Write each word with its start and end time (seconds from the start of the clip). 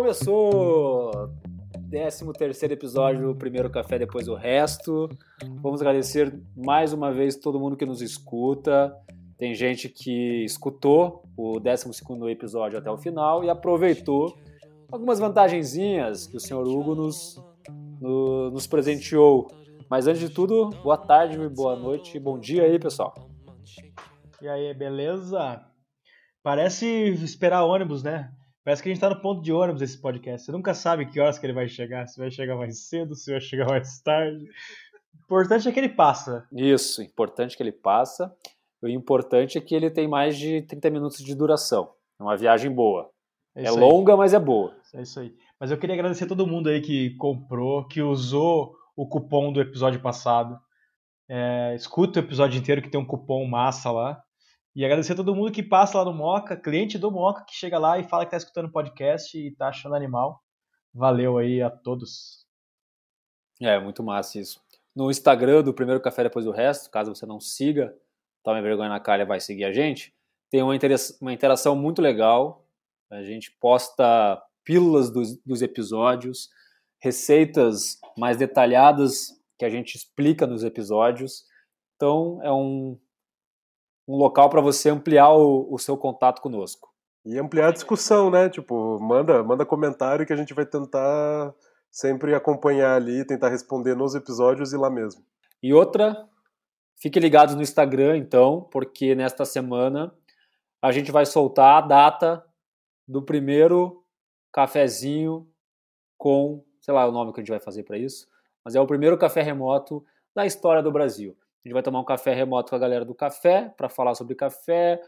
Começou! 0.00 1.30
13 1.90 2.32
terceiro 2.32 2.72
episódio, 2.72 3.30
o 3.30 3.36
primeiro 3.36 3.68
café, 3.68 3.98
depois 3.98 4.28
o 4.28 4.34
resto. 4.34 5.10
Vamos 5.60 5.82
agradecer 5.82 6.40
mais 6.56 6.94
uma 6.94 7.12
vez 7.12 7.36
todo 7.36 7.60
mundo 7.60 7.76
que 7.76 7.84
nos 7.84 8.00
escuta. 8.00 8.96
Tem 9.36 9.54
gente 9.54 9.90
que 9.90 10.42
escutou 10.42 11.22
o 11.36 11.60
12 11.60 11.90
episódio 12.30 12.78
até 12.78 12.90
o 12.90 12.96
final 12.96 13.44
e 13.44 13.50
aproveitou 13.50 14.34
algumas 14.90 15.18
vantagenzinhas 15.18 16.26
que 16.26 16.38
o 16.38 16.40
senhor 16.40 16.66
Hugo 16.66 16.94
nos, 16.94 17.36
no, 18.00 18.50
nos 18.52 18.66
presenteou. 18.66 19.48
Mas 19.90 20.06
antes 20.06 20.22
de 20.22 20.30
tudo, 20.30 20.70
boa 20.82 20.96
tarde, 20.96 21.36
boa 21.50 21.76
noite, 21.76 22.18
bom 22.18 22.38
dia 22.38 22.62
aí, 22.62 22.78
pessoal. 22.78 23.12
E 24.40 24.48
aí, 24.48 24.72
beleza? 24.72 25.60
Parece 26.42 26.86
esperar 27.22 27.64
ônibus, 27.64 28.02
né? 28.02 28.32
Parece 28.64 28.82
que 28.82 28.88
a 28.88 28.92
gente 28.92 29.00
tá 29.00 29.08
no 29.08 29.20
ponto 29.20 29.42
de 29.42 29.52
ônibus 29.52 29.80
esse 29.80 29.98
podcast. 29.98 30.44
Você 30.44 30.52
nunca 30.52 30.74
sabe 30.74 31.06
que 31.06 31.18
horas 31.18 31.38
que 31.38 31.46
ele 31.46 31.52
vai 31.52 31.68
chegar, 31.68 32.06
se 32.06 32.18
vai 32.18 32.30
chegar 32.30 32.56
mais 32.56 32.88
cedo, 32.88 33.14
se 33.14 33.30
vai 33.30 33.40
chegar 33.40 33.66
mais 33.66 34.00
tarde. 34.02 34.44
O 35.14 35.24
importante 35.24 35.68
é 35.68 35.72
que 35.72 35.80
ele 35.80 35.88
passa. 35.88 36.46
Isso, 36.52 37.02
importante 37.02 37.56
que 37.56 37.62
ele 37.62 37.72
passa. 37.72 38.34
O 38.82 38.88
importante 38.88 39.58
é 39.58 39.60
que 39.60 39.74
ele 39.74 39.90
tem 39.90 40.06
mais 40.06 40.36
de 40.36 40.62
30 40.62 40.90
minutos 40.90 41.22
de 41.22 41.34
duração. 41.34 41.92
É 42.18 42.22
uma 42.22 42.36
viagem 42.36 42.70
boa. 42.70 43.10
É, 43.54 43.64
é 43.64 43.70
longa, 43.70 44.16
mas 44.16 44.34
é 44.34 44.38
boa. 44.38 44.74
É 44.94 45.02
isso 45.02 45.20
aí. 45.20 45.34
Mas 45.58 45.70
eu 45.70 45.78
queria 45.78 45.94
agradecer 45.94 46.24
a 46.24 46.28
todo 46.28 46.46
mundo 46.46 46.68
aí 46.68 46.80
que 46.80 47.10
comprou, 47.16 47.86
que 47.86 48.02
usou 48.02 48.74
o 48.96 49.06
cupom 49.06 49.52
do 49.52 49.60
episódio 49.60 50.00
passado. 50.00 50.58
É, 51.28 51.74
escuta 51.74 52.20
o 52.20 52.22
episódio 52.22 52.58
inteiro 52.58 52.82
que 52.82 52.90
tem 52.90 53.00
um 53.00 53.06
cupom 53.06 53.46
massa 53.46 53.90
lá. 53.90 54.22
E 54.74 54.84
agradecer 54.84 55.14
a 55.14 55.16
todo 55.16 55.34
mundo 55.34 55.50
que 55.50 55.62
passa 55.62 55.98
lá 55.98 56.04
no 56.04 56.14
Moca, 56.14 56.56
cliente 56.56 56.98
do 56.98 57.10
Moca, 57.10 57.44
que 57.44 57.54
chega 57.54 57.78
lá 57.78 57.98
e 57.98 58.04
fala 58.04 58.24
que 58.24 58.30
tá 58.30 58.36
escutando 58.36 58.66
o 58.66 58.72
podcast 58.72 59.36
e 59.36 59.50
tá 59.56 59.68
achando 59.68 59.94
animal. 59.94 60.42
Valeu 60.94 61.38
aí 61.38 61.60
a 61.60 61.70
todos. 61.70 62.46
É, 63.60 63.78
muito 63.78 64.02
massa 64.02 64.38
isso. 64.38 64.60
No 64.94 65.10
Instagram 65.10 65.62
do 65.62 65.74
Primeiro 65.74 66.00
Café 66.00 66.24
Depois 66.24 66.44
do 66.44 66.50
Resto, 66.50 66.90
caso 66.90 67.14
você 67.14 67.26
não 67.26 67.40
siga, 67.40 67.94
tome 68.42 68.62
vergonha 68.62 68.88
na 68.88 69.00
cara 69.00 69.22
e 69.22 69.26
vai 69.26 69.40
seguir 69.40 69.64
a 69.64 69.72
gente, 69.72 70.14
tem 70.50 70.62
uma, 70.62 70.74
uma 71.20 71.32
interação 71.32 71.76
muito 71.76 72.00
legal. 72.00 72.66
A 73.10 73.22
gente 73.22 73.50
posta 73.60 74.42
pílulas 74.64 75.10
dos, 75.10 75.36
dos 75.44 75.62
episódios, 75.62 76.48
receitas 77.00 77.98
mais 78.16 78.36
detalhadas 78.36 79.28
que 79.58 79.64
a 79.64 79.68
gente 79.68 79.94
explica 79.94 80.46
nos 80.46 80.64
episódios. 80.64 81.44
Então 81.96 82.40
é 82.42 82.52
um, 82.52 82.98
um 84.10 84.16
local 84.16 84.50
para 84.50 84.60
você 84.60 84.90
ampliar 84.90 85.30
o, 85.30 85.72
o, 85.72 85.78
seu 85.78 85.96
contato 85.96 86.42
conosco. 86.42 86.92
E 87.24 87.38
ampliar 87.38 87.68
a 87.68 87.72
discussão, 87.72 88.28
né? 88.28 88.48
Tipo, 88.48 88.98
manda, 89.00 89.44
manda 89.44 89.64
comentário 89.64 90.26
que 90.26 90.32
a 90.32 90.36
gente 90.36 90.52
vai 90.52 90.66
tentar 90.66 91.54
sempre 91.88 92.34
acompanhar 92.34 92.96
ali, 92.96 93.24
tentar 93.24 93.50
responder 93.50 93.94
nos 93.94 94.16
episódios 94.16 94.72
e 94.72 94.76
lá 94.76 94.90
mesmo. 94.90 95.24
E 95.62 95.72
outra, 95.72 96.28
fiquem 97.00 97.22
ligados 97.22 97.54
no 97.54 97.62
Instagram, 97.62 98.16
então, 98.16 98.68
porque 98.72 99.14
nesta 99.14 99.44
semana 99.44 100.12
a 100.82 100.90
gente 100.90 101.12
vai 101.12 101.24
soltar 101.24 101.76
a 101.76 101.86
data 101.86 102.44
do 103.06 103.22
primeiro 103.22 104.04
cafezinho 104.52 105.46
com, 106.18 106.64
sei 106.80 106.92
lá 106.92 107.06
o 107.06 107.12
nome 107.12 107.32
que 107.32 107.38
a 107.38 107.42
gente 107.42 107.50
vai 107.50 107.60
fazer 107.60 107.84
para 107.84 107.96
isso, 107.96 108.26
mas 108.64 108.74
é 108.74 108.80
o 108.80 108.86
primeiro 108.86 109.16
café 109.16 109.40
remoto 109.40 110.04
da 110.34 110.44
história 110.44 110.82
do 110.82 110.90
Brasil. 110.90 111.36
A 111.62 111.68
gente 111.68 111.74
vai 111.74 111.82
tomar 111.82 112.00
um 112.00 112.04
café 112.04 112.34
remoto 112.34 112.70
com 112.70 112.76
a 112.76 112.78
galera 112.78 113.04
do 113.04 113.14
café 113.14 113.68
para 113.76 113.88
falar 113.88 114.14
sobre 114.14 114.34
café, 114.34 115.00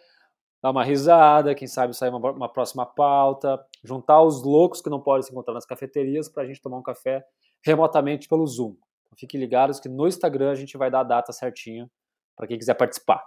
dar 0.62 0.70
uma 0.70 0.84
risada, 0.84 1.55
quem 1.55 1.67
sabe 1.67 1.97
sair 1.97 2.11
uma, 2.11 2.31
uma, 2.31 2.53
próxima 2.53 2.84
pauta, 2.84 3.59
juntar 3.83 4.22
os 4.22 4.42
loucos 4.42 4.83
que 4.83 4.91
não 4.91 5.00
podem 5.00 5.22
se 5.22 5.33
encontrar 5.33 5.55
nas 5.55 5.64
cafeterias 5.64 6.28
para 6.28 6.43
a 6.43 6.47
gente 6.47 6.60
tomar 6.60 6.78
um 6.78 6.82
café 6.82 7.25
remotamente 7.65 8.28
pelo 8.28 8.47
Zoom. 8.47 8.77
Então, 9.06 9.19
fiquem 9.19 9.41
ligados 9.41 9.81
que 9.81 9.88
no 9.88 10.06
Instagram 10.06 10.50
a 10.50 10.54
gente 10.54 10.77
vai 10.77 10.91
dar 10.91 11.00
a 11.00 11.04
data 11.04 11.32
certinha 11.32 11.91
para 12.37 12.47
quem 12.47 12.59
quiser 12.59 12.75
participar. 12.75 13.25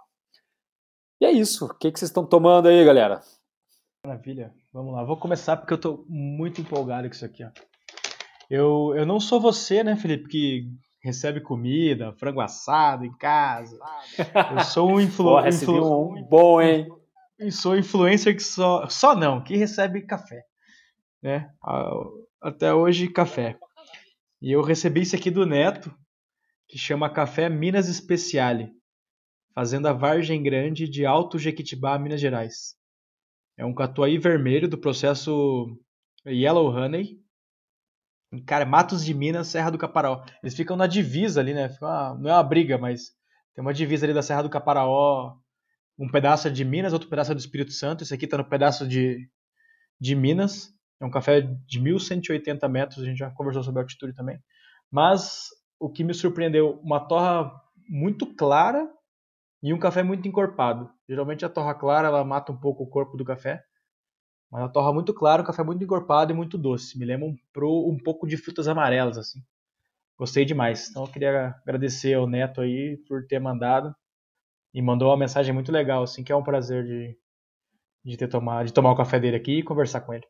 E 1.20 1.26
é 1.26 1.32
isso. 1.32 1.66
O 1.66 1.74
que, 1.74 1.92
que 1.92 2.00
vocês 2.00 2.10
estão 2.10 2.26
tomando 2.26 2.68
aí, 2.68 2.86
galera? 2.86 3.22
Maravilha. 4.06 4.54
Vamos 4.72 4.94
lá. 4.94 5.04
Vou 5.04 5.18
começar 5.18 5.58
porque 5.58 5.74
eu 5.74 5.78
estou 5.78 6.06
muito 6.08 6.62
empolgado 6.62 7.08
com 7.08 7.16
isso 7.16 7.26
aqui. 7.26 7.44
Ó. 7.44 7.50
Eu, 8.50 8.94
eu 8.96 9.06
não 9.06 9.20
sou 9.20 9.40
você, 9.40 9.84
né, 9.84 9.96
Felipe, 9.96 10.28
que 10.28 10.70
recebe 11.06 11.40
comida, 11.40 12.12
frango 12.14 12.42
assado 12.42 13.06
em 13.06 13.16
casa. 13.16 13.78
Eu 14.52 14.64
sou 14.64 14.90
um 14.94 15.00
influencer. 15.00 15.70
um 15.70 16.24
bom, 16.24 16.60
hein? 16.60 16.88
E 17.40 17.52
sou 17.52 17.78
influencer 17.78 18.36
que 18.36 18.42
só. 18.42 18.90
Só 18.90 19.16
não, 19.16 19.44
que 19.44 19.56
recebe 19.56 20.02
café. 20.02 20.44
Né? 21.22 21.48
Até 22.42 22.74
hoje, 22.74 23.08
café. 23.08 23.56
E 24.42 24.52
eu 24.52 24.64
recebi 24.64 25.02
isso 25.02 25.16
aqui 25.16 25.30
do 25.30 25.46
Neto, 25.46 25.94
que 26.68 26.78
chama 26.78 27.10
Café 27.10 27.50
Minas 27.50 27.86
Speciale, 27.86 28.72
Fazenda 29.54 29.94
Vargem 29.94 30.42
Grande 30.42 30.90
de 30.90 31.06
Alto 31.06 31.38
Jequitibá, 31.38 32.00
Minas 32.00 32.20
Gerais. 32.20 32.76
É 33.58 33.64
um 33.64 33.76
catuai 33.76 34.18
vermelho 34.18 34.68
do 34.68 34.78
processo 34.78 35.68
Yellow 36.26 36.68
Honey, 36.68 37.20
Cara, 38.46 38.66
Matos 38.66 39.04
de 39.04 39.14
Minas, 39.14 39.48
Serra 39.48 39.70
do 39.70 39.78
Caparaó. 39.78 40.24
Eles 40.44 40.56
ficam 40.56 40.76
na 40.76 40.88
divisa 40.88 41.40
ali, 41.40 41.54
né? 41.54 41.70
Uma, 41.82 42.18
não 42.20 42.30
é 42.30 42.34
uma 42.34 42.44
briga, 42.44 42.78
mas 42.78 43.12
tem 43.54 43.62
uma 43.62 43.74
divisa 43.74 44.06
ali 44.06 44.14
da 44.14 44.22
Serra 44.22 44.42
do 44.42 44.50
Caparaó. 44.50 45.36
Um 45.98 46.10
pedaço 46.10 46.48
é 46.48 46.52
de 46.52 46.66
Minas, 46.66 46.92
outro 46.92 47.10
pedaço 47.10 47.32
é 47.32 47.36
do 47.36 47.40
Espírito 47.40 47.72
Santo. 47.72 48.04
Esse 48.04 48.14
aqui 48.14 48.28
tá 48.28 48.38
no 48.38 48.44
pedaço 48.50 48.88
de, 48.88 49.30
de 50.00 50.16
Minas. 50.16 50.70
É 51.02 51.06
um 51.06 51.12
café 51.12 51.42
de 51.42 51.80
1180 51.80 52.68
metros. 52.68 53.02
A 53.02 53.06
gente 53.06 53.18
já 53.18 53.30
conversou 53.32 53.64
sobre 53.64 53.82
altitude 53.82 54.14
também. 54.14 54.40
Mas 54.92 55.50
o 55.80 55.90
que 55.90 56.04
me 56.04 56.14
surpreendeu, 56.14 56.80
uma 56.84 57.00
torra 57.00 57.52
muito 57.88 58.26
clara 58.36 58.90
e 59.62 59.74
um 59.74 59.80
café 59.80 60.04
muito 60.04 60.28
encorpado. 60.28 60.90
Geralmente 61.08 61.46
a 61.46 61.50
torra 61.50 61.74
clara 61.74 62.08
ela 62.08 62.24
mata 62.24 62.52
um 62.52 62.58
pouco 62.58 62.84
o 62.84 62.90
corpo 62.90 63.18
do 63.18 63.26
café. 63.26 63.64
Mas 64.56 64.62
ela 64.62 64.72
torra 64.72 64.94
muito 64.94 65.14
claro, 65.14 65.44
um 65.44 65.46
café 65.46 65.62
muito 65.64 65.84
encorpado 65.84 66.32
e 66.32 66.36
muito 66.36 66.58
doce. 66.58 66.98
Me 66.98 67.04
lembra 67.04 67.28
um, 67.28 67.36
pro, 67.52 67.90
um 67.90 67.98
pouco 67.98 68.26
de 68.26 68.38
frutas 68.38 68.70
amarelas, 68.70 69.18
assim. 69.18 69.44
Gostei 70.18 70.46
demais. 70.46 70.90
Então 70.90 71.04
eu 71.04 71.12
queria 71.12 71.54
agradecer 71.62 72.14
ao 72.14 72.26
Neto 72.26 72.62
aí 72.62 72.96
por 73.06 73.28
ter 73.28 73.38
mandado. 73.38 73.94
E 74.74 74.82
mandou 74.82 75.10
uma 75.10 75.18
mensagem 75.18 75.54
muito 75.54 75.74
legal, 75.74 76.04
assim, 76.04 76.24
que 76.24 76.32
é 76.32 76.36
um 76.38 76.42
prazer 76.42 76.86
de, 76.86 77.18
de, 78.06 78.16
ter 78.16 78.30
tomar, 78.30 78.64
de 78.64 78.72
tomar 78.72 78.94
o 78.94 78.96
café 78.96 79.20
dele 79.20 79.36
aqui 79.36 79.60
e 79.60 79.64
conversar 79.64 80.00
com 80.00 80.14
ele. 80.14 80.26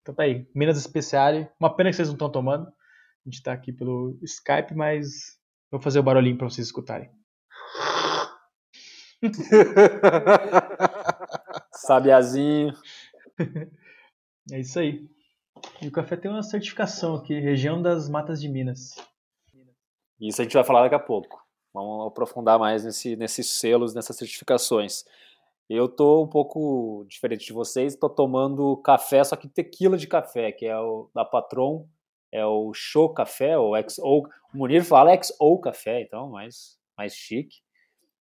Então 0.00 0.14
tá 0.14 0.22
aí, 0.22 0.48
Minas 0.54 0.78
Especiale. 0.78 1.46
Uma 1.60 1.76
pena 1.76 1.90
que 1.90 1.96
vocês 1.96 2.08
não 2.08 2.14
estão 2.14 2.32
tomando. 2.32 2.66
A 2.66 2.72
gente 3.26 3.42
tá 3.42 3.52
aqui 3.52 3.74
pelo 3.74 4.18
Skype, 4.22 4.74
mas 4.74 5.38
vou 5.70 5.82
fazer 5.82 5.98
o 5.98 6.02
barulhinho 6.02 6.38
para 6.38 6.48
vocês 6.48 6.66
escutarem. 6.66 7.10
Sabiazinho. 11.72 12.72
é 14.52 14.60
isso 14.60 14.78
aí. 14.78 15.08
E 15.80 15.88
o 15.88 15.92
café 15.92 16.16
tem 16.16 16.30
uma 16.30 16.42
certificação 16.42 17.14
aqui, 17.14 17.38
região 17.38 17.80
das 17.80 18.08
Matas 18.08 18.40
de 18.40 18.48
Minas. 18.48 18.94
Isso 20.20 20.40
a 20.40 20.44
gente 20.44 20.54
vai 20.54 20.64
falar 20.64 20.82
daqui 20.82 20.94
a 20.94 21.00
pouco. 21.00 21.42
Vamos 21.72 22.06
aprofundar 22.06 22.58
mais 22.58 22.84
nesse, 22.84 23.16
nesses 23.16 23.50
selos, 23.50 23.94
nessas 23.94 24.16
certificações. 24.16 25.04
Eu 25.68 25.88
tô 25.88 26.22
um 26.22 26.28
pouco 26.28 27.04
diferente 27.08 27.46
de 27.46 27.52
vocês, 27.52 27.96
tô 27.96 28.08
tomando 28.08 28.76
café, 28.78 29.24
só 29.24 29.34
que 29.34 29.48
tequila 29.48 29.96
de 29.96 30.06
café, 30.06 30.52
que 30.52 30.66
é 30.66 30.78
o 30.78 31.10
da 31.14 31.24
Patron, 31.24 31.88
é 32.30 32.44
o 32.44 32.72
Show 32.74 33.12
Café, 33.14 33.56
ou 33.56 33.74
XO, 33.88 34.02
o 34.04 34.28
Munir 34.52 34.84
fala 34.84 35.16
XO 35.20 35.58
Café, 35.58 36.02
então, 36.02 36.28
mais, 36.28 36.78
mais 36.96 37.14
chique, 37.14 37.56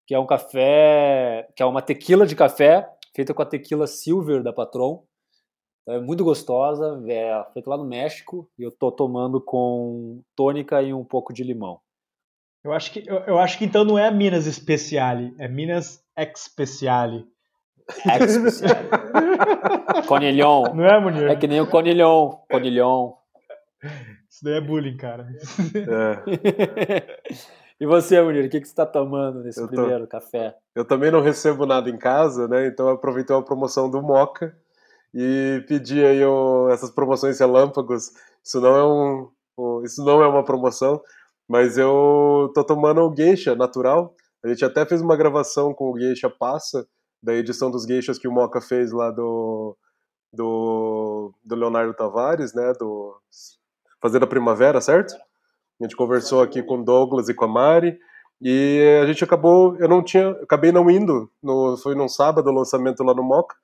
que 0.07 0.15
é 0.15 0.19
um 0.19 0.25
café, 0.25 1.47
que 1.55 1.61
é 1.61 1.65
uma 1.65 1.81
tequila 1.81 2.25
de 2.25 2.35
café 2.35 2.89
feita 3.15 3.33
com 3.33 3.41
a 3.41 3.45
tequila 3.45 3.87
Silver 3.87 4.43
da 4.43 4.53
Patron. 4.53 5.05
É 5.87 5.99
muito 5.99 6.23
gostosa, 6.23 7.03
é 7.07 7.43
feita 7.53 7.69
lá 7.69 7.77
no 7.77 7.85
México 7.85 8.49
e 8.57 8.63
eu 8.63 8.71
tô 8.71 8.91
tomando 8.91 9.41
com 9.41 10.21
tônica 10.35 10.81
e 10.81 10.93
um 10.93 11.03
pouco 11.03 11.33
de 11.33 11.43
limão. 11.43 11.79
Eu 12.63 12.71
acho 12.71 12.91
que, 12.93 13.03
eu, 13.05 13.17
eu 13.19 13.37
acho 13.37 13.57
que 13.57 13.65
então 13.65 13.83
não 13.83 13.99
é 13.99 14.09
Minas 14.09 14.45
Speciale, 14.45 15.35
é 15.37 15.49
Minas 15.49 16.01
Expeciale. 16.17 17.27
Expeciale. 18.21 18.87
Conilhão. 20.07 20.63
Não 20.73 20.85
é, 20.85 20.99
Munir? 21.01 21.29
É 21.29 21.35
que 21.35 21.47
nem 21.47 21.59
o 21.59 21.69
Conilhão. 21.69 22.41
Conilhão. 22.49 23.17
Isso 24.29 24.43
daí 24.43 24.55
é 24.55 24.61
bullying, 24.61 24.95
cara. 24.95 25.27
É. 25.75 27.19
E 27.79 27.85
você, 27.85 28.21
Munir, 28.21 28.45
o 28.45 28.49
que, 28.49 28.59
que 28.59 28.67
você 28.67 28.71
está 28.71 28.85
tomando 28.85 29.43
nesse 29.43 29.59
eu 29.59 29.67
primeiro 29.67 30.05
tô... 30.05 30.11
café? 30.11 30.55
Eu 30.75 30.85
também 30.85 31.11
não 31.11 31.21
recebo 31.21 31.65
nada 31.65 31.89
em 31.89 31.97
casa, 31.97 32.47
né? 32.47 32.67
Então 32.67 32.87
eu 32.87 32.95
aproveitei 32.95 33.35
a 33.35 33.41
promoção 33.41 33.89
do 33.89 34.01
Moca 34.01 34.55
e 35.13 35.63
pedi 35.67 36.03
aí 36.03 36.21
essas 36.71 36.91
promoções 36.91 37.39
relâmpagos. 37.39 38.11
Isso 38.43 38.59
não 38.61 38.75
é 38.75 38.83
um, 38.85 39.29
um, 39.57 39.83
isso 39.83 40.03
não 40.03 40.21
é 40.21 40.27
uma 40.27 40.43
promoção, 40.43 41.01
mas 41.47 41.77
eu 41.77 42.51
tô 42.53 42.63
tomando 42.63 43.01
o 43.01 43.15
Geisha 43.15 43.55
natural. 43.55 44.15
A 44.43 44.47
gente 44.47 44.65
até 44.65 44.85
fez 44.85 45.01
uma 45.01 45.15
gravação 45.15 45.73
com 45.73 45.91
o 45.91 45.99
Geisha 45.99 46.29
Passa, 46.29 46.87
da 47.21 47.33
edição 47.33 47.71
dos 47.71 47.85
Geishas 47.85 48.19
que 48.19 48.27
o 48.27 48.31
Moca 48.31 48.59
fez 48.59 48.91
lá 48.91 49.09
do, 49.09 49.77
do, 50.33 51.33
do 51.43 51.55
Leonardo 51.55 51.93
Tavares, 51.93 52.53
né, 52.53 52.73
do 52.77 53.17
Fazenda 54.01 54.27
Primavera, 54.27 54.81
certo? 54.81 55.15
A 55.79 55.85
gente 55.85 55.95
conversou 55.95 56.41
aqui 56.41 56.61
com 56.63 56.79
o 56.79 56.83
Douglas 56.83 57.29
e 57.29 57.33
com 57.33 57.45
a 57.45 57.47
Mari, 57.47 57.97
e 58.41 58.99
a 59.01 59.05
gente 59.05 59.23
acabou, 59.23 59.75
eu 59.77 59.87
não 59.87 60.03
tinha, 60.03 60.29
acabei 60.41 60.71
não 60.71 60.89
indo, 60.89 61.31
no, 61.41 61.77
foi 61.77 61.95
num 61.95 62.09
sábado 62.09 62.49
o 62.49 62.53
lançamento 62.53 63.03
lá 63.03 63.13
no 63.13 63.23
Moca, 63.23 63.55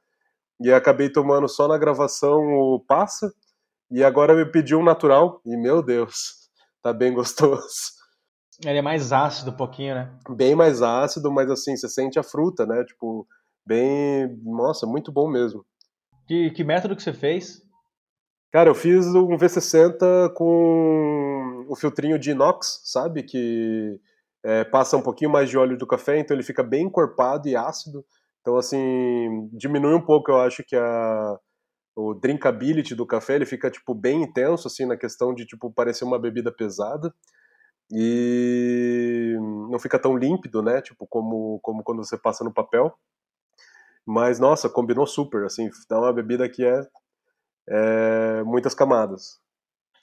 e 0.61 0.71
acabei 0.71 1.09
tomando 1.09 1.47
só 1.47 1.67
na 1.67 1.77
gravação 1.77 2.39
o 2.39 2.79
Passa, 2.79 3.33
e 3.91 4.03
agora 4.03 4.35
me 4.35 4.45
pediu 4.45 4.79
um 4.79 4.83
natural, 4.83 5.41
e 5.45 5.55
meu 5.57 5.81
Deus, 5.81 6.49
tá 6.81 6.93
bem 6.93 7.13
gostoso. 7.13 7.99
Ele 8.65 8.77
é 8.77 8.81
mais 8.81 9.13
ácido 9.13 9.51
um 9.51 9.55
pouquinho, 9.55 9.95
né? 9.95 10.11
Bem 10.29 10.53
mais 10.53 10.81
ácido, 10.81 11.31
mas 11.31 11.49
assim, 11.49 11.77
você 11.77 11.87
sente 11.87 12.19
a 12.19 12.23
fruta, 12.23 12.65
né? 12.65 12.83
Tipo, 12.83 13.25
bem. 13.65 14.37
Nossa, 14.43 14.85
muito 14.85 15.13
bom 15.13 15.29
mesmo. 15.29 15.65
Que, 16.27 16.51
que 16.51 16.63
método 16.63 16.95
que 16.95 17.01
você 17.01 17.13
fez? 17.13 17.65
Cara, 18.51 18.69
eu 18.69 18.75
fiz 18.75 19.05
um 19.07 19.37
V60 19.37 20.33
com 20.33 21.65
o 21.67 21.75
filtrinho 21.75 22.17
de 22.17 22.31
inox, 22.31 22.81
sabe? 22.85 23.21
Que 23.21 23.99
é, 24.43 24.63
passa 24.63 24.97
um 24.97 25.03
pouquinho 25.03 25.29
mais 25.29 25.49
de 25.49 25.57
óleo 25.57 25.77
do 25.77 25.85
café, 25.85 26.17
então 26.17 26.35
ele 26.35 26.43
fica 26.43 26.63
bem 26.63 26.85
encorpado 26.85 27.47
e 27.47 27.55
ácido. 27.55 28.03
Então, 28.41 28.57
assim, 28.57 29.49
diminui 29.53 29.93
um 29.93 30.01
pouco, 30.01 30.31
eu 30.31 30.39
acho 30.41 30.63
que 30.63 30.75
a, 30.75 31.37
o 31.95 32.13
drinkability 32.15 32.95
do 32.95 33.05
café, 33.05 33.35
ele 33.35 33.45
fica, 33.45 33.69
tipo, 33.69 33.93
bem 33.93 34.23
intenso, 34.23 34.67
assim, 34.67 34.85
na 34.85 34.97
questão 34.97 35.33
de, 35.35 35.45
tipo, 35.45 35.71
parecer 35.71 36.05
uma 36.05 36.19
bebida 36.19 36.51
pesada. 36.51 37.13
E 37.91 39.35
não 39.71 39.79
fica 39.79 39.99
tão 39.99 40.17
límpido, 40.17 40.61
né? 40.63 40.81
Tipo, 40.81 41.07
como, 41.07 41.59
como 41.61 41.83
quando 41.83 42.03
você 42.03 42.17
passa 42.17 42.43
no 42.43 42.53
papel. 42.53 42.93
Mas, 44.05 44.39
nossa, 44.39 44.69
combinou 44.69 45.05
super, 45.05 45.45
assim, 45.45 45.69
dá 45.89 45.99
uma 45.99 46.13
bebida 46.13 46.49
que 46.49 46.63
é, 46.65 46.81
é 47.69 48.43
muitas 48.43 48.73
camadas. 48.73 49.39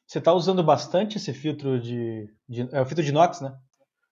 Você 0.06 0.18
está 0.18 0.32
usando 0.32 0.62
bastante 0.62 1.16
esse 1.16 1.34
filtro 1.34 1.80
de, 1.80 2.28
de, 2.48 2.68
É 2.72 2.80
o 2.80 2.86
filtro 2.86 3.04
de 3.04 3.10
inox, 3.10 3.40
né? 3.40 3.54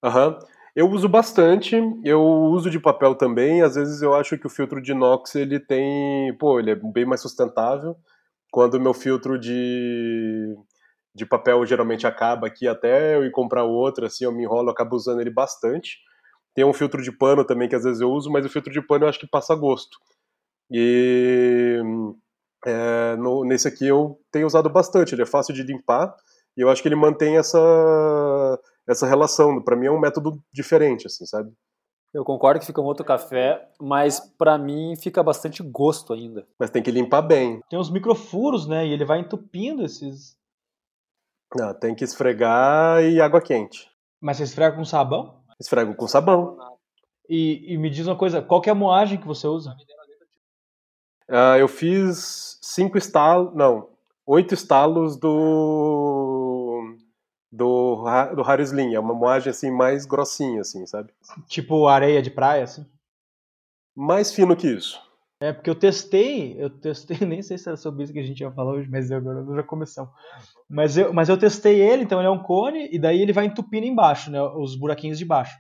Aham. 0.03 0.29
Uhum. 0.29 0.39
Eu 0.77 0.91
uso 0.91 1.09
bastante, 1.09 1.77
eu 2.03 2.21
uso 2.21 2.69
de 2.69 2.81
papel 2.81 3.15
também. 3.15 3.63
Às 3.63 3.77
vezes 3.77 4.03
eu 4.03 4.13
acho 4.13 4.37
que 4.37 4.47
o 4.47 4.51
filtro 4.51 4.83
de 4.83 4.91
inox 4.91 5.37
ele 5.37 5.61
tem, 5.61 6.37
pô, 6.37 6.59
ele 6.59 6.73
é 6.73 6.75
bem 6.75 7.05
mais 7.05 7.21
sustentável. 7.21 7.97
Quando 8.51 8.75
o 8.75 8.81
meu 8.81 8.93
filtro 8.93 9.39
de, 9.39 10.53
de 11.15 11.25
papel 11.25 11.65
geralmente 11.65 12.09
acaba 12.09 12.49
aqui 12.49 12.67
até 12.67 13.15
eu 13.15 13.25
ir 13.25 13.31
comprar 13.31 13.63
outro, 13.63 14.05
assim, 14.05 14.25
eu 14.25 14.33
me 14.33 14.43
enrolo, 14.43 14.69
eu 14.69 14.73
acabo 14.73 14.97
usando 14.97 15.21
ele 15.21 15.31
bastante. 15.31 15.99
Tem 16.55 16.65
um 16.65 16.73
filtro 16.73 17.01
de 17.03 17.13
pano 17.13 17.45
também 17.45 17.69
que 17.69 17.77
às 17.77 17.85
vezes 17.85 18.01
eu 18.01 18.11
uso, 18.11 18.29
mas 18.31 18.45
o 18.45 18.49
filtro 18.49 18.73
de 18.73 18.83
pano 18.83 19.05
eu 19.05 19.09
acho 19.09 19.21
que 19.21 19.29
passa 19.29 19.55
gosto. 19.55 19.97
E 20.73 21.81
é, 22.67 23.17
no, 23.17 23.45
nesse 23.45 23.69
aqui 23.69 23.87
eu 23.87 24.19
tenho 24.31 24.47
usado 24.47 24.71
bastante, 24.71 25.15
ele 25.15 25.23
é 25.23 25.27
fácil 25.27 25.55
de 25.55 25.63
limpar 25.63 26.15
e 26.57 26.61
eu 26.61 26.71
acho 26.71 26.83
que 26.83 26.89
ele 26.89 26.97
mantém 26.97 27.37
essa 27.37 27.59
essa 28.87 29.07
relação. 29.07 29.63
Para 29.63 29.77
mim 29.77 29.87
é 29.87 29.91
um 29.91 29.99
método 29.99 30.43
diferente, 30.53 31.07
assim, 31.07 31.25
sabe? 31.25 31.51
Eu 32.13 32.25
concordo 32.25 32.61
que 32.61 32.67
fica 32.67 32.81
um 32.81 32.85
outro 32.85 33.05
café, 33.05 33.69
mas 33.81 34.21
para 34.21 34.57
mim 34.57 34.95
fica 34.97 35.21
bastante 35.23 35.63
gosto 35.63 36.13
ainda. 36.13 36.47
Mas 36.59 36.71
tem 36.71 36.83
que 36.83 36.91
limpar 36.91 37.23
bem. 37.23 37.61
Tem 37.69 37.79
uns 37.79 37.91
microfuros, 37.91 38.69
né? 38.69 38.87
E 38.87 38.93
ele 38.93 39.05
vai 39.05 39.19
entupindo 39.19 39.85
esses. 39.85 40.37
Não, 41.57 41.71
ah, 41.71 41.75
tem 41.75 41.95
que 41.95 42.05
esfregar 42.05 43.03
e 43.03 43.21
água 43.21 43.41
quente. 43.41 43.91
Mas 44.21 44.37
você 44.37 44.45
esfrega 44.45 44.77
com 44.77 44.85
sabão? 44.85 45.43
Esfrego 45.61 45.95
com 45.97 46.07
sabão. 46.07 46.57
E, 47.29 47.75
e 47.75 47.79
me 47.79 47.91
diz 47.91 48.07
uma 48.07 48.17
coisa, 48.17 48.41
qual 48.41 48.61
que 48.61 48.69
é 48.69 48.73
a 48.73 48.77
moagem 48.77 49.19
que 49.19 49.27
você 49.27 49.47
usa? 49.47 49.75
Uh, 51.29 51.57
eu 51.59 51.69
fiz 51.69 52.59
cinco 52.61 52.99
estalos, 52.99 53.55
não, 53.55 53.89
oito 54.27 54.53
estalos 54.55 55.17
do 55.17 56.97
do, 57.51 58.05
do 58.35 58.43
Harry 58.43 58.63
Slim. 58.63 58.95
É 58.95 59.01
uma 59.01 59.15
moagem 59.15 59.51
assim 59.51 59.71
mais 59.71 60.05
grossinha, 60.05 60.61
assim, 60.61 60.85
sabe? 60.87 61.13
Tipo 61.47 61.87
areia 61.87 62.21
de 62.21 62.31
praia, 62.31 62.65
assim? 62.65 62.85
Mais 63.95 64.33
fino 64.33 64.57
que 64.57 64.67
isso. 64.67 65.01
É, 65.41 65.53
porque 65.53 65.69
eu 65.69 65.75
testei, 65.75 66.57
eu 66.59 66.71
testei, 66.71 67.19
nem 67.27 67.43
sei 67.43 67.59
se 67.59 67.69
era 67.69 67.77
sobre 67.77 68.03
isso 68.03 68.13
que 68.13 68.19
a 68.19 68.25
gente 68.25 68.41
ia 68.41 68.51
falar 68.51 68.73
hoje, 68.73 68.89
mas 68.91 69.11
agora 69.11 69.45
já 69.55 69.63
começamos. 69.63 70.11
Mas 70.69 70.97
eu, 70.97 71.13
mas 71.13 71.29
eu 71.29 71.37
testei 71.37 71.81
ele, 71.81 72.03
então 72.03 72.19
ele 72.19 72.29
é 72.29 72.31
um 72.31 72.43
cone, 72.43 72.89
e 72.91 72.99
daí 72.99 73.21
ele 73.21 73.33
vai 73.33 73.47
entupindo 73.47 73.87
embaixo, 73.87 74.31
né, 74.31 74.41
os 74.43 74.75
buraquinhos 74.77 75.19
de 75.19 75.25
baixo. 75.25 75.57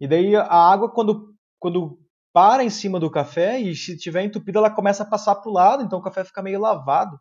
E 0.00 0.08
daí 0.08 0.34
a 0.34 0.44
água, 0.44 0.90
quando, 0.90 1.34
quando 1.58 1.98
para 2.32 2.62
em 2.62 2.70
cima 2.70 3.00
do 3.00 3.10
café, 3.10 3.58
e 3.58 3.74
se 3.74 3.96
tiver 3.96 4.22
entupido, 4.22 4.58
ela 4.58 4.70
começa 4.70 5.02
a 5.02 5.06
passar 5.06 5.34
pro 5.36 5.50
lado, 5.50 5.82
então 5.82 5.98
o 5.98 6.02
café 6.02 6.24
fica 6.24 6.42
meio 6.42 6.60
lavado. 6.60 7.18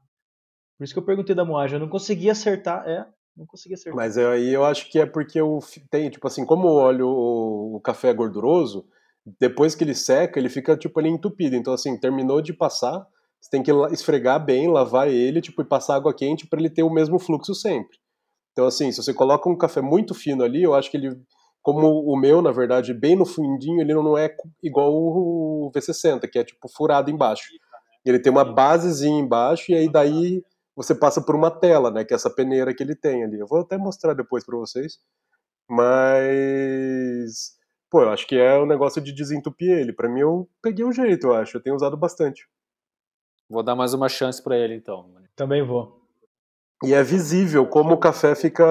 Por 0.78 0.84
isso 0.84 0.94
que 0.94 1.00
eu 1.00 1.06
perguntei 1.06 1.36
da 1.36 1.44
moagem, 1.44 1.76
eu 1.76 1.82
não 1.82 1.90
consegui 1.90 2.30
acertar, 2.30 2.88
é, 2.88 3.06
não 3.36 3.46
consegui 3.46 3.74
acertar. 3.74 3.96
Mas 3.96 4.18
aí 4.18 4.54
eu 4.54 4.64
acho 4.64 4.90
que 4.90 5.00
é 5.00 5.06
porque 5.06 5.40
eu 5.40 5.60
tenho, 5.90 6.10
tipo 6.10 6.28
assim, 6.28 6.46
como 6.46 6.68
o 6.68 6.76
óleo, 6.76 7.08
o, 7.08 7.76
o 7.78 7.82
café 7.82 8.10
é 8.10 8.14
gorduroso, 8.14 8.86
depois 9.40 9.76
que 9.76 9.84
ele 9.84 9.94
seca, 9.94 10.40
ele 10.40 10.50
fica, 10.50 10.78
tipo, 10.78 11.00
ali 11.00 11.10
entupido. 11.10 11.56
Então, 11.56 11.74
assim, 11.74 12.00
terminou 12.00 12.42
de 12.42 12.54
passar, 12.54 13.06
você 13.40 13.50
tem 13.50 13.64
que 13.64 13.72
esfregar 13.92 14.44
bem, 14.44 14.68
lavar 14.68 15.08
ele, 15.08 15.42
tipo, 15.42 15.62
e 15.62 15.66
passar 15.66 15.96
água 15.96 16.14
quente 16.14 16.48
para 16.48 16.60
ele 16.60 16.70
ter 16.70 16.84
o 16.84 16.90
mesmo 16.90 17.20
fluxo 17.20 17.54
sempre. 17.54 17.98
Então, 18.52 18.66
assim, 18.66 18.92
se 18.92 19.02
você 19.02 19.14
coloca 19.14 19.50
um 19.50 19.58
café 19.58 19.82
muito 19.82 20.14
fino 20.14 20.44
ali, 20.44 20.64
eu 20.64 20.74
acho 20.74 20.90
que 20.90 20.98
ele, 20.98 21.16
como 21.72 22.04
o 22.04 22.18
meu, 22.18 22.42
na 22.42 22.52
verdade, 22.52 22.96
bem 22.96 23.16
no 23.16 23.28
fundinho, 23.28 23.80
ele 23.80 23.94
não 23.94 24.18
é 24.18 24.36
igual 24.64 24.92
o 24.92 25.72
V60, 25.72 26.28
que 26.28 26.40
é, 26.40 26.44
tipo, 26.44 26.68
furado 26.68 27.12
embaixo. 27.12 27.48
Ele 28.04 28.18
tem 28.18 28.32
uma 28.32 28.44
basezinha 28.44 29.20
embaixo, 29.20 29.72
e 29.72 29.76
aí 29.76 29.88
daí 29.88 30.44
você 30.76 30.96
passa 30.96 31.22
por 31.24 31.36
uma 31.36 31.52
tela, 31.52 31.92
né? 31.92 32.04
Que 32.04 32.12
é 32.12 32.16
essa 32.16 32.34
peneira 32.34 32.74
que 32.74 32.82
ele 32.82 32.96
tem 32.96 33.24
ali. 33.24 33.38
Eu 33.40 33.46
vou 33.46 33.60
até 33.60 33.78
mostrar 33.78 34.16
depois 34.16 34.44
para 34.44 34.58
vocês. 34.58 34.98
Mas. 35.70 37.56
Pô, 37.88 38.02
eu 38.02 38.10
acho 38.10 38.26
que 38.26 38.36
é 38.36 38.58
o 38.58 38.64
um 38.64 38.68
negócio 38.68 39.00
de 39.00 39.14
desentupir 39.14 39.70
ele. 39.70 39.94
Para 39.94 40.10
mim, 40.10 40.22
eu 40.22 40.50
peguei 40.60 40.84
o 40.84 40.88
um 40.88 40.92
jeito, 40.92 41.28
eu 41.28 41.34
acho. 41.34 41.56
Eu 41.58 41.62
tenho 41.62 41.76
usado 41.76 41.96
bastante. 41.96 42.48
Vou 43.48 43.62
dar 43.62 43.76
mais 43.76 43.94
uma 43.94 44.10
chance 44.10 44.42
para 44.44 44.58
ele, 44.58 44.74
então. 44.74 45.14
Também 45.36 45.64
vou. 45.64 45.99
E 46.84 46.94
é 46.94 47.04
visível 47.04 47.66
como 47.66 47.94
o 47.94 47.98
café 47.98 48.36
fica. 48.36 48.64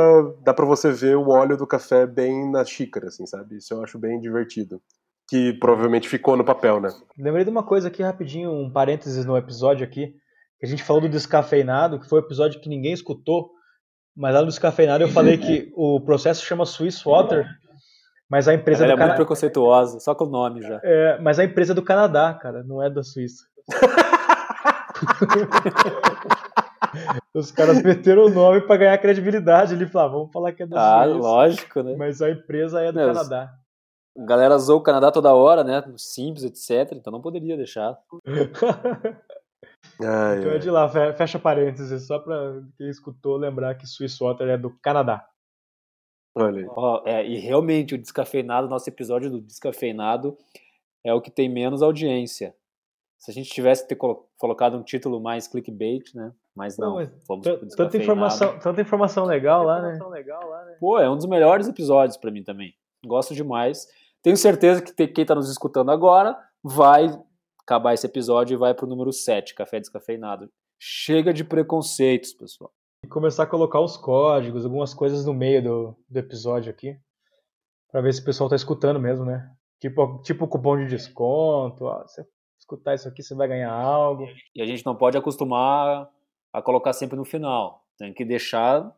Dá 0.43 0.55
para 0.55 0.64
você 0.64 0.90
ver 0.90 1.16
o 1.16 1.28
óleo 1.28 1.56
do 1.56 1.66
café 1.66 2.06
bem 2.06 2.50
na 2.50 2.64
xícara, 2.64 3.08
assim, 3.08 3.26
sabe? 3.26 3.56
Isso 3.56 3.75
eu 3.75 3.82
acho 3.82 3.99
bem 3.99 4.19
divertido. 4.19 4.81
Que 5.28 5.52
provavelmente 5.55 6.08
ficou 6.08 6.37
no 6.37 6.44
papel, 6.44 6.81
né? 6.81 6.88
Lembrei 7.19 7.44
de 7.44 7.50
uma 7.50 7.62
coisa 7.62 7.88
aqui 7.88 8.02
rapidinho, 8.02 8.50
um 8.50 8.71
parênteses 8.71 9.26
no 9.26 9.37
episódio 9.37 9.85
aqui 9.85 10.14
que 10.59 10.66
a 10.66 10.68
gente 10.68 10.82
falou 10.82 11.00
do 11.00 11.09
descafeinado, 11.09 12.00
que 12.00 12.09
foi 12.09 12.21
um 12.21 12.25
episódio 12.25 12.61
que 12.61 12.68
ninguém 12.68 12.92
escutou, 12.92 13.50
mas 14.16 14.35
lá 14.35 14.40
no 14.40 14.49
descafeinado 14.49 15.04
eu 15.04 15.09
falei 15.09 15.38
que 15.38 15.71
o 15.75 16.00
processo 16.00 16.44
chama 16.44 16.66
Swiss 16.66 17.04
Water, 17.04 17.47
mas 18.28 18.49
a 18.49 18.54
empresa 18.54 18.85
Ela 18.85 18.97
do 18.97 19.02
é 19.02 19.04
muito 19.04 19.16
preconceituosa, 19.16 20.00
só 20.00 20.14
com 20.14 20.25
o 20.25 20.30
nome 20.30 20.62
já. 20.62 20.80
É, 20.82 21.18
mas 21.21 21.38
a 21.38 21.44
empresa 21.44 21.73
é 21.73 21.75
do 21.75 21.82
Canadá, 21.82 22.35
cara, 22.35 22.64
não 22.64 22.82
é 22.82 22.90
da 22.90 23.04
Suíça. 23.04 23.44
Os 27.35 27.50
caras 27.50 27.82
meteram 27.82 28.26
o 28.26 28.30
nome 28.30 28.61
para 28.61 28.76
ganhar 28.76 28.99
credibilidade 28.99 29.75
ali, 29.75 29.87
falaram, 29.87 30.11
ah, 30.11 30.18
vamos 30.18 30.32
falar 30.32 30.52
que 30.52 30.62
é 30.62 30.66
da 30.66 30.76
ah, 30.76 31.04
Suíça. 31.04 31.18
Ah, 31.18 31.20
lógico, 31.20 31.82
né? 31.82 31.97
Mas 31.97 32.23
a 32.23 32.30
empresa 32.30 32.80
é 32.80 32.92
do 32.92 32.99
Meu, 32.99 33.08
Canadá. 33.08 33.54
A 34.16 34.25
galera 34.25 34.58
zoou 34.58 34.80
o 34.80 34.82
Canadá 34.82 35.12
toda 35.12 35.35
hora, 35.35 35.62
né? 35.62 35.82
Simples, 35.97 36.44
etc. 36.44 36.97
Então 36.97 37.12
não 37.12 37.20
poderia 37.20 37.56
deixar. 37.56 37.99
Ai, 40.00 40.38
então 40.38 40.52
é 40.52 40.58
de 40.58 40.70
lá, 40.70 40.88
fecha 40.88 41.38
parênteses, 41.38 42.06
só 42.06 42.18
para 42.18 42.62
quem 42.76 42.88
escutou 42.88 43.37
lembrar 43.37 43.75
que 43.75 43.87
Swiss 43.87 44.18
Water 44.18 44.49
é 44.49 44.58
do 44.58 44.70
Canadá. 44.80 45.26
Olha 46.37 46.61
aí. 46.61 46.66
Oh, 46.76 47.02
é, 47.04 47.26
e 47.26 47.38
realmente 47.38 47.94
o 47.94 47.99
descafeinado, 47.99 48.68
nosso 48.68 48.88
episódio 48.88 49.30
do 49.30 49.40
descafeinado 49.40 50.37
é 51.04 51.12
o 51.12 51.20
que 51.20 51.30
tem 51.30 51.49
menos 51.49 51.82
audiência. 51.82 52.54
Se 53.18 53.30
a 53.30 53.35
gente 53.35 53.50
tivesse 53.50 53.88
ter 53.88 53.97
colocado 53.97 54.76
um 54.76 54.82
título 54.82 55.20
mais 55.20 55.49
clickbait, 55.49 56.14
né? 56.14 56.32
Mas 56.58 56.76
não, 56.76 56.96
mas 56.96 57.08
tanta 57.76 57.96
informação, 57.96 58.58
tanta 58.58 58.80
informação 58.80 59.24
legal, 59.24 59.62
lá, 59.62 59.80
né? 59.80 59.96
legal 60.10 60.44
lá, 60.50 60.64
né? 60.64 60.76
Pô, 60.80 60.98
é 60.98 61.08
um 61.08 61.14
dos 61.14 61.26
melhores 61.26 61.68
episódios 61.68 62.16
para 62.16 62.32
mim 62.32 62.42
também. 62.42 62.74
Gosto 63.06 63.32
demais. 63.32 63.86
Tenho 64.24 64.36
certeza 64.36 64.82
que 64.82 65.06
quem 65.06 65.22
está 65.22 65.36
nos 65.36 65.48
escutando 65.48 65.92
agora 65.92 66.36
vai 66.60 67.16
acabar 67.62 67.94
esse 67.94 68.04
episódio 68.04 68.54
e 68.54 68.58
vai 68.58 68.74
pro 68.74 68.88
número 68.88 69.12
7, 69.12 69.54
café 69.54 69.78
descafeinado. 69.78 70.50
Chega 70.80 71.32
de 71.32 71.44
preconceitos, 71.44 72.32
pessoal. 72.32 72.72
E 73.04 73.06
começar 73.06 73.44
a 73.44 73.46
colocar 73.46 73.80
os 73.80 73.96
códigos, 73.96 74.64
algumas 74.64 74.92
coisas 74.92 75.24
no 75.24 75.32
meio 75.32 75.62
do, 75.62 75.96
do 76.08 76.18
episódio 76.18 76.72
aqui. 76.72 76.98
para 77.92 78.00
ver 78.00 78.12
se 78.12 78.20
o 78.20 78.24
pessoal 78.24 78.50
tá 78.50 78.56
escutando 78.56 78.98
mesmo, 78.98 79.24
né? 79.24 79.48
Tipo, 79.80 80.20
tipo 80.22 80.48
cupom 80.48 80.76
de 80.76 80.86
desconto. 80.86 81.84
Ó, 81.84 82.02
você 82.02 82.26
escutar 82.58 82.96
isso 82.96 83.06
aqui, 83.06 83.22
você 83.22 83.32
vai 83.36 83.46
ganhar 83.46 83.70
algo. 83.70 84.26
E 84.56 84.60
a 84.60 84.66
gente 84.66 84.84
não 84.84 84.96
pode 84.96 85.16
acostumar 85.16 86.10
a 86.58 86.62
colocar 86.62 86.92
sempre 86.92 87.16
no 87.16 87.24
final. 87.24 87.84
Tem 87.96 88.12
que 88.12 88.24
deixar 88.24 88.94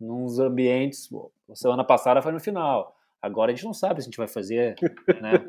nos 0.00 0.38
ambientes. 0.38 1.08
Semana 1.54 1.84
passada 1.84 2.22
foi 2.22 2.32
no 2.32 2.40
final. 2.40 2.96
Agora 3.20 3.50
a 3.50 3.54
gente 3.54 3.64
não 3.64 3.74
sabe 3.74 4.00
se 4.00 4.06
a 4.06 4.10
gente 4.10 4.18
vai 4.18 4.28
fazer, 4.28 4.76
né? 5.20 5.46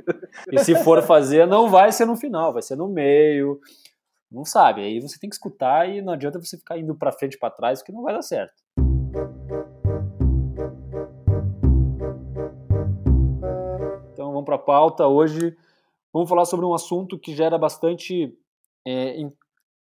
E 0.52 0.60
se 0.60 0.76
for 0.84 1.02
fazer, 1.04 1.48
não 1.48 1.70
vai 1.70 1.92
ser 1.92 2.06
no 2.06 2.16
final, 2.16 2.52
vai 2.52 2.62
ser 2.62 2.76
no 2.76 2.88
meio. 2.88 3.60
Não 4.32 4.44
sabe. 4.44 4.82
Aí 4.82 5.00
você 5.00 5.20
tem 5.20 5.30
que 5.30 5.36
escutar 5.36 5.88
e 5.90 6.02
não 6.02 6.14
adianta 6.14 6.40
você 6.40 6.58
ficar 6.58 6.78
indo 6.78 6.96
para 6.96 7.12
frente 7.12 7.34
e 7.36 7.40
para 7.40 7.52
trás, 7.52 7.82
que 7.82 7.92
não 7.92 8.04
vai 8.04 8.14
dar 8.14 8.22
certo. 8.22 8.62
Então 14.14 14.32
vamos 14.32 14.46
para 14.46 14.56
a 14.56 14.60
pauta. 14.60 15.08
Hoje 15.08 15.56
vamos 16.12 16.28
falar 16.28 16.46
sobre 16.46 16.66
um 16.66 16.74
assunto 16.74 17.20
que 17.20 17.36
gera 17.36 17.58
bastante 17.58 18.36
é, 18.86 19.16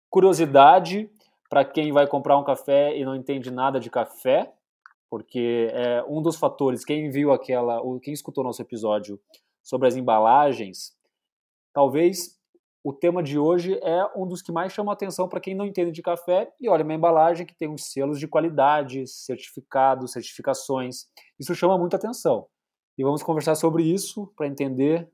curiosidade 0.10 1.10
para 1.50 1.66
quem 1.66 1.92
vai 1.92 2.08
comprar 2.08 2.38
um 2.38 2.44
café 2.44 2.96
e 2.96 3.04
não 3.04 3.16
entende 3.16 3.50
nada 3.50 3.80
de 3.80 3.90
café, 3.90 4.54
porque 5.10 5.70
é 5.74 6.04
um 6.08 6.22
dos 6.22 6.36
fatores. 6.36 6.86
Quem 6.86 7.10
viu 7.10 7.32
aquela, 7.32 7.82
quem 8.02 8.14
escutou 8.14 8.44
nosso 8.44 8.62
episódio 8.62 9.20
sobre 9.64 9.88
as 9.88 9.96
embalagens, 9.96 10.96
talvez 11.74 12.40
o 12.84 12.94
tema 12.94 13.22
de 13.22 13.38
hoje 13.38 13.78
é 13.84 14.06
um 14.16 14.26
dos 14.26 14.42
que 14.42 14.52
mais 14.52 14.72
chama 14.72 14.94
atenção 14.94 15.28
para 15.28 15.42
quem 15.42 15.56
não 15.56 15.66
entende 15.66 15.92
de 15.92 16.02
café 16.02 16.54
e 16.62 16.70
olha 16.70 16.84
uma 16.84 16.94
embalagem 16.94 17.46
que 17.46 17.56
tem 17.56 17.68
uns 17.68 17.92
selos 17.92 18.20
de 18.20 18.28
qualidade, 18.28 19.06
certificados, 19.08 20.12
certificações. 20.12 21.08
Isso 21.38 21.54
chama 21.56 21.78
muita 21.78 21.98
atenção. 21.98 22.48
E 22.98 23.04
vamos 23.04 23.24
conversar 23.24 23.56
sobre 23.56 23.84
isso 23.84 24.32
para 24.36 24.48
entender 24.48 25.10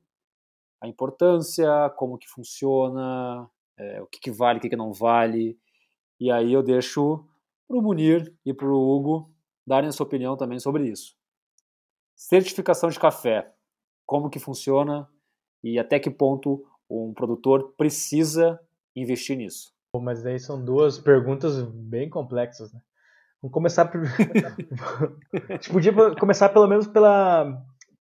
a 0.82 0.88
importância, 0.88 1.90
como 1.98 2.18
que 2.18 2.28
funciona, 2.28 3.50
é, 3.78 4.02
o 4.02 4.08
que, 4.08 4.20
que 4.20 4.32
vale, 4.32 4.60
o 4.60 4.62
que, 4.62 4.70
que 4.70 4.76
não 4.76 4.94
vale. 4.94 5.58
E 6.20 6.32
aí 6.32 6.54
eu 6.54 6.64
deixo 6.64 7.26
para 7.68 7.78
o 7.78 7.82
Munir 7.82 8.34
e 8.46 8.54
para 8.54 8.68
o 8.68 8.96
Hugo 8.96 9.30
darem 9.66 9.90
a 9.90 9.92
sua 9.92 10.06
opinião 10.06 10.38
também 10.38 10.60
sobre 10.60 10.88
isso. 10.88 11.16
Certificação 12.16 12.90
de 12.90 13.00
café, 13.00 13.54
como 14.06 14.30
que 14.30 14.40
funciona 14.40 15.10
e 15.64 15.80
até 15.80 16.00
que 16.00 16.10
ponto 16.10 16.66
um 16.90 17.14
produtor 17.14 17.74
precisa 17.76 18.60
investir 18.96 19.38
nisso? 19.38 19.74
Mas 20.00 20.26
aí 20.26 20.40
são 20.40 20.64
duas 20.64 21.00
perguntas 21.00 21.62
bem 21.62 22.10
complexas, 22.10 22.72
né? 22.74 22.82
Vamos 23.42 23.54
começar 23.54 23.86
por... 23.86 24.02
a 24.02 25.54
gente 25.54 25.72
podia 25.72 25.94
começar 26.16 26.50
pelo 26.50 26.68
menos 26.68 26.88
pela, 26.88 27.62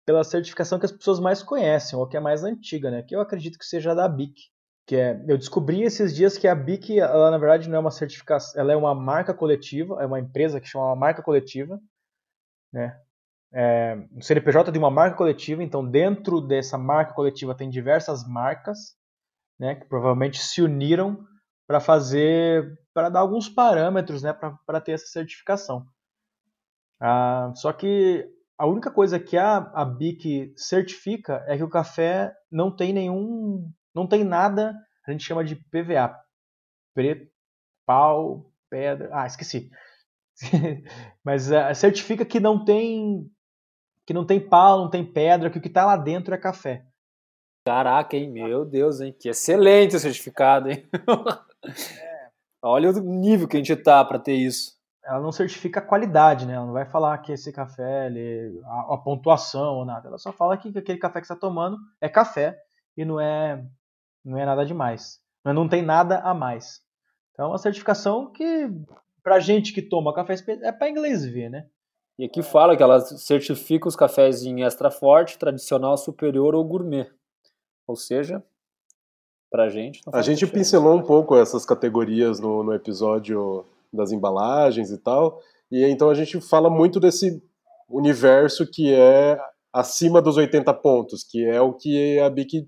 pela 0.06 0.24
certificação 0.24 0.80
que 0.80 0.86
as 0.86 0.92
pessoas 0.92 1.20
mais 1.20 1.42
conhecem, 1.42 1.98
ou 1.98 2.08
que 2.08 2.18
é 2.18 2.20
mais 2.20 2.44
antiga, 2.44 2.92
né? 2.92 3.02
Que 3.02 3.16
eu 3.16 3.22
acredito 3.22 3.58
que 3.58 3.66
seja 3.66 3.92
a 3.92 3.96
da 3.96 4.08
BIC. 4.08 4.52
Que 4.88 4.96
é, 4.96 5.24
eu 5.28 5.38
descobri 5.38 5.82
esses 5.82 6.16
dias 6.16 6.38
que 6.38 6.48
a 6.48 6.56
BIC, 6.56 7.00
ela 7.00 7.32
na 7.32 7.38
verdade 7.38 7.68
não 7.68 7.78
é 7.78 7.80
uma 7.80 7.92
certificação, 7.92 8.60
ela 8.60 8.72
é 8.72 8.76
uma 8.76 8.94
marca 8.94 9.34
coletiva, 9.34 10.02
é 10.02 10.06
uma 10.06 10.20
empresa 10.20 10.62
que 10.62 10.68
chama 10.68 10.86
uma 10.86 10.96
marca 10.96 11.24
coletiva, 11.24 11.80
né? 12.72 13.00
é, 13.56 13.96
um 14.12 14.22
CNPJ 14.22 14.70
de 14.70 14.78
uma 14.78 14.92
marca 14.92 15.16
coletiva, 15.16 15.64
então 15.64 15.90
dentro 15.90 16.42
dessa 16.42 16.78
marca 16.78 17.14
coletiva 17.14 17.56
tem 17.56 17.70
diversas 17.70 18.28
marcas, 18.28 18.98
né, 19.58 19.76
que 19.76 19.86
provavelmente 19.86 20.40
se 20.40 20.62
uniram 20.62 21.26
para 21.66 21.80
fazer, 21.80 22.78
para 22.94 23.08
dar 23.08 23.22
alguns 23.22 23.48
parâmetros, 23.48 24.22
né, 24.22 24.34
para 24.34 24.82
ter 24.82 24.92
essa 24.92 25.08
certificação. 25.08 25.88
Ah, 27.00 27.54
só 27.56 27.72
que 27.72 28.30
a 28.58 28.68
única 28.68 28.92
coisa 28.92 29.18
que 29.18 29.38
a, 29.38 29.58
a 29.74 29.86
BIC 29.86 30.54
certifica 30.58 31.42
é 31.48 31.56
que 31.56 31.64
o 31.64 31.70
café 31.70 32.34
não 32.52 32.76
tem 32.76 32.92
nenhum, 32.92 33.72
não 33.96 34.06
tem 34.06 34.24
nada, 34.24 34.76
a 35.08 35.12
gente 35.12 35.24
chama 35.24 35.44
de 35.44 35.56
PVA, 35.56 36.20
preto, 36.94 37.32
pau, 37.86 38.52
pedra, 38.70 39.10
ah, 39.14 39.26
esqueci. 39.26 39.70
Mas 41.24 41.50
uh, 41.50 41.74
certifica 41.74 42.26
que 42.26 42.40
não 42.40 42.64
tem 42.64 43.32
que 44.06 44.14
não 44.14 44.26
tem 44.26 44.40
pau, 44.40 44.80
não 44.80 44.90
tem 44.90 45.04
pedra, 45.04 45.50
que 45.50 45.58
o 45.58 45.62
que 45.62 45.68
está 45.68 45.86
lá 45.86 45.98
dentro 45.98 46.34
é 46.34 46.38
café. 46.38 46.86
Caraca, 47.66 48.16
hein? 48.16 48.30
Meu 48.30 48.64
Deus, 48.64 49.02
hein? 49.02 49.16
Que 49.20 49.30
excelente 49.30 49.96
o 49.96 50.00
certificado, 50.00 50.70
hein? 50.70 50.88
É. 51.64 52.30
Olha 52.62 52.92
o 52.92 53.00
nível 53.00 53.48
que 53.48 53.58
a 53.58 53.60
gente 53.60 53.76
tá 53.76 54.06
para 54.06 54.20
ter 54.20 54.34
isso. 54.34 54.76
Ela 55.04 55.20
não 55.20 55.32
certifica 55.32 55.80
a 55.80 55.84
qualidade, 55.84 56.46
né? 56.46 56.54
Ela 56.54 56.66
não 56.66 56.74
vai 56.74 56.86
falar 56.86 57.18
que 57.20 57.32
esse 57.32 57.52
café, 57.52 58.08
ele, 58.08 58.60
a, 58.66 58.94
a, 58.94 58.98
pontuação 58.98 59.76
ou 59.76 59.86
nada. 59.86 60.08
Ela 60.08 60.18
só 60.18 60.32
fala 60.32 60.58
que 60.58 60.76
aquele 60.76 61.00
café 61.00 61.22
que 61.22 61.28
você 61.28 61.34
está 61.34 61.40
tomando 61.40 61.78
é 62.02 62.10
café 62.10 62.60
e 62.98 63.06
não 63.06 63.20
é, 63.20 63.64
não 64.26 64.38
é 64.38 64.46
nada 64.46 64.66
demais. 64.66 65.20
Mas 65.44 65.54
não 65.54 65.70
tem 65.70 65.84
nada 65.84 66.20
a 66.20 66.34
mais. 66.34 66.82
Então, 67.32 67.46
é 67.46 67.50
uma 67.50 67.58
certificação 67.58 68.32
que, 68.32 68.70
pra 69.24 69.40
gente 69.40 69.72
que 69.72 69.82
toma 69.82 70.14
café, 70.14 70.36
é 70.64 70.72
para 70.72 70.90
inglês 70.90 71.24
ver, 71.26 71.50
né? 71.50 71.68
E 72.18 72.26
aqui 72.26 72.42
fala 72.42 72.76
que 72.76 72.82
ela 72.82 73.00
certifica 73.02 73.88
os 73.88 73.96
cafés 73.96 74.44
em 74.44 74.64
extra 74.64 74.90
forte, 74.90 75.38
tradicional, 75.38 75.98
superior 75.98 76.56
ou 76.56 76.64
gourmet. 76.64 77.10
Ou 77.86 77.96
seja, 77.96 78.42
pra 79.52 79.70
gente. 79.70 80.02
a 80.12 80.22
gente 80.22 80.40
diferença. 80.40 80.54
pincelou 80.54 80.98
um 80.98 81.04
pouco 81.04 81.36
essas 81.36 81.66
categorias 81.66 82.40
no, 82.40 82.64
no 82.64 82.74
episódio 82.74 83.66
das 83.92 84.12
embalagens 84.12 84.92
e 84.92 84.98
tal. 84.98 85.42
E 85.70 85.84
então 85.86 86.10
a 86.10 86.16
gente 86.16 86.40
fala 86.40 86.70
muito 86.70 87.00
desse 87.00 87.44
universo 87.90 88.66
que 88.66 88.94
é 88.94 89.38
acima 89.74 90.22
dos 90.22 90.38
80 90.38 90.74
pontos, 90.76 91.24
que 91.24 91.44
é 91.46 91.60
o 91.60 91.74
que 91.74 92.18
a 92.20 92.30
BIC 92.30 92.68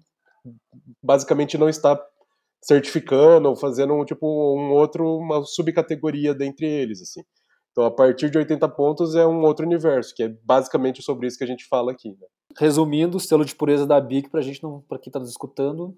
basicamente 1.03 1.57
não 1.57 1.69
está 1.69 1.99
certificando 2.63 3.49
ou 3.49 3.55
fazendo 3.55 3.93
um 3.93 4.03
tipo 4.03 4.27
um 4.27 4.71
outro 4.71 5.17
uma 5.17 5.43
subcategoria 5.43 6.33
dentre 6.33 6.65
eles 6.65 7.01
assim. 7.01 7.21
Então, 7.77 7.85
a 7.85 7.91
partir 7.91 8.31
de 8.31 8.39
80 8.39 8.67
pontos 8.69 9.13
é 9.13 9.23
um 9.23 9.43
outro 9.43 9.63
universo, 9.63 10.11
que 10.15 10.23
é 10.23 10.29
basicamente 10.43 11.03
sobre 11.03 11.27
isso 11.27 11.37
que 11.37 11.43
a 11.43 11.47
gente 11.47 11.67
fala 11.67 11.91
aqui. 11.91 12.09
Né? 12.09 12.27
Resumindo, 12.57 13.17
o 13.17 13.19
selo 13.19 13.45
de 13.45 13.53
pureza 13.53 13.85
da 13.85 14.01
BIC, 14.01 14.31
para 14.31 14.41
gente 14.41 14.63
não, 14.63 14.81
para 14.81 14.97
quem 14.97 15.11
está 15.11 15.19
nos 15.19 15.29
escutando, 15.29 15.95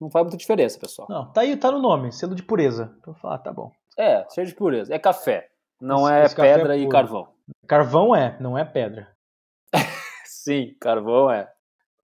não 0.00 0.08
faz 0.08 0.22
muita 0.24 0.36
diferença, 0.36 0.78
pessoal. 0.78 1.08
Não, 1.10 1.32
tá 1.32 1.40
aí, 1.40 1.56
tá 1.56 1.72
no 1.72 1.80
nome, 1.80 2.12
selo 2.12 2.36
de 2.36 2.44
pureza. 2.44 2.94
Então, 3.00 3.12
falar, 3.16 3.34
ah, 3.34 3.38
tá 3.38 3.52
bom. 3.52 3.72
É, 3.98 4.24
selo 4.28 4.46
de 4.46 4.54
pureza. 4.54 4.94
É 4.94 4.98
café, 5.00 5.48
não 5.80 6.08
esse, 6.08 6.12
é 6.12 6.24
esse 6.26 6.40
é 6.40 6.54
pedra 6.54 6.76
é 6.76 6.80
e 6.80 6.88
carvão. 6.88 7.28
Carvão 7.66 8.14
é, 8.14 8.38
não 8.40 8.56
é 8.56 8.64
pedra. 8.64 9.08
Sim, 10.24 10.76
carvão 10.80 11.28
é. 11.28 11.52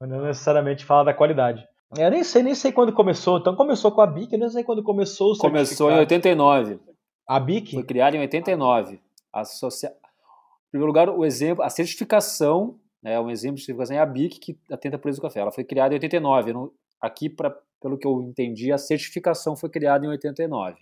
Não 0.01 0.23
necessariamente 0.23 0.85
fala 0.85 1.05
da 1.05 1.15
qualidade. 1.15 1.67
Eu 1.99 2.11
nem 2.11 2.23
sei, 2.23 2.43
nem 2.43 2.55
sei 2.55 2.73
quando 2.73 2.93
começou. 2.93 3.39
Então 3.39 3.55
começou 3.55 3.91
com 3.91 4.01
a 4.01 4.07
BIC, 4.07 4.33
eu 4.33 4.39
nem 4.39 4.49
sei 4.49 4.63
quando 4.63 4.83
começou 4.83 5.33
o 5.33 5.39
Começou 5.39 5.91
em 5.91 5.99
89. 5.99 6.79
A 7.27 7.39
BIC? 7.41 7.75
Foi 7.75 7.83
criada 7.83 8.17
em 8.17 8.21
89. 8.21 9.01
Associa... 9.33 9.91
Em 9.91 10.71
primeiro 10.71 10.87
lugar, 10.87 11.11
o 11.11 11.25
exemplo, 11.25 11.65
a 11.65 11.69
certificação, 11.69 12.79
né, 13.03 13.19
um 13.19 13.29
exemplo 13.29 13.57
de 13.57 13.65
certificação 13.65 13.97
é 13.97 13.99
a 13.99 14.07
BIC, 14.07 14.39
que 14.39 14.59
atenta 14.71 14.99
por 14.99 15.11
isso 15.11 15.21
do 15.21 15.23
café. 15.23 15.41
Ela 15.41 15.51
foi 15.51 15.65
criada 15.65 15.93
em 15.93 15.97
89. 15.97 16.53
Não... 16.53 16.71
Aqui, 17.01 17.29
pra, 17.29 17.53
pelo 17.83 17.99
que 17.99 18.07
eu 18.07 18.23
entendi, 18.23 18.73
a 18.73 18.79
certificação 18.79 19.57
foi 19.57 19.69
criada 19.69 20.07
em 20.07 20.09
89. 20.09 20.77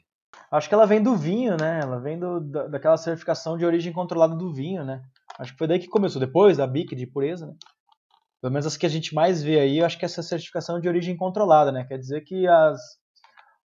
Acho 0.50 0.68
que 0.68 0.74
ela 0.74 0.86
vem 0.86 1.02
do 1.02 1.16
vinho, 1.16 1.56
né? 1.56 1.80
Ela 1.82 1.98
vem 1.98 2.18
do, 2.18 2.40
da, 2.40 2.66
daquela 2.66 2.96
certificação 2.98 3.56
de 3.56 3.64
origem 3.64 3.92
controlada 3.92 4.36
do 4.36 4.52
vinho, 4.52 4.84
né? 4.84 5.02
Acho 5.38 5.52
que 5.52 5.58
foi 5.58 5.66
daí 5.66 5.78
que 5.78 5.88
começou, 5.88 6.20
depois 6.20 6.58
da 6.58 6.66
BIC 6.66 6.94
de 6.94 7.06
pureza, 7.06 7.46
né? 7.46 7.54
Pelo 8.40 8.52
menos 8.52 8.66
as 8.66 8.76
que 8.76 8.86
a 8.86 8.88
gente 8.88 9.14
mais 9.14 9.42
vê 9.42 9.58
aí, 9.58 9.78
eu 9.78 9.86
acho 9.86 9.98
que 9.98 10.04
essa 10.04 10.22
certificação 10.22 10.80
de 10.80 10.88
origem 10.88 11.16
controlada, 11.16 11.72
né? 11.72 11.84
Quer 11.84 11.98
dizer 11.98 12.20
que 12.22 12.46
as, 12.46 12.80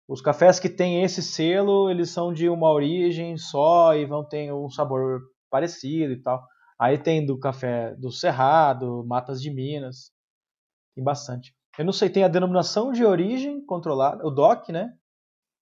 os 0.08 0.22
cafés 0.22 0.60
que 0.60 0.70
têm 0.70 1.04
esse 1.04 1.24
selo, 1.24 1.90
eles 1.90 2.10
são 2.10 2.34
de 2.34 2.50
uma 2.50 2.72
origem 2.72 3.38
só 3.38 3.96
e 3.96 4.06
vão 4.06 4.24
ter 4.24 4.52
um 4.54 4.70
sabor 4.70 5.22
parecido 5.50 6.14
e 6.14 6.22
tal. 6.22 6.46
Aí 6.80 6.98
tem 6.98 7.26
do 7.26 7.40
café 7.40 7.96
do 7.96 8.12
Cerrado, 8.12 9.06
Matas 9.06 9.42
de 9.42 9.50
Minas, 9.50 10.12
tem 10.96 11.04
bastante. 11.04 11.56
Eu 11.78 11.86
não 11.86 11.94
sei, 11.94 12.10
tem 12.10 12.24
a 12.24 12.28
denominação 12.28 12.92
de 12.92 13.06
origem 13.06 13.64
controlada, 13.66 14.26
o 14.26 14.32
DOC, 14.32 14.72
né? 14.72 14.94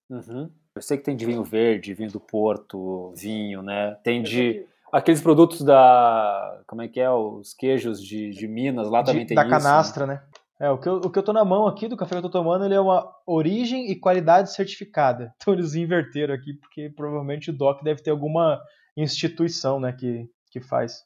Uhum. 0.10 0.50
Eu 0.76 0.82
sei 0.82 0.98
que 0.98 1.04
tem 1.04 1.16
de 1.16 1.26
vinho 1.26 1.44
verde, 1.44 1.94
vinho 1.94 2.12
do 2.12 2.20
Porto, 2.20 3.14
vinho, 3.16 3.62
né? 3.62 3.96
Tem 4.04 4.22
de 4.22 4.66
aqueles 4.96 5.22
produtos 5.22 5.62
da. 5.62 6.64
Como 6.68 6.82
é 6.82 6.88
que 6.88 7.00
é? 7.00 7.12
Os 7.12 7.54
queijos 7.54 8.02
de, 8.02 8.30
de 8.30 8.48
Minas, 8.48 8.90
lá 8.90 9.04
também 9.04 9.24
de, 9.24 9.28
tem 9.30 9.36
da 9.36 9.44
isso. 9.44 9.52
Da 9.52 9.58
canastra, 9.58 10.08
né? 10.08 10.14
né? 10.16 10.68
É, 10.68 10.72
o 10.72 10.78
que, 10.78 10.88
eu, 10.88 10.96
o 10.96 11.10
que 11.10 11.20
eu 11.20 11.24
tô 11.24 11.34
na 11.34 11.44
mão 11.44 11.68
aqui 11.68 11.86
do 11.86 11.98
café 11.98 12.12
que 12.12 12.20
eu 12.20 12.22
tô 12.22 12.30
tomando, 12.30 12.64
ele 12.64 12.74
é 12.74 12.80
uma 12.80 13.14
origem 13.28 13.92
e 13.92 14.00
qualidade 14.00 14.54
certificada. 14.54 15.34
Então 15.42 15.54
eles 15.54 15.76
inverteram 15.76 16.34
aqui, 16.34 16.54
porque 16.54 16.90
provavelmente 16.90 17.50
o 17.50 17.54
DOC 17.54 17.84
deve 17.84 18.02
ter 18.02 18.12
alguma 18.12 18.62
instituição, 18.96 19.80
né, 19.82 19.92
que, 19.92 20.30
que 20.50 20.62
faz. 20.62 21.04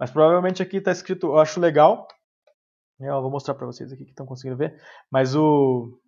Mas 0.00 0.10
provavelmente 0.10 0.62
aqui 0.62 0.80
tá 0.80 0.90
escrito, 0.90 1.26
eu 1.26 1.38
acho 1.38 1.60
legal. 1.60 2.08
Eu 2.98 3.20
vou 3.20 3.30
mostrar 3.30 3.54
para 3.54 3.66
vocês 3.66 3.92
aqui 3.92 4.04
que 4.04 4.10
estão 4.10 4.24
conseguindo 4.24 4.56
ver. 4.56 4.80
Mas 5.10 5.34
o 5.34 6.00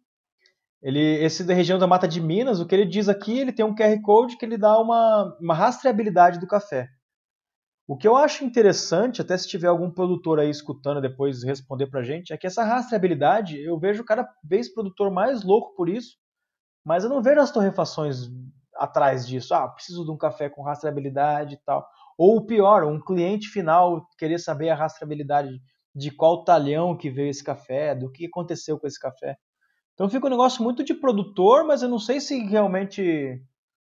ele 0.85 1.01
esse 1.01 1.43
da 1.43 1.55
região 1.55 1.79
da 1.79 1.87
Mata 1.87 2.07
de 2.07 2.21
Minas, 2.21 2.61
o 2.61 2.67
que 2.67 2.75
ele 2.75 2.85
diz 2.85 3.09
aqui, 3.09 3.39
ele 3.39 3.53
tem 3.53 3.65
um 3.65 3.75
QR 3.75 3.99
Code 4.03 4.37
que 4.37 4.45
ele 4.45 4.59
dá 4.59 4.79
uma, 4.79 5.35
uma 5.41 5.55
rastreabilidade 5.55 6.39
do 6.39 6.47
café. 6.47 6.91
O 7.89 7.97
que 7.97 8.07
eu 8.07 8.17
acho 8.17 8.45
interessante, 8.45 9.23
até 9.23 9.37
se 9.37 9.49
tiver 9.49 9.69
algum 9.69 9.91
produtor 9.91 10.39
aí 10.39 10.51
escutando 10.51 11.01
depois 11.01 11.43
responder 11.43 11.87
pra 11.87 12.03
gente, 12.03 12.35
é 12.35 12.37
que 12.37 12.47
essa 12.47 12.63
rastreabilidade, 12.65 13.59
eu 13.59 13.79
vejo 13.79 14.05
cada 14.05 14.29
vez 14.45 14.73
produtor 14.73 15.11
mais 15.11 15.43
louco 15.43 15.75
por 15.75 15.89
isso, 15.89 16.19
mas 16.85 17.03
eu 17.03 17.09
não 17.09 17.23
vejo 17.23 17.41
as 17.41 17.51
torrefações 17.51 18.29
atrás 18.77 19.27
disso. 19.27 19.55
Ah, 19.55 19.67
preciso 19.69 20.05
de 20.05 20.11
um 20.11 20.19
café 20.19 20.51
com 20.51 20.63
rastreabilidade 20.63 21.55
e 21.55 21.59
tal. 21.65 21.87
Ou 22.19 22.45
pior, 22.45 22.85
um 22.85 23.01
cliente 23.01 23.49
final 23.49 24.07
querer 24.19 24.39
saber 24.39 24.69
a 24.69 24.75
rastreabilidade 24.75 25.51
de 25.95 26.11
qual 26.11 26.45
talhão 26.45 26.97
que 26.97 27.09
veio 27.09 27.31
esse 27.31 27.43
café, 27.43 27.95
do 27.95 28.11
que 28.11 28.27
aconteceu 28.27 28.79
com 28.79 28.87
esse 28.87 29.01
café. 29.01 29.37
Então 29.95 30.09
fica 30.09 30.27
um 30.27 30.31
negócio 30.31 30.63
muito 30.63 30.85
de 30.85 30.93
produtor, 30.93 31.65
mas 31.65 31.83
eu 31.83 31.89
não 31.89 31.99
sei 31.99 32.21
se 32.21 32.39
realmente 32.45 33.41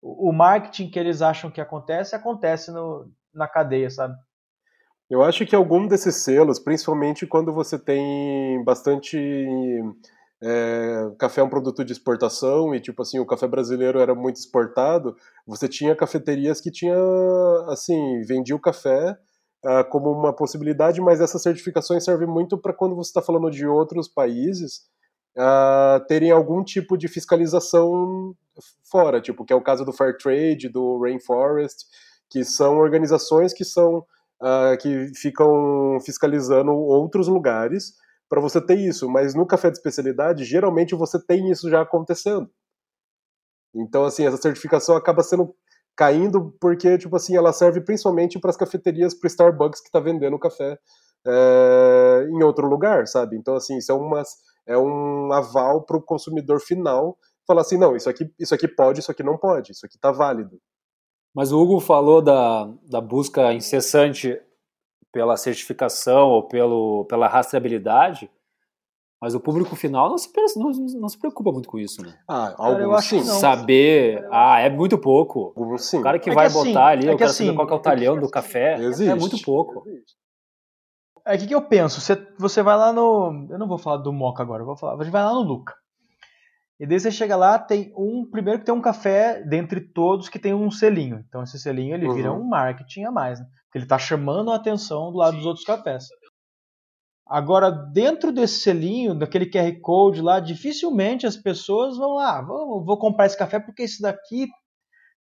o 0.02 0.32
marketing 0.32 0.90
que 0.90 1.00
eles 1.00 1.22
acham 1.22 1.50
que 1.50 1.60
acontece, 1.60 2.16
acontece 2.16 2.72
no, 2.72 3.12
na 3.34 3.48
cadeia, 3.48 3.90
sabe? 3.90 4.16
Eu 5.10 5.24
acho 5.24 5.46
que 5.46 5.56
algum 5.56 5.88
desses 5.88 6.18
selos, 6.18 6.60
principalmente 6.60 7.26
quando 7.26 7.54
você 7.54 7.80
tem 7.80 8.64
bastante 8.64 9.18
é, 10.44 11.12
café 11.18 11.42
é 11.42 11.44
um 11.44 11.50
produto 11.50 11.84
de 11.84 11.92
exportação 11.94 12.76
e 12.76 12.80
tipo 12.80 13.02
assim 13.02 13.18
o 13.18 13.26
café 13.26 13.48
brasileiro 13.48 14.00
era 14.00 14.14
muito 14.14 14.36
exportado 14.36 15.16
você 15.48 15.68
tinha 15.68 15.96
cafeterias 15.96 16.62
que 16.62 16.70
tinha 16.70 16.96
assim 17.70 18.22
vendia 18.22 18.56
o 18.56 18.62
café 18.62 19.18
uh, 19.66 19.90
como 19.90 20.12
uma 20.12 20.32
possibilidade 20.32 21.02
mas 21.02 21.20
essas 21.22 21.42
certificações 21.42 22.04
servem 22.04 22.28
muito 22.28 22.56
para 22.56 22.72
quando 22.72 22.96
você 22.96 23.10
está 23.10 23.22
falando 23.22 23.50
de 23.50 23.66
outros 23.66 24.08
países 24.08 24.82
uh, 25.38 26.06
terem 26.08 26.32
algum 26.32 26.64
tipo 26.64 26.98
de 26.98 27.08
fiscalização 27.08 28.36
fora 28.84 29.22
tipo 29.22 29.46
que 29.46 29.54
é 29.54 29.56
o 29.56 29.62
caso 29.62 29.86
do 29.86 29.94
Fair 29.94 30.18
Trade 30.18 30.70
do 30.70 31.00
Rainforest 31.00 31.86
que 32.30 32.44
são 32.44 32.78
organizações 32.78 33.54
que 33.54 33.64
são 33.64 34.00
uh, 34.42 34.78
que 34.80 35.12
ficam 35.16 36.00
fiscalizando 36.04 36.72
outros 36.72 37.28
lugares 37.28 37.94
para 38.30 38.42
você 38.42 38.60
ter 38.62 38.78
isso, 38.78 39.10
mas 39.10 39.34
no 39.34 39.46
café 39.46 39.70
de 39.70 39.78
especialidade, 39.78 40.44
geralmente 40.44 40.96
você 40.96 41.18
tem 41.24 41.50
isso 41.50 41.70
já 41.70 41.82
acontecendo. 41.82 42.50
Então, 43.74 44.04
assim, 44.04 44.26
essa 44.26 44.38
certificação 44.38 44.96
acaba 44.96 45.24
sendo 45.24 45.56
caindo 45.96 46.56
porque, 46.60 46.98
tipo 46.98 47.16
assim, 47.16 47.36
ela 47.36 47.54
serve 47.54 47.82
principalmente 47.82 48.40
para 48.40 48.50
as 48.50 48.58
cafeterias, 48.58 49.14
para 49.14 49.28
Starbucks 49.28 49.82
que 49.82 49.88
está 49.88 50.00
vendendo 50.00 50.38
café 50.38 50.78
é, 51.26 52.28
em 52.30 52.44
outro 52.44 52.68
lugar, 52.68 53.08
sabe? 53.08 53.38
Então, 53.38 53.56
assim, 53.56 53.78
isso 53.78 53.92
é, 53.92 53.96
uma, 53.96 54.24
é 54.68 54.78
um 54.78 55.32
aval 55.32 55.82
para 55.84 55.98
o 55.98 56.02
consumidor 56.02 56.60
final 56.60 57.18
falar 57.48 57.62
assim, 57.62 57.78
não, 57.78 57.96
isso 57.96 58.10
aqui, 58.10 58.30
isso 58.38 58.54
aqui 58.54 58.68
pode, 58.68 59.00
isso 59.00 59.10
aqui 59.10 59.24
não 59.24 59.38
pode, 59.38 59.72
isso 59.72 59.86
aqui 59.86 59.96
está 59.96 60.12
válido. 60.12 60.60
Mas 61.34 61.52
o 61.52 61.60
Hugo 61.60 61.80
falou 61.80 62.22
da, 62.22 62.70
da 62.90 63.00
busca 63.00 63.54
incessante 63.54 64.40
pela 65.12 65.38
certificação 65.38 66.30
ou 66.30 66.44
pelo, 66.48 67.06
pela 67.06 67.28
rastreabilidade, 67.28 68.30
mas 69.22 69.34
o 69.34 69.40
público 69.40 69.76
final 69.76 70.10
não 70.10 70.18
se, 70.18 70.30
não, 70.58 70.72
não 71.00 71.10
se 71.10 71.18
preocupa 71.18 71.52
muito 71.52 71.68
com 71.68 71.80
isso, 71.80 72.04
né? 72.04 72.20
Ah, 72.28 72.54
alguns 72.58 73.06
sim. 73.06 73.24
Saber, 73.24 74.28
ah, 74.32 74.60
é 74.60 74.70
muito 74.70 74.98
pouco. 74.98 75.54
Alguns 75.56 75.86
sim. 75.86 76.00
O 76.00 76.04
cara 76.04 76.20
que 76.20 76.30
é 76.30 76.34
vai 76.34 76.48
que 76.50 76.58
assim, 76.58 76.68
botar 76.68 76.88
ali, 76.88 77.08
é 77.08 77.14
eu 77.14 77.18
quero 77.18 77.30
assim, 77.32 77.46
saber 77.46 77.56
qual 77.56 77.70
é 77.70 77.74
o 77.74 77.80
talhão 77.80 78.18
é 78.18 78.20
do 78.20 78.30
café, 78.30 78.76
existe, 78.76 79.10
é 79.10 79.16
muito 79.16 79.42
pouco. 79.42 79.84
É 81.28 81.36
o 81.36 81.40
que, 81.40 81.48
que 81.48 81.56
eu 81.56 81.62
penso, 81.62 82.00
você, 82.00 82.16
você 82.40 82.64
vai 82.64 82.78
lá 82.78 82.94
no, 82.94 83.48
eu 83.50 83.60
não 83.60 83.68
vou 83.68 83.78
falar 83.78 83.98
do 83.98 84.14
Moca 84.14 84.42
agora, 84.42 84.64
vou 84.64 84.78
falar, 84.78 84.96
você 84.96 85.10
vai 85.10 85.24
lá 85.24 85.34
no 85.34 85.42
Luca. 85.42 85.76
E 86.80 86.86
daí 86.86 87.00
você 87.00 87.12
chega 87.12 87.36
lá, 87.36 87.58
tem 87.58 87.92
um, 87.98 88.26
primeiro 88.30 88.60
que 88.60 88.66
tem 88.66 88.74
um 88.74 88.82
café 88.82 89.44
dentre 89.44 89.82
todos 89.82 90.30
que 90.30 90.40
tem 90.40 90.54
um 90.54 90.70
selinho. 90.70 91.24
Então 91.28 91.44
esse 91.44 91.60
selinho 91.60 91.96
ele 91.96 92.08
uhum. 92.08 92.14
vira 92.14 92.32
um 92.32 92.44
marketing 92.44 93.06
a 93.06 93.12
mais, 93.12 93.40
né? 93.40 93.46
Ele 93.74 93.84
está 93.84 94.00
chamando 94.00 94.52
a 94.52 94.56
atenção 94.56 95.12
do 95.12 95.20
lado 95.20 95.34
Sim. 95.34 95.38
dos 95.38 95.46
outros 95.46 95.66
cafés. 95.66 96.08
Agora, 97.28 97.70
dentro 97.70 98.32
desse 98.32 98.62
selinho, 98.62 99.14
daquele 99.14 99.46
QR 99.46 99.72
Code 99.82 100.22
lá, 100.22 100.40
dificilmente 100.40 101.28
as 101.28 101.38
pessoas 101.38 101.98
vão 101.98 102.16
lá, 102.16 102.42
vou, 102.42 102.84
vou 102.84 102.98
comprar 102.98 103.26
esse 103.26 103.38
café 103.38 103.60
porque 103.60 103.84
esse 103.84 104.02
daqui 104.02 104.48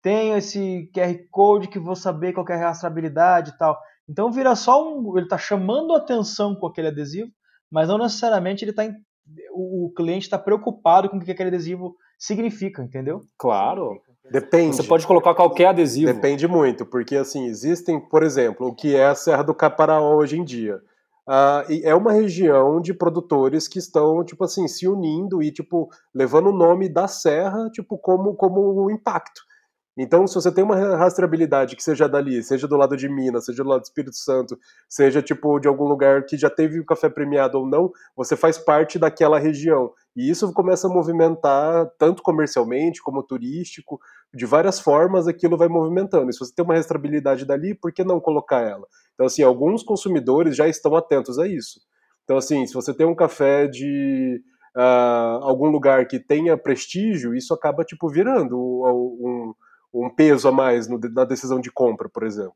tem 0.01 0.33
esse 0.33 0.89
QR 0.95 1.13
Code 1.29 1.67
que 1.67 1.77
vou 1.77 1.95
saber 1.95 2.33
qual 2.33 2.45
é 2.49 2.53
a 2.53 2.69
rastreabilidade 2.69 3.51
e 3.51 3.57
tal. 3.57 3.77
Então 4.09 4.31
vira 4.31 4.55
só 4.55 4.91
um. 4.91 5.15
Ele 5.15 5.25
está 5.25 5.37
chamando 5.37 5.93
a 5.93 5.97
atenção 5.97 6.55
com 6.55 6.65
aquele 6.65 6.87
adesivo, 6.87 7.29
mas 7.71 7.87
não 7.87 7.99
necessariamente 7.99 8.65
ele 8.65 8.73
tá 8.73 8.83
o, 9.51 9.85
o 9.85 9.93
cliente 9.93 10.23
está 10.23 10.39
preocupado 10.39 11.07
com 11.07 11.17
o 11.17 11.19
que 11.19 11.31
aquele 11.31 11.49
adesivo 11.49 11.95
significa, 12.17 12.81
entendeu? 12.83 13.21
Claro. 13.37 14.01
Depende. 14.31 14.75
Você 14.75 14.83
pode 14.83 15.05
colocar 15.07 15.33
qualquer 15.33 15.67
adesivo. 15.67 16.11
Depende 16.11 16.47
muito, 16.47 16.85
porque 16.85 17.15
assim, 17.15 17.45
existem, 17.45 17.99
por 17.99 18.23
exemplo, 18.23 18.67
o 18.67 18.75
que 18.75 18.95
é 18.95 19.05
a 19.05 19.15
Serra 19.15 19.43
do 19.43 19.53
Caparaó 19.53 20.15
hoje 20.15 20.37
em 20.37 20.43
dia. 20.43 20.81
Uh, 21.27 21.61
é 21.83 21.93
uma 21.93 22.11
região 22.11 22.81
de 22.81 22.91
produtores 22.91 23.67
que 23.67 23.77
estão, 23.77 24.23
tipo 24.23 24.43
assim, 24.43 24.67
se 24.67 24.87
unindo 24.87 25.43
e, 25.43 25.51
tipo, 25.51 25.87
levando 26.13 26.47
o 26.47 26.57
nome 26.57 26.89
da 26.89 27.07
serra, 27.07 27.69
tipo, 27.69 27.99
como, 27.99 28.33
como 28.33 28.83
um 28.83 28.89
impacto. 28.89 29.39
Então, 29.97 30.25
se 30.25 30.35
você 30.35 30.51
tem 30.51 30.63
uma 30.63 30.95
rastreabilidade 30.95 31.75
que 31.75 31.83
seja 31.83 32.07
dali, 32.07 32.41
seja 32.41 32.67
do 32.67 32.77
lado 32.77 32.95
de 32.95 33.09
Minas, 33.09 33.45
seja 33.45 33.63
do 33.63 33.69
lado 33.69 33.81
do 33.81 33.85
Espírito 33.85 34.15
Santo, 34.15 34.57
seja 34.87 35.21
tipo 35.21 35.59
de 35.59 35.67
algum 35.67 35.85
lugar 35.85 36.25
que 36.25 36.37
já 36.37 36.49
teve 36.49 36.79
o 36.79 36.85
café 36.85 37.09
premiado 37.09 37.59
ou 37.59 37.67
não, 37.67 37.91
você 38.15 38.35
faz 38.35 38.57
parte 38.57 38.97
daquela 38.97 39.37
região. 39.37 39.91
E 40.15 40.29
isso 40.29 40.53
começa 40.53 40.87
a 40.87 40.89
movimentar 40.89 41.89
tanto 41.97 42.23
comercialmente 42.23 43.01
como 43.01 43.23
turístico, 43.23 43.99
de 44.33 44.45
várias 44.45 44.79
formas 44.79 45.27
aquilo 45.27 45.57
vai 45.57 45.67
movimentando. 45.67 46.29
E 46.29 46.33
se 46.33 46.39
você 46.39 46.53
tem 46.53 46.63
uma 46.63 46.75
rastreabilidade 46.75 47.45
dali, 47.45 47.75
por 47.75 47.91
que 47.91 48.03
não 48.03 48.21
colocar 48.21 48.61
ela? 48.61 48.87
Então, 49.13 49.25
assim, 49.25 49.43
alguns 49.43 49.83
consumidores 49.83 50.55
já 50.55 50.67
estão 50.67 50.95
atentos 50.95 51.37
a 51.37 51.47
isso. 51.47 51.81
Então, 52.23 52.37
assim, 52.37 52.65
se 52.65 52.73
você 52.73 52.93
tem 52.93 53.05
um 53.05 53.15
café 53.15 53.67
de 53.67 54.41
uh, 54.77 55.43
algum 55.43 55.69
lugar 55.69 56.07
que 56.07 56.19
tenha 56.19 56.55
prestígio, 56.57 57.35
isso 57.35 57.53
acaba, 57.53 57.83
tipo, 57.83 58.07
virando 58.07 58.55
um 58.57 59.49
um 59.49 59.53
peso 60.15 60.47
a 60.47 60.51
mais 60.51 60.87
no, 60.87 60.99
na 60.99 61.25
decisão 61.25 61.59
de 61.59 61.71
compra, 61.71 62.09
por 62.09 62.23
exemplo. 62.23 62.55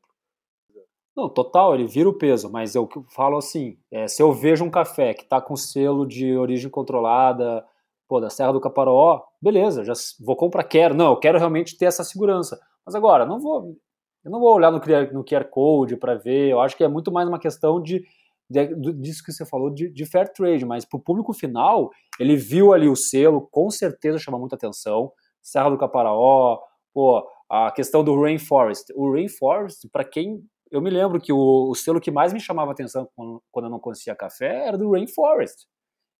Não, 1.16 1.28
total, 1.28 1.74
ele 1.74 1.86
vira 1.86 2.08
o 2.08 2.18
peso, 2.18 2.50
mas 2.50 2.74
eu 2.74 2.88
falo 3.10 3.36
assim, 3.36 3.78
é, 3.90 4.08
se 4.08 4.20
eu 4.20 4.32
vejo 4.32 4.64
um 4.64 4.70
café 4.70 5.14
que 5.14 5.22
está 5.22 5.40
com 5.40 5.54
selo 5.54 6.04
de 6.04 6.36
origem 6.36 6.68
controlada, 6.68 7.64
pô, 8.08 8.20
da 8.20 8.28
Serra 8.28 8.52
do 8.52 8.60
Caparaó, 8.60 9.22
beleza, 9.40 9.84
já 9.84 9.92
vou 10.20 10.34
comprar, 10.34 10.64
quero, 10.64 10.92
não, 10.94 11.10
eu 11.10 11.16
quero 11.16 11.38
realmente 11.38 11.78
ter 11.78 11.84
essa 11.84 12.02
segurança. 12.02 12.58
Mas 12.84 12.96
agora, 12.96 13.24
não 13.24 13.38
vou, 13.38 13.76
eu 14.24 14.30
não 14.30 14.40
vou 14.40 14.54
olhar 14.54 14.72
no, 14.72 14.80
no 15.12 15.24
QR 15.24 15.44
Code 15.44 15.96
para 15.96 16.16
ver, 16.16 16.50
eu 16.50 16.60
acho 16.60 16.76
que 16.76 16.82
é 16.82 16.88
muito 16.88 17.12
mais 17.12 17.28
uma 17.28 17.38
questão 17.38 17.80
de, 17.80 18.04
de 18.50 18.92
disso 18.94 19.22
que 19.24 19.32
você 19.32 19.46
falou, 19.46 19.70
de, 19.70 19.88
de 19.88 20.04
fair 20.06 20.32
trade, 20.32 20.64
mas 20.64 20.84
para 20.84 20.96
o 20.98 21.02
público 21.02 21.32
final, 21.32 21.90
ele 22.18 22.34
viu 22.34 22.72
ali 22.72 22.88
o 22.88 22.96
selo, 22.96 23.48
com 23.52 23.70
certeza 23.70 24.18
chama 24.18 24.38
muita 24.38 24.56
atenção, 24.56 25.12
Serra 25.40 25.70
do 25.70 25.78
Caparaó, 25.78 26.58
pô, 26.94 27.28
a 27.50 27.72
questão 27.72 28.02
do 28.04 28.18
Rainforest. 28.18 28.92
O 28.94 29.12
Rainforest, 29.12 29.88
para 29.92 30.04
quem. 30.04 30.42
Eu 30.70 30.80
me 30.80 30.90
lembro 30.90 31.20
que 31.20 31.32
o, 31.32 31.70
o, 31.70 31.74
selo 31.74 32.00
que 32.00 32.10
mais 32.10 32.32
me 32.32 32.40
chamava 32.40 32.72
atenção 32.72 33.08
quando, 33.14 33.42
quando 33.52 33.66
eu 33.66 33.70
não 33.70 33.78
conhecia 33.78 34.14
café 34.14 34.66
era 34.66 34.78
do 34.78 34.92
Rainforest. 34.92 35.66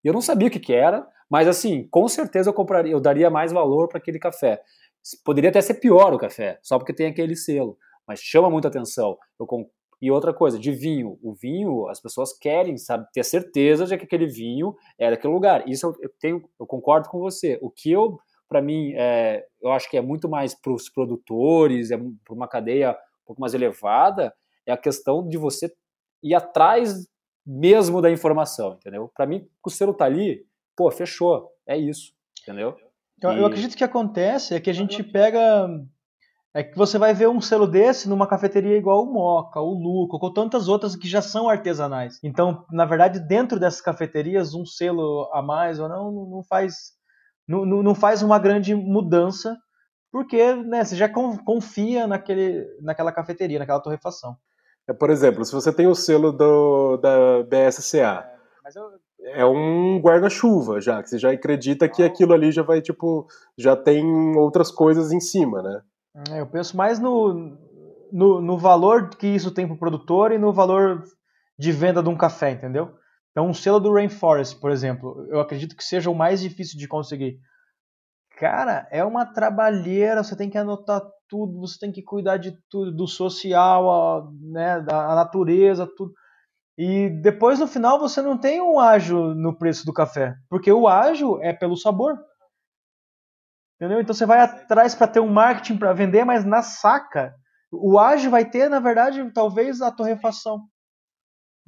Eu 0.02 0.12
não 0.12 0.20
sabia 0.20 0.48
o 0.48 0.50
que, 0.50 0.60
que 0.60 0.74
era, 0.74 1.06
mas 1.30 1.48
assim, 1.48 1.88
com 1.90 2.06
certeza 2.08 2.50
eu 2.50 2.54
compraria, 2.54 2.92
eu 2.92 3.00
daria 3.00 3.30
mais 3.30 3.52
valor 3.52 3.88
para 3.88 3.98
aquele 3.98 4.18
café. 4.18 4.60
Poderia 5.24 5.50
até 5.50 5.60
ser 5.60 5.74
pior 5.74 6.12
o 6.12 6.18
café, 6.18 6.58
só 6.62 6.78
porque 6.78 6.92
tem 6.92 7.06
aquele 7.06 7.34
selo, 7.34 7.78
mas 8.06 8.20
chama 8.20 8.50
muita 8.50 8.68
atenção. 8.68 9.16
Eu, 9.40 9.46
e 10.00 10.10
outra 10.10 10.34
coisa, 10.34 10.58
de 10.58 10.70
vinho. 10.70 11.18
O 11.22 11.32
vinho, 11.32 11.88
as 11.88 12.00
pessoas 12.00 12.36
querem 12.36 12.76
sabe, 12.76 13.06
ter 13.12 13.24
certeza 13.24 13.86
de 13.86 13.96
que 13.96 14.04
aquele 14.04 14.26
vinho 14.26 14.74
é 14.98 15.10
daquele 15.10 15.32
lugar. 15.32 15.66
Isso 15.66 15.96
eu 16.00 16.10
tenho, 16.20 16.42
eu 16.60 16.66
concordo 16.66 17.08
com 17.08 17.18
você. 17.18 17.58
O 17.62 17.70
que 17.70 17.90
eu 17.90 18.18
para 18.48 18.62
mim, 18.62 18.92
é, 18.94 19.44
eu 19.60 19.72
acho 19.72 19.88
que 19.90 19.96
é 19.96 20.00
muito 20.00 20.28
mais 20.28 20.54
para 20.54 20.72
os 20.72 20.88
produtores, 20.88 21.90
é 21.90 21.96
para 21.96 22.34
uma 22.34 22.48
cadeia 22.48 22.92
um 22.92 23.26
pouco 23.26 23.40
mais 23.40 23.54
elevada, 23.54 24.32
é 24.66 24.72
a 24.72 24.76
questão 24.76 25.26
de 25.26 25.36
você 25.36 25.72
ir 26.22 26.34
atrás 26.34 27.06
mesmo 27.46 28.00
da 28.00 28.10
informação, 28.10 28.74
entendeu? 28.74 29.10
Para 29.14 29.26
mim, 29.26 29.46
o 29.64 29.70
selo 29.70 29.92
tá 29.92 30.06
ali, 30.06 30.46
pô, 30.76 30.90
fechou, 30.90 31.50
é 31.66 31.76
isso, 31.76 32.12
entendeu? 32.42 32.76
Eu, 33.22 33.32
e... 33.32 33.38
eu 33.38 33.46
acredito 33.46 33.70
que 33.70 33.76
o 33.76 33.78
que 33.78 33.84
acontece 33.84 34.54
é 34.54 34.60
que 34.60 34.70
a 34.70 34.74
gente 34.74 35.02
pega 35.02 35.68
é 36.56 36.62
que 36.62 36.78
você 36.78 36.98
vai 36.98 37.12
ver 37.12 37.28
um 37.28 37.40
selo 37.40 37.66
desse 37.66 38.08
numa 38.08 38.28
cafeteria 38.28 38.76
igual 38.76 39.02
o 39.02 39.12
Moca, 39.12 39.60
o 39.60 39.74
Luco, 39.74 40.16
ou 40.22 40.32
tantas 40.32 40.68
outras 40.68 40.94
que 40.94 41.08
já 41.08 41.20
são 41.20 41.48
artesanais. 41.48 42.20
Então, 42.22 42.64
na 42.70 42.84
verdade, 42.84 43.18
dentro 43.18 43.58
dessas 43.58 43.80
cafeterias, 43.80 44.54
um 44.54 44.64
selo 44.64 45.28
a 45.32 45.42
mais 45.42 45.80
ou 45.80 45.88
não 45.88 46.12
não 46.12 46.44
faz 46.44 46.92
não, 47.46 47.64
não 47.64 47.94
faz 47.94 48.22
uma 48.22 48.38
grande 48.38 48.74
mudança, 48.74 49.56
porque 50.10 50.54
né, 50.54 50.84
você 50.84 50.96
já 50.96 51.08
confia 51.08 52.06
naquele, 52.06 52.66
naquela 52.80 53.12
cafeteria, 53.12 53.58
naquela 53.58 53.80
torrefação. 53.80 54.36
É, 54.88 54.92
por 54.92 55.10
exemplo, 55.10 55.44
se 55.44 55.52
você 55.52 55.72
tem 55.72 55.86
o 55.86 55.94
selo 55.94 56.32
do, 56.32 56.96
da 56.98 57.42
BSCA, 57.42 58.24
é, 58.64 58.78
eu... 58.78 59.40
é 59.40 59.46
um 59.46 59.98
guarda-chuva 60.00 60.80
já, 60.80 61.02
que 61.02 61.08
você 61.08 61.18
já 61.18 61.32
acredita 61.32 61.88
que 61.88 62.02
aquilo 62.02 62.32
ali 62.32 62.52
já 62.52 62.62
vai, 62.62 62.80
tipo, 62.80 63.26
já 63.56 63.74
tem 63.74 64.36
outras 64.36 64.70
coisas 64.70 65.10
em 65.12 65.20
cima, 65.20 65.62
né? 65.62 65.82
É, 66.30 66.40
eu 66.40 66.46
penso 66.46 66.76
mais 66.76 67.00
no, 67.00 67.58
no, 68.12 68.40
no 68.40 68.58
valor 68.58 69.08
que 69.08 69.26
isso 69.26 69.50
tem 69.50 69.66
para 69.66 69.74
o 69.74 69.78
produtor 69.78 70.30
e 70.32 70.38
no 70.38 70.52
valor 70.52 71.02
de 71.58 71.72
venda 71.72 72.02
de 72.02 72.08
um 72.08 72.16
café, 72.16 72.52
entendeu? 72.52 72.94
Então, 73.34 73.48
um 73.48 73.54
selo 73.54 73.80
do 73.80 73.92
Rainforest, 73.92 74.60
por 74.60 74.70
exemplo, 74.70 75.26
eu 75.28 75.40
acredito 75.40 75.76
que 75.76 75.82
seja 75.82 76.08
o 76.08 76.14
mais 76.14 76.40
difícil 76.40 76.78
de 76.78 76.86
conseguir. 76.86 77.36
Cara, 78.38 78.86
é 78.92 79.04
uma 79.04 79.26
trabalheira, 79.26 80.22
você 80.22 80.36
tem 80.36 80.48
que 80.48 80.56
anotar 80.56 81.02
tudo, 81.28 81.58
você 81.58 81.76
tem 81.80 81.90
que 81.90 82.00
cuidar 82.00 82.36
de 82.36 82.56
tudo, 82.70 82.92
do 82.94 83.08
social, 83.08 83.90
a, 83.90 84.30
né, 84.40 84.80
da 84.82 85.16
natureza, 85.16 85.84
tudo. 85.96 86.12
E 86.78 87.08
depois 87.22 87.58
no 87.58 87.66
final 87.66 87.98
você 87.98 88.22
não 88.22 88.38
tem 88.38 88.60
um 88.60 88.78
ágio 88.78 89.34
no 89.34 89.56
preço 89.56 89.84
do 89.84 89.92
café, 89.92 90.36
porque 90.48 90.70
o 90.70 90.86
ágio 90.86 91.42
é 91.42 91.52
pelo 91.52 91.76
sabor. 91.76 92.16
Entendeu? 93.76 94.00
Então 94.00 94.14
você 94.14 94.26
vai 94.26 94.40
atrás 94.40 94.94
para 94.94 95.08
ter 95.08 95.18
um 95.18 95.32
marketing 95.32 95.76
para 95.76 95.92
vender, 95.92 96.24
mas 96.24 96.44
na 96.44 96.62
saca, 96.62 97.34
o 97.72 97.98
ágio 97.98 98.30
vai 98.30 98.48
ter, 98.48 98.68
na 98.68 98.78
verdade, 98.78 99.28
talvez 99.32 99.82
a 99.82 99.90
torrefação, 99.90 100.68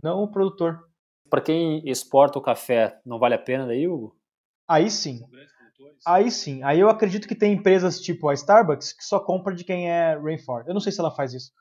não 0.01 0.23
o 0.23 0.31
produtor. 0.31 0.86
Para 1.29 1.41
quem 1.41 1.83
exporta 1.89 2.39
o 2.39 2.43
café, 2.43 3.01
não 3.05 3.19
vale 3.19 3.35
a 3.35 3.39
pena 3.39 3.67
daí, 3.67 3.87
Hugo? 3.89 4.17
Aí 4.69 4.91
sim. 4.91 5.21
Aí 6.07 6.31
sim. 6.31 6.63
Aí 6.63 6.81
eu 6.81 6.89
acredito 6.89 7.29
que 7.29 7.35
tem 7.35 7.53
empresas 7.53 8.01
tipo 8.01 8.29
a 8.29 8.35
Starbucks 8.35 8.93
que 8.93 9.05
só 9.05 9.21
compra 9.21 9.55
de 9.55 9.65
quem 9.65 9.91
é 9.91 10.15
Rainforest. 10.15 10.69
Eu 10.69 10.75
não 10.75 10.81
sei 10.81 10.93
se 10.93 11.01
ela 11.01 11.11
faz 11.11 11.33
isso. 11.33 11.53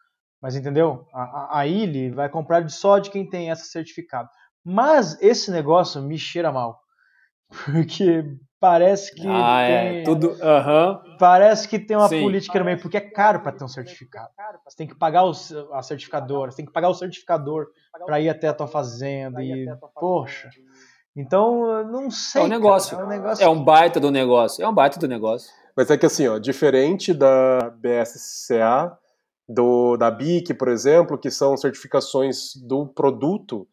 Mas 0.41 0.56
entendeu? 0.56 1.08
A, 1.13 1.23
a, 1.23 1.60
a 1.60 1.67
Illy 1.67 2.12
vai 2.12 2.30
comprar 2.30 2.67
só 2.69 2.99
de 2.99 3.10
quem 3.10 3.28
tem 3.28 3.49
esse 3.49 3.65
certificado. 3.69 4.30
Mas 4.63 5.19
esse 5.21 5.51
negócio 5.51 6.01
me 6.01 6.17
cheira 6.17 6.51
mal. 6.51 6.82
Porque 7.50 8.38
parece 8.60 9.14
que 9.14 9.28
ah, 9.28 9.62
é. 9.62 9.68
tem, 9.68 10.00
é. 10.00 10.04
tudo, 10.04 10.30
uhum. 10.30 11.18
parece 11.20 11.68
que 11.68 11.78
tem 11.78 11.96
uma 11.96 12.08
Sim. 12.08 12.22
política 12.22 12.58
no 12.60 12.66
meio, 12.66 12.80
porque 12.80 12.98
é 12.98 13.02
caro 13.02 13.42
para 13.42 13.52
ter 13.52 13.64
um 13.64 13.68
certificado. 13.68 14.30
Você 14.68 14.78
tem 14.78 14.88
que 14.88 14.96
pagar 14.96 15.24
o, 15.24 15.32
a 15.74 15.82
certificadora, 15.82 16.52
você 16.52 16.58
tem 16.58 16.66
que 16.66 16.74
pagar 16.74 16.90
o 16.90 16.94
certificador 16.94 17.68
para 18.06 18.20
ir 18.20 18.30
até 18.30 18.48
a 18.48 18.54
tua 18.54 18.68
fazenda 18.68 19.44
e 19.44 19.68
poxa. 19.94 20.50
Então, 21.16 21.84
não 21.86 22.12
sei. 22.12 22.42
É 22.42 22.46
um 22.46 22.48
negócio. 22.48 22.98
Cara, 22.98 23.04
é, 23.04 23.06
um 23.06 23.10
negócio 23.10 23.44
é 23.44 23.50
um 23.50 23.64
baita 23.64 24.00
do 24.00 24.12
negócio. 24.12 24.64
É 24.64 24.68
um 24.68 24.74
baita 24.74 25.00
do 25.00 25.08
negócio. 25.08 25.50
Mas 25.76 25.90
é 25.90 25.98
que 25.98 26.06
assim, 26.06 26.28
ó, 26.28 26.38
diferente 26.38 27.14
da 27.14 27.70
BSCA, 27.70 28.98
do, 29.48 29.96
da 29.96 30.10
BIC, 30.10 30.54
por 30.54 30.68
exemplo, 30.68 31.18
que 31.18 31.30
são 31.30 31.56
certificações 31.56 32.56
do 32.56 32.88
produto, 32.88 33.68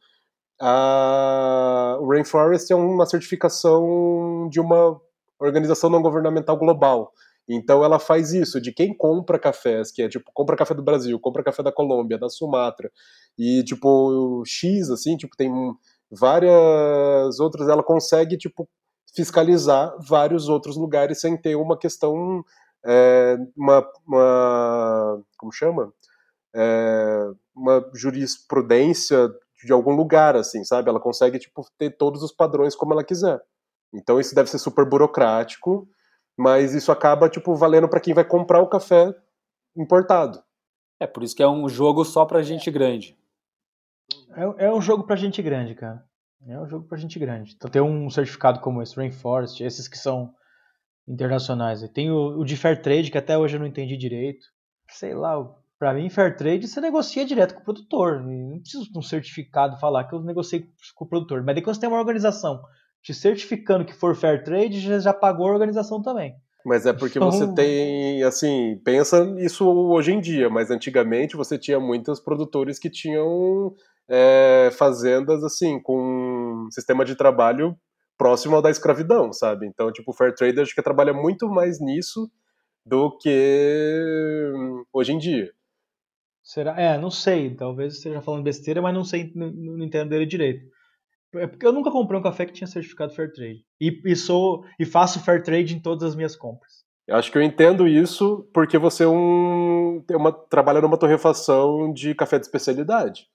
a, 0.64 1.98
o 2.01 2.09
Rainforest 2.09 2.70
é 2.70 2.77
uma 2.77 3.05
certificação 3.05 4.48
de 4.48 4.61
uma 4.61 5.01
organização 5.40 5.90
não 5.90 6.01
governamental 6.01 6.57
global. 6.57 7.12
Então 7.48 7.85
ela 7.85 7.98
faz 7.98 8.33
isso 8.33 8.61
de 8.61 8.72
quem 8.72 8.96
compra 8.96 9.40
cafés, 9.40 9.90
que 9.90 10.03
é 10.03 10.09
tipo, 10.09 10.31
compra 10.33 10.57
café 10.57 10.72
do 10.72 10.83
Brasil, 10.83 11.18
compra 11.18 11.42
café 11.42 11.64
da 11.64 11.72
Colômbia, 11.72 12.16
da 12.16 12.29
Sumatra, 12.29 12.92
e 13.37 13.64
tipo, 13.64 14.44
X, 14.46 14.88
assim, 14.88 15.16
tipo, 15.16 15.37
tem 15.37 15.51
várias 16.09 17.40
outras, 17.40 17.68
ela 17.68 17.83
consegue, 17.83 18.38
tipo, 18.38 18.68
fiscalizar 19.16 19.92
vários 19.98 20.48
outros 20.48 20.77
lugares 20.77 21.20
sem 21.20 21.37
ter 21.37 21.57
uma 21.57 21.77
questão, 21.77 22.44
é, 22.87 23.37
uma, 23.57 23.85
uma, 24.07 25.22
como 25.37 25.51
chama? 25.51 25.92
É, 26.55 27.31
uma 27.53 27.85
jurisprudência 27.94 29.29
de 29.64 29.72
algum 29.72 29.94
lugar, 29.94 30.37
assim, 30.37 30.64
sabe? 30.64 30.88
Ela 30.88 31.01
consegue, 31.01 31.38
tipo, 31.38 31.64
ter 31.79 31.96
todos 31.96 32.22
os 32.22 32.33
padrões 32.33 32.75
como 32.75 32.92
ela 32.92 33.05
quiser. 33.05 33.40
Então 33.94 34.18
isso 34.18 34.35
deve 34.35 34.51
ser 34.51 34.59
super 34.59 34.88
burocrático, 34.88 35.88
mas 36.37 36.75
isso 36.75 36.90
acaba, 36.90 37.29
tipo, 37.29 37.55
valendo 37.55 37.88
para 37.88 38.01
quem 38.01 38.14
vai 38.14 38.25
comprar 38.25 38.61
o 38.61 38.68
café 38.68 39.14
importado. 39.77 40.42
É, 41.01 41.07
por 41.07 41.22
isso 41.22 41.37
que 41.37 41.42
é 41.42 41.48
um 41.48 41.68
jogo 41.68 42.05
só 42.05 42.25
pra 42.25 42.42
gente 42.42 42.70
grande. 42.70 43.16
É, 44.35 44.66
é 44.66 44.72
um 44.72 44.81
jogo 44.81 45.05
pra 45.05 45.16
gente 45.16 45.42
grande, 45.42 45.75
cara. 45.75 46.05
É 46.46 46.59
um 46.59 46.66
jogo 46.66 46.87
pra 46.87 46.98
gente 46.98 47.18
grande. 47.18 47.55
Então 47.55 47.70
tem 47.70 47.83
um 47.83 48.11
certificado 48.11 48.61
como 48.61 48.83
esse, 48.83 48.96
Rainforest, 48.96 49.61
esses 49.61 49.87
que 49.87 49.98
são 49.98 50.35
internacionais. 51.07 51.87
Tem 51.90 52.11
o, 52.11 52.38
o 52.38 52.44
de 52.44 52.57
Fair 52.57 52.81
Trade, 52.81 53.11
que 53.11 53.18
até 53.18 53.37
hoje 53.37 53.57
eu 53.57 53.61
não 53.61 53.66
entendi 53.66 53.96
direito. 53.96 54.46
Sei 54.90 55.14
lá, 55.14 55.38
para 55.83 55.95
mim, 55.95 56.09
fair 56.09 56.37
trade 56.37 56.68
você 56.68 56.81
negocia 56.81 57.25
direto 57.25 57.57
com 57.57 57.61
o 57.61 57.64
produtor. 57.64 58.23
Não 58.23 58.61
precisa 58.61 58.85
de 58.85 58.97
um 58.97 59.03
certificado 59.03 59.77
falar 59.81 60.05
que 60.05 60.14
eu 60.14 60.23
negociei 60.23 60.64
com 60.95 61.05
o 61.05 61.09
produtor. 61.09 61.42
Mas 61.42 61.57
depois 61.57 61.77
você 61.77 61.81
tem 61.81 61.90
uma 61.90 61.99
organização 61.99 62.62
te 63.03 63.12
certificando 63.12 63.85
que 63.85 63.92
for 63.92 64.14
fair 64.14 64.45
trade, 64.45 64.79
já, 64.79 65.01
já 65.01 65.12
pagou 65.12 65.49
a 65.49 65.53
organização 65.53 66.01
também. 66.01 66.37
Mas 66.64 66.87
é 66.87 66.92
porque 66.92 67.18
então... 67.18 67.33
você 67.33 67.53
tem, 67.53 68.23
assim, 68.23 68.81
pensa 68.85 69.25
isso 69.38 69.68
hoje 69.68 70.12
em 70.12 70.21
dia, 70.21 70.49
mas 70.49 70.71
antigamente 70.71 71.37
você 71.37 71.59
tinha 71.59 71.81
muitos 71.81 72.21
produtores 72.21 72.79
que 72.79 72.88
tinham 72.88 73.75
é, 74.09 74.71
fazendas, 74.79 75.42
assim, 75.42 75.83
com 75.83 75.99
um 75.99 76.71
sistema 76.71 77.05
de 77.05 77.16
trabalho 77.16 77.75
próximo 78.16 78.55
ao 78.55 78.62
da 78.62 78.71
escravidão, 78.71 79.33
sabe? 79.33 79.66
Então, 79.66 79.90
tipo, 79.90 80.12
o 80.12 80.14
fair 80.14 80.33
trade 80.33 80.61
acho 80.61 80.77
que 80.77 80.81
trabalha 80.81 81.12
muito 81.12 81.49
mais 81.49 81.81
nisso 81.81 82.31
do 82.87 83.18
que 83.18 84.53
hoje 84.92 85.12
em 85.12 85.18
dia. 85.18 85.51
Será? 86.53 86.79
É, 86.79 86.99
não 86.99 87.11
sei. 87.11 87.55
Talvez 87.55 87.95
esteja 87.95 88.21
falando 88.21 88.45
besteira, 88.45 88.83
mas 88.83 88.93
não 88.93 89.05
sei, 89.05 89.33
não, 89.35 89.51
não 89.51 89.85
entendo 89.85 90.11
dele 90.11 90.27
direito. 90.27 90.67
É 91.35 91.47
porque 91.47 91.65
eu 91.65 91.73
nunca 91.73 91.91
comprei 91.91 92.21
um 92.21 92.23
café 92.23 92.45
que 92.45 92.53
tinha 92.53 92.67
certificado 92.67 93.15
fair 93.15 93.33
trade. 93.33 93.65
E, 93.81 94.03
e, 94.05 94.15
sou, 94.15 94.62
e 94.79 94.85
faço 94.85 95.25
fair 95.25 95.43
trade 95.43 95.75
em 95.75 95.81
todas 95.81 96.11
as 96.11 96.15
minhas 96.15 96.37
compras. 96.37 96.85
Eu 97.09 97.17
acho 97.17 97.33
que 97.33 97.38
eu 97.38 97.43
entendo 97.43 97.88
isso 97.88 98.47
porque 98.53 98.77
você 98.77 99.05
é 99.05 99.09
um, 99.09 100.05
tem 100.07 100.15
uma, 100.15 100.31
trabalha 100.31 100.83
numa 100.83 100.99
torrefação 100.99 101.91
de 101.91 102.15
café 102.15 102.38
de 102.38 102.45
especialidade. 102.45 103.27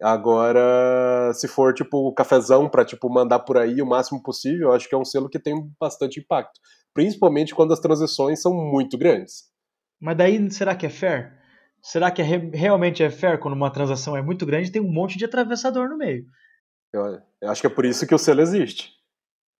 Agora, 0.00 1.30
se 1.34 1.46
for 1.46 1.74
tipo 1.74 2.10
cafezão 2.14 2.70
para 2.70 2.86
tipo 2.86 3.10
mandar 3.10 3.40
por 3.40 3.58
aí 3.58 3.82
o 3.82 3.86
máximo 3.86 4.22
possível, 4.22 4.68
eu 4.68 4.72
acho 4.72 4.88
que 4.88 4.94
é 4.94 4.98
um 4.98 5.04
selo 5.04 5.28
que 5.28 5.38
tem 5.38 5.54
bastante 5.78 6.20
impacto, 6.20 6.58
principalmente 6.94 7.54
quando 7.54 7.74
as 7.74 7.80
transações 7.80 8.40
são 8.40 8.54
muito 8.54 8.96
grandes. 8.96 9.50
Mas 10.00 10.16
daí 10.16 10.50
será 10.50 10.74
que 10.74 10.86
é 10.86 10.90
fair? 10.90 11.39
Será 11.82 12.10
que 12.10 12.20
é, 12.20 12.24
realmente 12.24 13.02
é 13.02 13.10
fair 13.10 13.38
quando 13.38 13.54
uma 13.54 13.70
transação 13.70 14.16
é 14.16 14.22
muito 14.22 14.44
grande 14.44 14.68
e 14.68 14.72
tem 14.72 14.82
um 14.82 14.92
monte 14.92 15.16
de 15.16 15.24
atravessador 15.24 15.88
no 15.88 15.96
meio? 15.96 16.24
Eu, 16.92 17.20
eu, 17.40 17.50
acho 17.50 17.60
que 17.60 17.66
é 17.66 17.70
por 17.70 17.84
isso 17.84 18.06
que 18.06 18.14
o 18.14 18.18
selo 18.18 18.40
existe. 18.40 18.92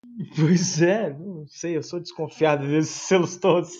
Pois 0.36 0.82
é, 0.82 1.10
não 1.10 1.46
sei, 1.46 1.76
eu 1.76 1.82
sou 1.82 2.00
desconfiado 2.00 2.66
desses 2.66 2.90
selos 2.90 3.36
todos. 3.36 3.70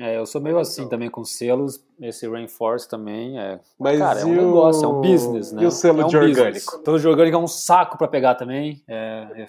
É, 0.00 0.16
eu 0.16 0.24
sou 0.24 0.40
meio 0.40 0.58
assim 0.58 0.88
também 0.88 1.10
com 1.10 1.22
selos, 1.22 1.84
esse 2.00 2.28
Rainforce 2.28 2.88
também 2.88 3.38
é. 3.38 3.60
Mas 3.78 3.98
cara, 3.98 4.20
é 4.20 4.24
um 4.24 4.34
negócio, 4.34 4.84
é 4.84 4.88
um 4.88 5.00
business, 5.00 5.52
né? 5.52 5.62
E 5.62 5.66
o 5.66 5.70
selo 5.70 6.00
é 6.00 6.04
um 6.06 6.08
de 6.08 6.16
orgânico? 6.16 6.76
O 6.76 6.84
Selo 6.84 6.98
de 6.98 7.08
orgânico 7.08 7.36
é 7.36 7.40
um 7.40 7.46
saco 7.46 7.98
para 7.98 8.08
pegar 8.08 8.34
também. 8.34 8.82
É, 8.88 9.42
é... 9.42 9.46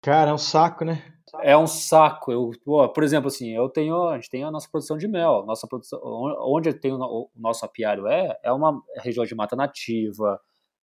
Cara, 0.00 0.30
é 0.30 0.34
um 0.34 0.38
saco, 0.38 0.84
né? 0.84 1.02
É 1.40 1.56
um 1.56 1.66
saco. 1.66 2.32
Eu, 2.32 2.50
por 2.92 3.02
exemplo, 3.02 3.28
assim, 3.28 3.50
eu 3.50 3.68
tenho, 3.68 4.08
a 4.08 4.16
gente 4.16 4.30
tem 4.30 4.44
a 4.44 4.50
nossa 4.50 4.68
produção 4.70 4.96
de 4.96 5.06
mel. 5.06 5.44
Nossa 5.46 5.66
produção, 5.66 6.00
onde 6.02 6.72
tem 6.72 6.92
o, 6.92 7.30
nosso 7.36 7.64
apiário 7.64 8.06
é, 8.06 8.36
é 8.42 8.52
uma 8.52 8.80
região 8.98 9.24
de 9.24 9.34
mata 9.34 9.54
nativa, 9.54 10.40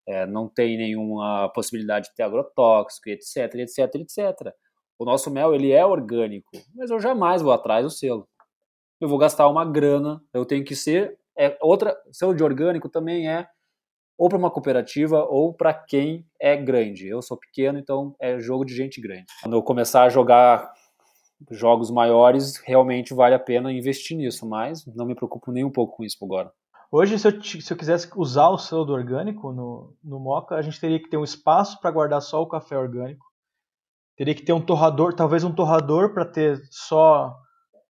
é, 0.07 0.27
não 0.27 0.49
tem 0.49 0.77
nenhuma 0.77 1.51
possibilidade 1.55 2.09
de 2.09 2.15
ter 2.15 2.23
agrotóxico, 2.23 3.09
etc, 3.09 3.55
etc, 3.55 3.95
etc. 3.97 4.55
O 4.99 5.05
nosso 5.05 5.31
mel 5.31 5.55
ele 5.55 5.73
é 5.73 5.85
orgânico, 5.85 6.51
mas 6.75 6.91
eu 6.91 7.01
jamais 7.01 7.43
vou 7.43 7.53
atrás 7.53 7.85
do 7.85 7.91
selo. 7.91 8.29
Eu 9.01 9.09
vou 9.09 9.19
gastar 9.19 9.49
uma 9.49 9.65
grana, 9.65 10.23
eu 10.33 10.45
tenho 10.45 10.65
que 10.65 10.77
ser. 10.77 11.19
É, 11.37 11.57
outra 11.61 11.97
selo 12.13 12.35
de 12.35 12.45
orgânico 12.45 12.89
também 12.89 13.29
é 13.29 13.49
ou 14.17 14.29
para 14.29 14.39
uma 14.39 14.51
cooperativa 14.51 15.25
ou 15.25 15.53
para 15.53 15.75
quem 15.75 16.27
é 16.41 16.57
grande. 16.57 17.07
Eu 17.07 17.21
sou 17.21 17.37
pequeno, 17.37 17.79
então 17.79 18.15
é 18.21 18.39
jogo 18.39 18.65
de 18.65 18.75
gente 18.75 19.01
grande. 19.01 19.27
Quando 19.43 19.57
eu 19.57 19.63
começar 19.63 20.05
a 20.05 20.09
jogar 20.09 20.73
jogos 21.51 21.91
maiores, 21.91 22.57
realmente 22.59 23.13
vale 23.13 23.35
a 23.35 23.39
pena 23.39 23.73
investir 23.73 24.17
nisso, 24.17 24.49
mas 24.49 24.87
não 24.87 25.07
me 25.07 25.15
preocupo 25.15 25.53
nem 25.53 25.65
um 25.65 25.71
pouco 25.71 25.97
com 25.97 26.05
isso 26.05 26.25
agora. 26.25 26.51
Hoje, 26.91 27.19
se 27.19 27.27
eu, 27.27 27.43
se 27.43 27.73
eu 27.73 27.77
quisesse 27.77 28.09
usar 28.17 28.51
o 28.51 28.59
selo 28.59 28.85
do 28.85 28.93
orgânico 28.93 29.53
no, 29.53 29.97
no 30.03 30.21
Moca, 30.21 30.55
a 30.55 30.63
gente 30.63 30.81
teria 30.81 31.01
que 31.01 31.09
ter 31.09 31.17
um 31.17 31.25
espaço 31.25 31.81
para 31.81 31.91
guardar 31.91 32.23
só 32.23 32.41
o 32.41 32.47
café 32.47 32.79
orgânico. 32.79 33.27
Teria 34.17 34.35
que 34.35 34.45
ter 34.45 34.53
um 34.53 34.61
torrador, 34.61 35.13
talvez 35.13 35.43
um 35.43 35.53
torrador 35.53 36.15
para 36.15 36.25
ter 36.25 36.61
só 36.71 37.35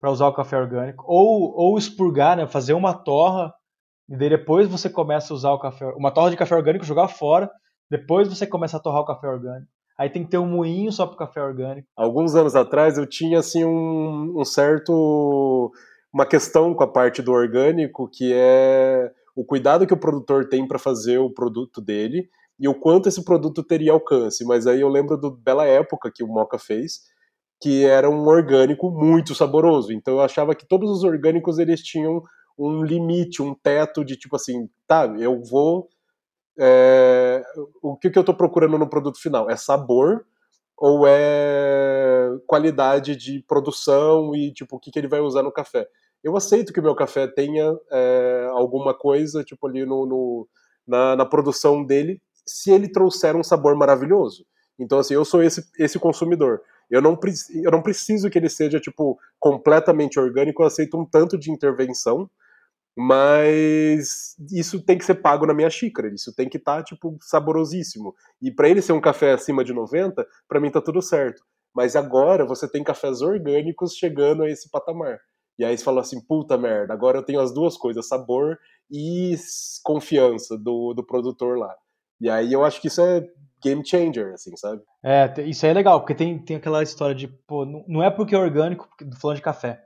para 0.01 0.11
usar 0.11 0.29
o 0.29 0.33
café 0.33 0.59
orgânico, 0.59 1.05
ou, 1.07 1.55
ou 1.55 1.79
expurgar, 1.79 2.37
né, 2.37 2.47
fazer 2.47 2.75
uma 2.75 2.93
torra 2.93 3.55
e 4.09 4.17
daí 4.17 4.29
depois 4.29 4.69
você 4.69 4.89
começa 4.91 5.33
a 5.33 5.37
usar 5.37 5.53
o 5.53 5.59
café, 5.59 5.87
uma 5.97 6.11
torra 6.11 6.31
de 6.31 6.37
café 6.37 6.55
orgânico, 6.55 6.85
jogar 6.85 7.09
fora, 7.09 7.51
depois 7.91 8.29
você 8.29 8.47
começa 8.47 8.77
a 8.77 8.81
torrar 8.81 9.03
o 9.03 9.07
café 9.07 9.29
orgânico. 9.29 9.71
Aí 9.97 10.11
tem 10.11 10.25
que 10.25 10.31
ter 10.31 10.39
um 10.39 10.47
moinho 10.47 10.91
só 10.91 11.07
para 11.07 11.15
o 11.15 11.19
café 11.19 11.43
orgânico. 11.43 11.89
Alguns 11.97 12.35
anos 12.35 12.57
atrás 12.57 12.99
eu 12.99 13.07
tinha 13.07 13.39
assim 13.39 13.65
um, 13.65 14.41
um 14.41 14.45
certo 14.45 15.73
uma 16.13 16.27
questão 16.27 16.75
com 16.75 16.85
a 16.85 16.87
parte 16.87 17.23
do 17.23 17.33
orgânico 17.33 18.09
que 18.09 18.33
é 18.33 19.11
o 19.35 19.45
cuidado 19.45 19.87
que 19.87 19.95
o 19.95 19.99
produtor 19.99 20.49
tem 20.49 20.67
para 20.67 20.79
fazer 20.79 21.19
o 21.19 21.31
produto 21.31 21.81
dele 21.81 22.29
e 22.59 22.69
o 22.69 22.75
quanto 22.75 23.09
esse 23.09 23.25
produto 23.25 23.63
teria 23.63 23.93
alcance. 23.93 24.45
Mas 24.45 24.67
aí 24.67 24.81
eu 24.81 24.89
lembro 24.89 25.17
do 25.17 25.31
Bela 25.31 25.67
Época 25.67 26.11
que 26.13 26.23
o 26.23 26.29
Moca 26.29 26.59
fez, 26.59 27.01
que 27.61 27.85
era 27.85 28.09
um 28.09 28.27
orgânico 28.27 28.91
muito 28.91 29.35
saboroso. 29.35 29.93
Então 29.93 30.15
eu 30.15 30.21
achava 30.21 30.55
que 30.55 30.67
todos 30.67 30.91
os 30.91 31.05
orgânicos 31.05 31.59
eles 31.59 31.83
tinham 31.83 32.23
um 32.59 32.83
limite, 32.83 33.43
um 33.43 33.55
teto 33.55 34.05
de 34.05 34.17
tipo 34.17 34.37
assim, 34.37 34.69
tá, 34.87 35.07
eu 35.19 35.43
vou. 35.43 35.89
É, 36.59 37.43
o 37.83 37.97
que, 37.97 38.11
que 38.11 38.19
eu 38.19 38.23
estou 38.23 38.35
procurando 38.35 38.79
no 38.79 38.89
produto 38.89 39.21
final? 39.21 39.51
É 39.51 39.57
sabor 39.57 40.25
ou 40.77 41.07
é 41.07 42.31
qualidade 42.47 43.17
de 43.17 43.45
produção 43.47 44.35
e 44.35 44.53
tipo 44.53 44.77
o 44.77 44.79
que, 44.79 44.91
que 44.91 44.99
ele 44.99 45.09
vai 45.09 45.21
usar 45.21 45.43
no 45.43 45.53
café? 45.53 45.87
Eu 46.23 46.37
aceito 46.37 46.73
que 46.73 46.81
o 46.81 46.83
meu 46.83 46.95
café 46.95 47.27
tenha 47.27 47.77
é, 47.93 48.49
alguma 48.53 48.95
coisa 48.95 49.45
tipo 49.45 49.67
ali 49.67 49.85
no, 49.85 50.07
no 50.07 50.49
na, 50.87 51.17
na, 51.17 51.27
produção 51.27 51.85
dele 51.85 52.21
se 52.47 52.71
ele 52.71 52.89
trouxer 52.89 53.37
um 53.37 53.43
sabor 53.43 53.77
maravilhoso. 53.77 54.45
Então, 54.79 54.99
assim, 54.99 55.15
eu 55.15 55.25
sou 55.25 55.43
esse, 55.43 55.65
esse 55.79 55.99
consumidor. 55.99 56.61
Eu 56.91 57.01
não, 57.01 57.19
eu 57.63 57.71
não 57.71 57.83
preciso 57.83 58.29
que 58.29 58.39
ele 58.39 58.49
seja, 58.49 58.79
tipo, 58.79 59.19
completamente 59.39 60.19
orgânico, 60.19 60.63
eu 60.63 60.67
aceito 60.67 60.99
um 60.99 61.05
tanto 61.05 61.39
de 61.39 61.51
intervenção, 61.51 62.29
mas 62.97 64.37
isso 64.53 64.81
tem 64.85 64.97
que 64.97 65.05
ser 65.05 65.17
pago 65.17 65.47
na 65.47 65.55
minha 65.55 65.69
xícara, 65.69 66.13
isso 66.15 66.35
tem 66.35 66.49
que 66.49 66.59
estar, 66.59 66.77
tá, 66.77 66.83
tipo, 66.85 67.17
saborosíssimo. 67.21 68.15
E 68.41 68.51
para 68.51 68.69
ele 68.69 68.81
ser 68.81 68.93
um 68.93 69.01
café 69.01 69.33
acima 69.33 69.65
de 69.65 69.73
90, 69.73 70.25
para 70.49 70.61
mim 70.61 70.71
tá 70.71 70.81
tudo 70.81 71.03
certo. 71.03 71.43
Mas 71.75 71.97
agora 71.97 72.47
você 72.47 72.71
tem 72.71 72.85
cafés 72.85 73.21
orgânicos 73.21 73.97
chegando 73.97 74.45
a 74.45 74.49
esse 74.49 74.71
patamar. 74.71 75.19
E 75.59 75.65
aí 75.65 75.77
você 75.77 75.85
fala 75.85 76.01
assim, 76.01 76.21
puta 76.21 76.57
merda, 76.57 76.93
agora 76.93 77.19
eu 77.19 77.23
tenho 77.23 77.41
as 77.41 77.53
duas 77.53 77.77
coisas, 77.77 78.07
sabor 78.07 78.59
e 78.91 79.35
confiança 79.83 80.57
do, 80.57 80.95
do 80.95 81.05
produtor 81.05 81.59
lá. 81.59 81.75
E 82.21 82.31
aí 82.31 82.53
eu 82.53 82.65
acho 82.65 82.81
que 82.81 82.89
isso 82.89 83.01
é 83.01 83.27
game 83.63 83.85
changer, 83.85 84.35
assim, 84.35 84.57
sabe? 84.57 84.83
É, 85.03 85.33
isso 85.43 85.65
aí 85.65 85.71
é 85.71 85.75
legal, 85.75 86.01
porque 86.01 86.15
tem, 86.15 86.39
tem 86.39 86.57
aquela 86.57 86.83
história 86.83 87.15
de, 87.15 87.27
pô, 87.27 87.65
não 87.65 88.03
é 88.03 88.11
porque 88.11 88.35
é 88.35 88.39
orgânico, 88.39 88.89
falando 89.21 89.37
de 89.37 89.43
café. 89.43 89.83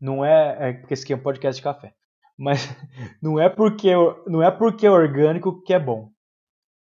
Não 0.00 0.24
é, 0.24 0.56
é 0.60 0.72
porque 0.74 0.94
esse 0.94 1.04
aqui 1.04 1.12
é 1.12 1.16
um 1.16 1.22
podcast 1.22 1.58
de 1.58 1.64
café. 1.64 1.94
Mas 2.38 2.68
não 3.22 3.40
é 3.40 3.48
porque 3.48 3.90
não 4.26 4.42
é 4.42 4.50
porque 4.50 4.86
é 4.86 4.90
orgânico 4.90 5.62
que 5.62 5.72
é 5.72 5.78
bom. 5.78 6.10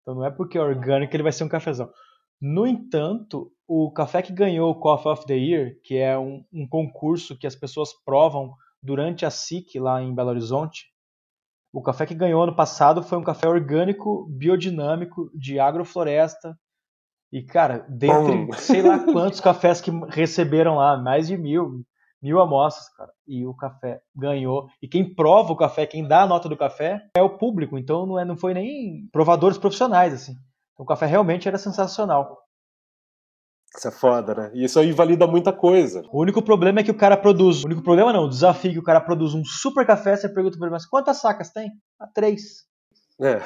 Então 0.03 0.15
não 0.15 0.25
é 0.25 0.31
porque 0.31 0.59
é 0.59 0.61
orgânico 0.61 1.11
que 1.11 1.17
ele 1.17 1.23
vai 1.23 1.33
ser 1.33 1.45
um 1.45 1.49
cafezão. 1.49 1.91
No 2.41 2.67
entanto, 2.67 3.51
o 3.67 3.91
café 3.91 4.21
que 4.21 4.33
ganhou 4.33 4.71
o 4.71 4.79
Coffee 4.79 5.11
of 5.11 5.27
the 5.27 5.35
Year, 5.35 5.77
que 5.83 5.97
é 5.97 6.19
um, 6.19 6.45
um 6.53 6.69
concurso 6.69 7.39
que 7.39 7.47
as 7.47 7.55
pessoas 7.55 7.91
provam 8.05 8.55
durante 8.83 9.25
a 9.25 9.31
SIC 9.31 9.79
lá 9.79 10.03
em 10.03 10.15
Belo 10.15 10.31
Horizonte, 10.31 10.93
o 11.75 11.83
café 11.83 12.07
que 12.07 12.15
ganhou 12.15 12.43
ano 12.43 12.55
passado 12.55 13.03
foi 13.03 13.19
um 13.19 13.25
café 13.25 13.49
orgânico, 13.49 14.29
biodinâmico, 14.31 15.29
de 15.35 15.59
agrofloresta. 15.59 16.57
E, 17.33 17.43
cara, 17.43 17.85
dentre 17.89 18.47
Bom. 18.47 18.53
sei 18.53 18.81
lá 18.81 19.01
quantos 19.13 19.41
cafés 19.41 19.81
que 19.81 19.91
receberam 20.09 20.77
lá, 20.77 20.97
mais 20.97 21.27
de 21.27 21.37
mil, 21.37 21.85
mil 22.25 22.41
amostras, 22.41 22.89
cara. 22.97 23.13
E 23.29 23.47
o 23.47 23.55
café 23.55 24.01
ganhou. 24.17 24.67
E 24.83 24.89
quem 24.89 25.15
prova 25.15 25.53
o 25.53 25.57
café, 25.57 25.87
quem 25.87 26.09
dá 26.09 26.23
a 26.23 26.27
nota 26.27 26.49
do 26.49 26.57
café, 26.57 27.07
é 27.15 27.23
o 27.23 27.37
público. 27.37 27.79
Então 27.79 28.07
não, 28.07 28.19
é, 28.19 28.25
não 28.25 28.37
foi 28.37 28.55
nem 28.55 29.07
provadores 29.13 29.59
profissionais, 29.59 30.15
assim. 30.15 30.33
Então, 30.73 30.85
o 30.85 30.87
café 30.87 31.05
realmente 31.05 31.47
era 31.47 31.59
sensacional. 31.59 32.43
Isso 33.77 33.89
é 33.89 33.91
foda, 33.91 34.35
né? 34.35 34.51
E 34.55 34.65
isso 34.65 34.79
aí 34.79 34.93
valida 34.93 35.27
muita 35.27 35.53
coisa. 35.53 36.03
O 36.11 36.21
único 36.21 36.41
problema 36.41 36.81
é 36.81 36.83
que 36.83 36.91
o 36.91 36.97
cara 36.97 37.17
produz. 37.17 37.63
O 37.63 37.67
único 37.67 37.83
problema 37.83 38.13
não, 38.13 38.25
o 38.25 38.29
desafio 38.29 38.71
é 38.71 38.75
que 38.75 38.79
o 38.79 38.85
cara 38.85 39.01
produz 39.01 39.35
um 39.35 39.45
super 39.45 39.87
café, 39.87 40.17
você 40.17 40.29
pergunta 40.29 40.57
pra 40.57 40.67
ele, 40.67 40.73
mas 40.73 40.87
quantas 40.87 41.21
sacas 41.21 41.51
tem? 41.51 41.73
Ah, 42.01 42.07
três. 42.07 42.65
É. 43.21 43.37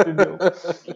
Entendeu? 0.00 0.36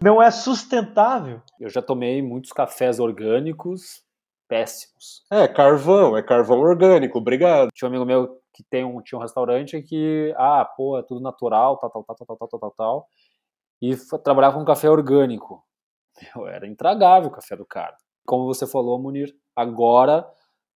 Não 0.02 0.22
é 0.22 0.30
sustentável. 0.30 1.40
Eu 1.60 1.70
já 1.70 1.80
tomei 1.80 2.20
muitos 2.22 2.52
cafés 2.52 2.98
orgânicos 2.98 4.02
péssimos. 4.48 5.24
É, 5.30 5.46
carvão, 5.46 6.16
é 6.16 6.22
carvão 6.22 6.58
orgânico, 6.60 7.18
obrigado. 7.18 7.70
Tinha 7.72 7.88
um 7.88 7.92
amigo 7.92 8.04
meu 8.04 8.40
que 8.52 8.64
tem 8.64 8.84
um, 8.84 9.00
tinha 9.02 9.18
um 9.18 9.22
restaurante 9.22 9.80
que, 9.82 10.34
ah, 10.36 10.64
pô, 10.64 10.98
é 10.98 11.02
tudo 11.02 11.20
natural, 11.20 11.76
tal, 11.78 11.90
tal, 11.90 12.04
tal, 12.04 12.16
tal, 12.16 12.36
tal, 12.36 12.48
tal, 12.48 12.60
tal, 12.60 12.70
tal. 12.76 13.08
E 13.80 13.94
trabalhava 14.24 14.58
com 14.58 14.64
café 14.64 14.90
orgânico. 14.90 15.62
Meu, 16.34 16.48
era 16.48 16.66
intragável 16.66 17.28
o 17.28 17.32
café 17.32 17.54
do 17.54 17.66
cara 17.66 17.96
como 18.28 18.44
você 18.44 18.66
falou, 18.66 18.98
Munir, 18.98 19.34
agora 19.56 20.28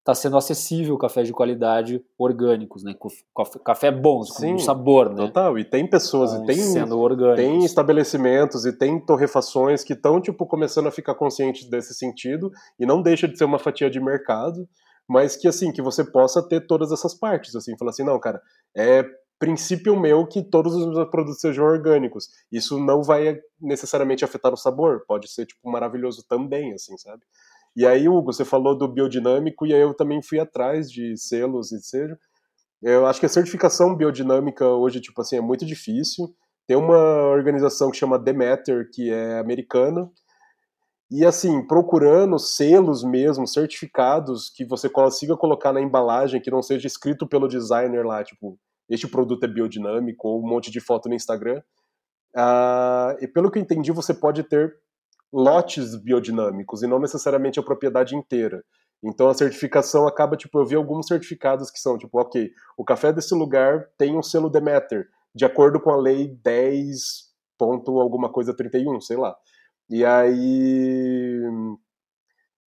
está 0.02 0.16
sendo 0.16 0.36
acessível 0.36 0.98
café 0.98 1.22
de 1.22 1.32
qualidade 1.32 2.04
orgânicos, 2.18 2.82
né? 2.82 2.92
Café, 3.36 3.58
café 3.64 3.90
bom, 3.92 4.20
com 4.20 4.58
sabor, 4.58 5.08
né? 5.10 5.26
Total. 5.26 5.56
E 5.56 5.64
tem 5.64 5.88
pessoas, 5.88 6.34
e 6.34 6.44
tem, 6.44 6.56
sendo 6.56 6.98
orgânicos. 6.98 7.40
tem 7.40 7.64
estabelecimentos 7.64 8.66
e 8.66 8.72
tem 8.76 8.98
torrefações 8.98 9.84
que 9.84 9.92
estão 9.92 10.20
tipo 10.20 10.44
começando 10.44 10.88
a 10.88 10.90
ficar 10.90 11.14
conscientes 11.14 11.70
desse 11.70 11.94
sentido 11.94 12.50
e 12.78 12.84
não 12.84 13.00
deixa 13.00 13.28
de 13.28 13.38
ser 13.38 13.44
uma 13.44 13.60
fatia 13.60 13.88
de 13.88 14.00
mercado, 14.00 14.68
mas 15.08 15.36
que 15.36 15.46
assim 15.46 15.70
que 15.70 15.80
você 15.80 16.04
possa 16.04 16.42
ter 16.46 16.66
todas 16.66 16.90
essas 16.90 17.14
partes, 17.14 17.54
assim, 17.54 17.78
falar 17.78 17.90
assim, 17.90 18.04
não, 18.04 18.18
cara, 18.18 18.42
é 18.76 19.04
princípio 19.38 19.98
meu 19.98 20.26
que 20.26 20.42
todos 20.42 20.74
os 20.74 20.86
meus 20.86 21.10
produtos 21.10 21.40
sejam 21.40 21.64
orgânicos. 21.64 22.28
Isso 22.50 22.78
não 22.78 23.02
vai 23.02 23.40
necessariamente 23.60 24.24
afetar 24.24 24.52
o 24.52 24.56
sabor, 24.56 25.04
pode 25.06 25.28
ser 25.28 25.46
tipo 25.46 25.68
maravilhoso 25.68 26.24
também, 26.28 26.72
assim, 26.72 26.96
sabe? 26.96 27.22
E 27.74 27.86
aí, 27.86 28.08
Hugo, 28.08 28.32
você 28.32 28.44
falou 28.44 28.76
do 28.76 28.86
biodinâmico 28.86 29.66
e 29.66 29.74
aí 29.74 29.80
eu 29.80 29.94
também 29.94 30.22
fui 30.22 30.38
atrás 30.38 30.90
de 30.90 31.16
selos 31.16 31.72
e 31.72 31.80
seja. 31.80 32.18
Eu 32.82 33.06
acho 33.06 33.20
que 33.20 33.26
a 33.26 33.28
certificação 33.28 33.96
biodinâmica 33.96 34.66
hoje, 34.66 35.00
tipo 35.00 35.20
assim, 35.20 35.36
é 35.36 35.40
muito 35.40 35.64
difícil. 35.64 36.34
Tem 36.66 36.76
uma 36.76 37.28
organização 37.28 37.90
que 37.90 37.96
chama 37.96 38.18
Demeter, 38.18 38.88
que 38.92 39.10
é 39.10 39.38
americana, 39.38 40.10
e 41.14 41.26
assim, 41.26 41.66
procurando 41.66 42.38
selos 42.38 43.04
mesmo, 43.04 43.46
certificados 43.46 44.48
que 44.48 44.64
você 44.64 44.88
consiga 44.88 45.36
colocar 45.36 45.70
na 45.70 45.78
embalagem, 45.78 46.40
que 46.40 46.50
não 46.50 46.62
seja 46.62 46.86
escrito 46.86 47.26
pelo 47.26 47.46
designer 47.46 48.06
lá, 48.06 48.24
tipo, 48.24 48.58
este 48.88 49.06
produto 49.06 49.44
é 49.44 49.48
biodinâmico, 49.48 50.26
ou 50.26 50.42
um 50.42 50.48
monte 50.48 50.70
de 50.70 50.80
foto 50.80 51.10
no 51.10 51.14
Instagram. 51.14 51.62
Uh, 52.34 53.20
e 53.20 53.28
pelo 53.28 53.50
que 53.50 53.58
eu 53.58 53.62
entendi, 53.62 53.92
você 53.92 54.14
pode 54.14 54.42
ter 54.44 54.74
lotes 55.32 55.96
biodinâmicos 55.96 56.82
e 56.82 56.86
não 56.86 56.98
necessariamente 56.98 57.58
a 57.58 57.62
propriedade 57.62 58.14
inteira. 58.14 58.64
Então 59.02 59.28
a 59.28 59.34
certificação 59.34 60.06
acaba, 60.06 60.36
tipo, 60.36 60.58
eu 60.58 60.66
vi 60.66 60.76
alguns 60.76 61.06
certificados 61.06 61.70
que 61.70 61.78
são, 61.80 61.98
tipo, 61.98 62.20
ok, 62.20 62.50
o 62.76 62.84
café 62.84 63.12
desse 63.12 63.34
lugar 63.34 63.88
tem 63.98 64.16
um 64.16 64.22
selo 64.22 64.50
Demeter, 64.50 65.08
de 65.34 65.44
acordo 65.44 65.80
com 65.80 65.90
a 65.90 65.96
lei 65.96 66.28
10 66.42 67.32
ponto 67.58 68.00
alguma 68.00 68.30
coisa 68.30 68.54
31, 68.54 69.00
sei 69.00 69.16
lá. 69.16 69.34
E 69.88 70.04
aí 70.04 71.40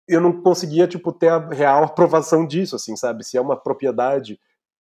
eu 0.08 0.20
não 0.20 0.42
conseguia, 0.42 0.88
tipo, 0.88 1.12
ter 1.12 1.30
a 1.30 1.38
real 1.38 1.84
aprovação 1.86 2.46
disso, 2.46 2.76
assim, 2.76 2.96
sabe? 2.96 3.24
Se 3.24 3.38
é 3.38 3.42
uma 3.42 3.56
propriedade 3.56 4.40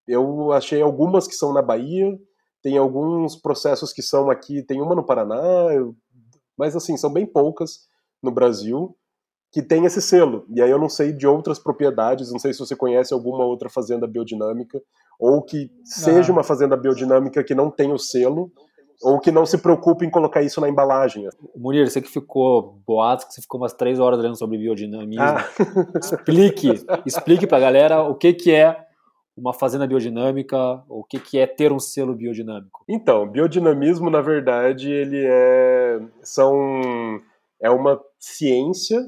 eu 0.09 0.51
achei 0.51 0.81
algumas 0.81 1.27
que 1.27 1.35
são 1.35 1.53
na 1.53 1.61
Bahia, 1.61 2.17
tem 2.63 2.79
alguns 2.79 3.35
processos 3.35 3.93
que 3.93 4.01
são 4.01 4.31
aqui, 4.31 4.63
tem 4.63 4.81
uma 4.81 4.95
no 4.95 5.05
Paraná, 5.05 5.67
mas 6.59 6.75
assim, 6.75 6.97
são 6.97 7.11
bem 7.11 7.25
poucas 7.25 7.87
no 8.21 8.29
Brasil 8.29 8.93
que 9.51 9.63
tem 9.63 9.85
esse 9.85 10.01
selo. 10.01 10.45
E 10.53 10.61
aí 10.61 10.69
eu 10.69 10.77
não 10.77 10.89
sei 10.89 11.13
de 11.13 11.25
outras 11.25 11.57
propriedades, 11.57 12.31
não 12.31 12.37
sei 12.37 12.53
se 12.53 12.59
você 12.59 12.75
conhece 12.75 13.13
alguma 13.13 13.45
outra 13.45 13.69
fazenda 13.69 14.05
biodinâmica, 14.05 14.79
ou 15.19 15.41
que 15.41 15.71
seja 15.83 16.31
uma 16.31 16.43
fazenda 16.43 16.77
biodinâmica 16.77 17.43
que 17.43 17.55
não 17.55 17.71
tem 17.71 17.91
o 17.91 17.97
selo, 17.97 18.51
ou 19.01 19.19
que 19.19 19.31
não 19.31 19.45
se 19.45 19.57
preocupe 19.57 20.05
em 20.05 20.09
colocar 20.09 20.41
isso 20.41 20.59
na 20.59 20.69
embalagem. 20.69 21.27
Munir, 21.55 21.89
você 21.89 22.01
que 22.01 22.09
ficou 22.09 22.79
boato, 22.85 23.25
que 23.25 23.33
você 23.33 23.41
ficou 23.41 23.59
umas 23.61 23.73
três 23.73 23.97
horas 23.97 24.19
lendo 24.19 24.37
sobre 24.37 24.57
biodinamismo. 24.57 25.23
Ah. 25.23 25.49
Explique, 25.95 26.85
explique 27.05 27.47
pra 27.47 27.59
galera 27.59 28.03
o 28.03 28.15
que, 28.15 28.33
que 28.33 28.51
é 28.51 28.77
uma 29.39 29.53
fazenda 29.53 29.87
biodinâmica? 29.87 30.83
O 30.87 31.03
que, 31.03 31.19
que 31.19 31.39
é 31.39 31.47
ter 31.47 31.71
um 31.71 31.79
selo 31.79 32.15
biodinâmico? 32.15 32.83
Então, 32.87 33.27
biodinamismo, 33.27 34.09
na 34.09 34.21
verdade, 34.21 34.91
ele 34.91 35.23
é, 35.25 35.99
são, 36.21 37.21
é 37.61 37.69
uma 37.69 37.99
ciência, 38.19 38.99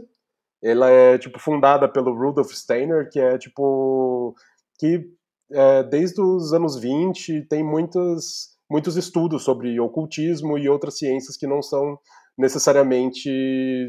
ela 0.64 0.90
é, 0.90 1.18
tipo, 1.18 1.40
fundada 1.40 1.88
pelo 1.88 2.14
Rudolf 2.14 2.52
Steiner, 2.54 3.10
que 3.10 3.20
é, 3.20 3.38
tipo, 3.38 4.36
que 4.80 5.10
é, 5.52 5.84
desde 5.84 6.22
os 6.22 6.54
anos 6.54 6.80
20 6.80 7.48
tem 7.50 7.64
muitos, 7.64 8.58
muitos 8.70 8.96
estudos 8.96 9.44
sobre 9.44 9.80
ocultismo 9.80 10.58
e 10.58 10.70
outras 10.70 10.98
ciências 10.98 11.36
que 11.36 11.48
não 11.48 11.62
são 11.62 12.00
necessariamente 12.38 13.30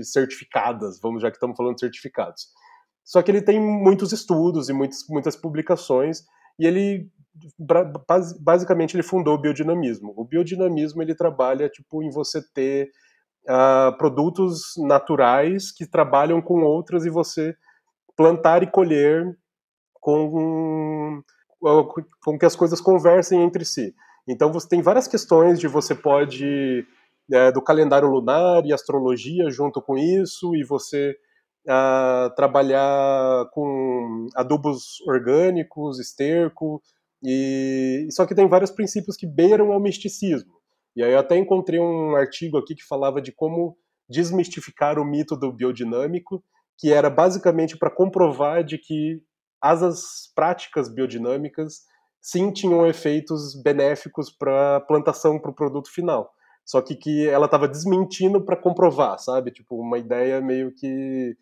certificadas, 0.03 1.01
vamos 1.01 1.23
já 1.23 1.31
que 1.31 1.37
estamos 1.37 1.57
falando 1.57 1.75
de 1.75 1.81
certificados. 1.81 2.49
Só 3.05 3.23
que 3.23 3.31
ele 3.31 3.43
tem 3.43 3.61
muitos 3.61 4.13
estudos 4.13 4.69
e 4.69 4.73
muitas, 4.73 4.99
muitas 5.09 5.37
publicações, 5.37 6.23
e 6.59 6.67
ele 6.67 7.11
basicamente 8.41 8.95
ele 8.95 9.03
fundou 9.03 9.35
o 9.35 9.41
biodinamismo. 9.41 10.13
O 10.17 10.25
biodinamismo 10.25 11.03
ele 11.03 11.15
trabalha 11.15 11.69
tipo 11.69 12.03
em 12.03 12.11
você 12.11 12.43
ter 12.53 12.91
uh, 13.49 13.97
produtos 13.97 14.75
naturais 14.79 15.73
que 15.73 15.87
trabalham 15.87 16.43
com 16.43 16.63
outras 16.63 17.07
e 17.07 17.11
você 17.11 17.57
plantar 18.17 18.63
e 18.63 18.71
colher 18.71 19.25
com 19.95 21.23
com 22.25 22.37
que 22.39 22.45
as 22.45 22.57
coisas 22.57 22.81
conversem 22.81 23.41
entre 23.41 23.65
si. 23.65 23.95
Então 24.27 24.53
você 24.53 24.69
tem 24.69 24.83
várias 24.83 25.07
questões 25.07 25.61
de 25.61 25.69
você 25.69 25.95
pode 25.95 26.85
é, 27.33 27.53
do 27.53 27.63
calendário 27.63 28.09
lunar 28.09 28.67
e 28.67 28.73
astrologia 28.73 29.49
junto 29.49 29.81
com 29.81 29.97
isso 29.97 30.55
e 30.57 30.65
você 30.65 31.17
a 31.69 32.33
trabalhar 32.37 33.47
com 33.53 34.27
adubos 34.35 35.01
orgânicos, 35.07 35.99
esterco, 36.01 36.83
e 37.23 38.09
só 38.11 38.27
que 38.27 38.35
tem 38.35 38.49
vários 38.49 38.71
princípios 38.71 39.17
que 39.17 39.27
beiram 39.27 39.73
ao 39.73 39.81
misticismo. 39.81 40.53
E 40.97 41.03
aí 41.03 41.13
eu 41.13 41.19
até 41.19 41.37
encontrei 41.37 41.81
um 41.81 42.17
artigo 42.17 42.59
aqui 42.59 42.75
que 42.75 42.85
falava 42.85 43.23
de 43.23 43.33
como 43.33 43.77
desmistificar 44.09 44.99
o 44.99 45.05
mito 45.05 45.37
do 45.37 45.53
biodinâmico, 45.53 46.43
que 46.79 46.93
era 46.93 47.09
basicamente 47.09 47.79
para 47.79 47.91
comprovar 47.91 48.65
de 48.65 48.77
que 48.77 49.23
as 49.61 50.31
práticas 50.35 50.93
biodinâmicas 50.93 51.83
sim 52.21 52.53
tinham 52.53 52.87
efeitos 52.87 53.61
benéficos 53.63 54.31
para 54.31 54.77
a 54.77 54.81
plantação, 54.81 55.39
para 55.39 55.51
o 55.51 55.55
produto 55.55 55.91
final. 55.91 56.33
só 56.65 56.81
que 56.81 56.95
que 56.95 57.29
ela 57.29 57.47
estava 57.47 57.69
desmentindo 57.69 58.45
para 58.45 58.57
comprovar, 58.57 59.19
sabe? 59.19 59.51
Tipo, 59.51 59.81
uma 59.81 59.99
ideia 59.99 60.41
meio 60.41 60.73
que 60.75 61.37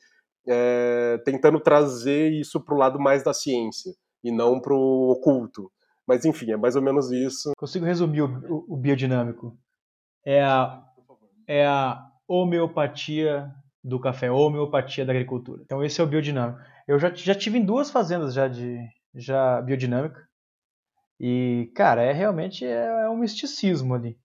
é, 0.46 1.18
tentando 1.24 1.60
trazer 1.60 2.30
isso 2.32 2.60
para 2.60 2.74
o 2.74 2.78
lado 2.78 2.98
mais 2.98 3.22
da 3.22 3.32
ciência 3.32 3.92
e 4.22 4.30
não 4.30 4.60
para 4.60 4.74
o 4.74 5.10
oculto. 5.10 5.70
Mas 6.06 6.24
enfim, 6.24 6.50
é 6.50 6.56
mais 6.56 6.76
ou 6.76 6.82
menos 6.82 7.10
isso. 7.10 7.52
Consigo 7.56 7.84
resumir 7.84 8.22
o, 8.22 8.64
o, 8.68 8.76
biodinâmico? 8.76 9.56
É 10.24 10.42
a, 10.42 10.82
é 11.46 11.66
a 11.66 12.04
homeopatia 12.26 13.50
do 13.82 14.00
café, 14.00 14.30
homeopatia 14.30 15.06
da 15.06 15.12
agricultura. 15.12 15.62
Então 15.64 15.82
esse 15.82 16.00
é 16.00 16.04
o 16.04 16.06
biodinâmico. 16.06 16.60
Eu 16.86 16.98
já, 16.98 17.14
já 17.14 17.34
tive 17.34 17.58
em 17.58 17.64
duas 17.64 17.90
fazendas 17.90 18.34
já 18.34 18.48
de 18.48 18.78
já 19.14 19.60
biodinâmica 19.62 20.20
e 21.18 21.70
cara 21.74 22.02
é 22.02 22.12
realmente 22.12 22.64
é, 22.64 22.86
é 23.04 23.08
um 23.08 23.18
misticismo 23.18 23.94
ali. 23.94 24.18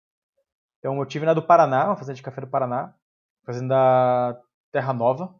Então 0.79 0.97
eu 0.99 1.05
tive 1.05 1.25
na 1.25 1.33
do 1.33 1.41
Paraná, 1.41 1.87
uma 1.87 1.97
fazenda 1.97 2.15
de 2.15 2.23
café 2.23 2.41
do 2.41 2.47
Paraná, 2.47 2.93
fazenda 3.45 4.39
Terra 4.71 4.93
Nova. 4.93 5.35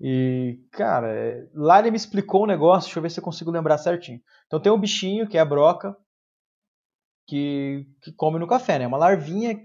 E, 0.00 0.58
cara, 0.72 1.08
é, 1.08 1.48
lá 1.54 1.78
ele 1.78 1.90
me 1.90 1.96
explicou 1.96 2.44
um 2.44 2.46
negócio, 2.46 2.88
deixa 2.88 2.98
eu 2.98 3.02
ver 3.02 3.10
se 3.10 3.20
eu 3.20 3.24
consigo 3.24 3.50
lembrar 3.50 3.78
certinho. 3.78 4.20
Então 4.46 4.60
tem 4.60 4.70
um 4.70 4.78
bichinho, 4.78 5.28
que 5.28 5.38
é 5.38 5.40
a 5.40 5.44
broca, 5.44 5.96
que, 7.26 7.86
que 8.02 8.12
come 8.12 8.38
no 8.38 8.46
café, 8.46 8.78
né? 8.78 8.86
Uma 8.86 8.98
larvinha 8.98 9.60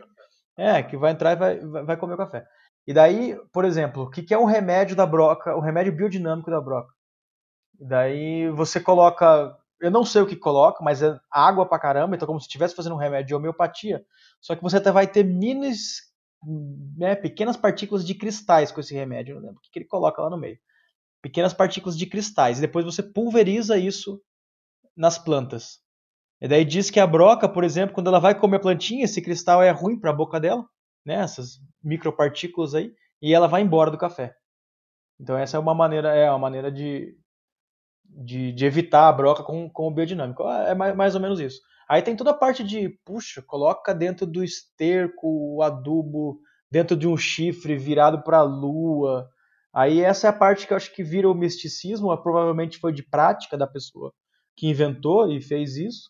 é, 0.58 0.82
que 0.82 0.98
vai 0.98 1.12
entrar 1.12 1.34
e 1.34 1.36
vai, 1.36 1.60
vai 1.60 1.98
comer 1.98 2.16
o 2.16 2.18
café. 2.18 2.46
E 2.88 2.94
daí, 2.94 3.38
por 3.54 3.66
exemplo, 3.66 4.04
o 4.04 4.10
que, 4.10 4.24
que 4.24 4.34
é 4.34 4.38
o 4.38 4.46
remédio 4.46 4.96
da 4.96 5.06
broca, 5.06 5.56
o 5.56 5.60
remédio 5.60 5.96
biodinâmico 5.96 6.50
da 6.50 6.60
broca? 6.60 6.94
E 7.80 7.86
daí 7.86 8.50
você 8.50 8.80
coloca, 8.80 9.56
eu 9.80 9.92
não 9.92 10.04
sei 10.04 10.22
o 10.22 10.28
que 10.28 10.36
coloca, 10.36 10.84
mas 10.84 11.02
é 11.02 11.18
água 11.32 11.66
pra 11.66 11.80
caramba, 11.80 12.16
então 12.16 12.28
como 12.28 12.40
se 12.40 12.48
estivesse 12.48 12.76
fazendo 12.76 12.96
um 12.96 13.00
remédio 13.00 13.28
de 13.28 13.36
homeopatia, 13.36 14.04
só 14.40 14.56
que 14.56 14.62
você 14.62 14.78
até 14.78 14.92
vai 14.92 15.08
ter 15.08 15.24
minis, 15.24 16.11
né, 16.44 17.16
pequenas 17.16 17.58
partículas 17.58 18.06
de 18.06 18.16
cristais 18.16 18.72
com 18.72 18.80
esse 18.80 18.94
remédio, 18.94 19.36
não 19.36 19.42
lembro 19.42 19.58
o 19.58 19.62
que, 19.62 19.70
que 19.72 19.80
ele 19.80 19.88
coloca 19.88 20.22
lá 20.22 20.30
no 20.30 20.38
meio. 20.38 20.58
Pequenas 21.22 21.54
partículas 21.54 21.98
de 21.98 22.06
cristais, 22.06 22.58
e 22.58 22.62
depois 22.62 22.86
você 22.86 23.04
pulveriza 23.04 23.78
isso 23.78 24.22
nas 24.96 25.18
plantas. 25.18 25.80
E 26.42 26.48
daí 26.48 26.66
diz 26.66 26.90
que 26.90 27.00
a 27.00 27.06
broca, 27.06 27.48
por 27.48 27.64
exemplo, 27.64 27.94
quando 27.94 28.08
ela 28.08 28.20
vai 28.20 28.38
comer 28.38 28.58
a 28.58 28.62
plantinha, 28.62 29.06
esse 29.06 29.22
cristal 29.22 29.62
é 29.62 29.70
ruim 29.70 30.00
para 30.00 30.10
a 30.10 30.16
boca 30.16 30.40
dela, 30.40 30.66
né? 31.06 31.16
Essas 31.16 31.60
micropartículas 31.84 32.74
aí, 32.74 32.92
e 33.22 33.34
ela 33.34 33.48
vai 33.48 33.62
embora 33.62 33.92
do 33.92 33.98
café. 33.98 34.36
Então 35.20 35.38
essa 35.38 35.58
é 35.58 35.60
uma 35.60 35.76
maneira, 35.76 36.16
é 36.16 36.28
uma 36.30 36.40
maneira 36.40 36.72
de, 36.72 37.16
de, 38.12 38.52
de 38.52 38.66
evitar 38.66 39.08
a 39.08 39.14
broca 39.14 39.44
com, 39.44 39.70
com 39.70 39.88
o 39.88 39.92
biodinâmico. 39.92 40.44
É 40.44 40.76
mais, 40.76 40.96
mais 40.96 41.16
ou 41.16 41.22
menos 41.22 41.40
isso. 41.40 41.62
Aí 41.88 42.02
tem 42.02 42.16
toda 42.16 42.32
a 42.32 42.36
parte 42.36 42.64
de, 42.64 42.90
puxa, 43.06 43.42
coloca 43.42 43.94
dentro 43.94 44.26
do 44.26 44.44
esterco 44.44 45.56
o 45.56 45.62
adubo 45.62 46.40
dentro 46.72 46.96
de 46.96 47.08
um 47.08 47.18
chifre 47.18 47.76
virado 47.76 48.24
para 48.24 48.38
a 48.38 48.44
lua. 48.44 49.28
Aí 49.74 50.00
essa 50.02 50.28
é 50.28 50.30
a 50.30 50.34
parte 50.34 50.66
que 50.66 50.74
eu 50.74 50.78
acho 50.78 50.94
que 50.94 51.04
vira 51.04 51.30
o 51.30 51.36
misticismo, 51.36 52.16
provavelmente 52.24 52.80
foi 52.80 52.94
de 52.94 53.04
prática 53.04 53.58
da 53.58 53.68
pessoa 53.68 54.14
que 54.56 54.68
inventou 54.70 55.30
e 55.32 55.42
fez 55.42 55.76
isso, 55.76 56.10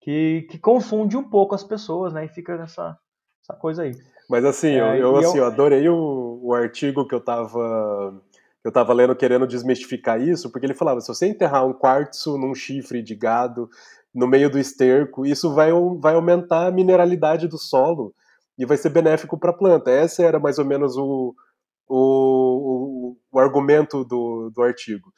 que, 0.00 0.46
que 0.50 0.58
confunde 0.58 1.16
um 1.16 1.28
pouco 1.28 1.54
as 1.54 1.64
pessoas, 1.64 2.12
né? 2.12 2.24
E 2.24 2.28
fica 2.28 2.56
nessa 2.56 2.98
essa 3.42 3.58
coisa 3.58 3.84
aí. 3.84 3.92
Mas 4.28 4.44
assim, 4.44 4.72
é, 4.72 5.00
eu, 5.00 5.14
eu, 5.14 5.16
assim, 5.16 5.38
eu... 5.38 5.46
adorei 5.46 5.88
o, 5.88 6.40
o 6.42 6.52
artigo 6.52 7.06
que 7.06 7.14
eu 7.14 7.20
tava 7.20 8.20
eu 8.64 8.72
tava 8.72 8.92
lendo 8.92 9.14
querendo 9.14 9.46
desmistificar 9.46 10.20
isso, 10.20 10.50
porque 10.50 10.66
ele 10.66 10.74
falava, 10.74 11.00
se 11.00 11.08
você 11.08 11.26
enterrar 11.26 11.66
um 11.66 11.72
quartzo 11.72 12.36
num 12.36 12.54
chifre 12.54 13.02
de 13.02 13.14
gado 13.14 13.68
no 14.14 14.26
meio 14.26 14.50
do 14.50 14.58
esterco, 14.58 15.24
isso 15.24 15.54
vai, 15.54 15.70
vai 16.00 16.14
aumentar 16.14 16.66
a 16.66 16.70
mineralidade 16.70 17.46
do 17.46 17.58
solo 17.58 18.14
e 18.58 18.66
vai 18.66 18.76
ser 18.76 18.90
benéfico 18.90 19.38
para 19.38 19.50
a 19.50 19.56
planta. 19.56 19.90
Esse 19.90 20.22
era 20.22 20.40
mais 20.40 20.58
ou 20.58 20.64
menos 20.64 20.96
o, 20.96 21.34
o, 21.88 23.12
o, 23.12 23.16
o 23.30 23.38
argumento 23.38 24.04
do, 24.04 24.50
do 24.50 24.62
artigo. 24.62 25.12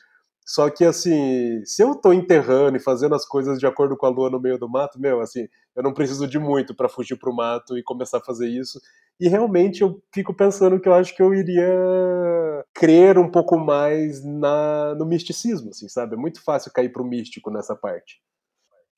Só 0.44 0.68
que, 0.68 0.84
assim, 0.84 1.64
se 1.64 1.82
eu 1.82 1.94
tô 1.94 2.12
enterrando 2.12 2.76
e 2.76 2.80
fazendo 2.80 3.14
as 3.14 3.24
coisas 3.24 3.58
de 3.58 3.66
acordo 3.66 3.96
com 3.96 4.06
a 4.06 4.08
lua 4.08 4.28
no 4.28 4.40
meio 4.40 4.58
do 4.58 4.68
mato, 4.68 5.00
meu, 5.00 5.20
assim, 5.20 5.46
eu 5.76 5.82
não 5.82 5.94
preciso 5.94 6.26
de 6.26 6.38
muito 6.38 6.74
para 6.74 6.88
fugir 6.88 7.16
pro 7.16 7.34
mato 7.34 7.78
e 7.78 7.84
começar 7.84 8.18
a 8.18 8.24
fazer 8.24 8.48
isso. 8.48 8.80
E 9.20 9.28
realmente 9.28 9.82
eu 9.82 10.02
fico 10.12 10.32
pensando 10.32 10.80
que 10.80 10.88
eu 10.88 10.94
acho 10.94 11.14
que 11.14 11.22
eu 11.22 11.34
iria 11.34 12.64
crer 12.74 13.18
um 13.18 13.30
pouco 13.30 13.58
mais 13.58 14.24
na, 14.24 14.94
no 14.94 15.04
misticismo, 15.04 15.70
assim, 15.70 15.88
sabe? 15.88 16.14
É 16.14 16.18
muito 16.18 16.42
fácil 16.42 16.72
cair 16.72 16.90
pro 16.90 17.04
místico 17.04 17.50
nessa 17.50 17.76
parte. 17.76 18.22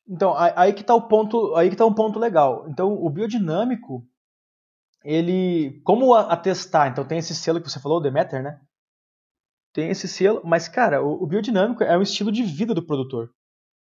Então, 0.09 0.35
aí 0.37 0.73
que 0.73 0.85
tá 0.85 0.95
o 0.95 1.09
ponto, 1.09 1.55
aí 1.57 1.69
que 1.71 1.77
tá 1.77 1.85
um 1.85 1.95
ponto 1.95 2.19
legal. 2.19 2.67
Então, 2.69 2.93
o 2.93 3.11
biodinâmico, 3.11 4.07
ele, 5.05 5.81
como 5.85 6.15
atestar? 6.15 6.89
Então 6.89 7.05
tem 7.05 7.19
esse 7.19 7.35
selo 7.35 7.61
que 7.61 7.69
você 7.69 7.81
falou, 7.81 7.99
o 7.99 8.01
Demeter, 8.01 8.43
né? 8.43 8.61
tem 9.73 9.89
esse 9.91 10.07
selo, 10.07 10.43
mas 10.45 10.69
cara, 10.69 11.03
o, 11.03 11.23
o, 11.23 11.27
biodinâmico 11.27 11.83
é 11.83 11.97
um 11.97 12.03
estilo 12.03 12.31
de 12.31 12.43
vida 12.43 12.75
do 12.75 12.85
produtor. 12.85 13.31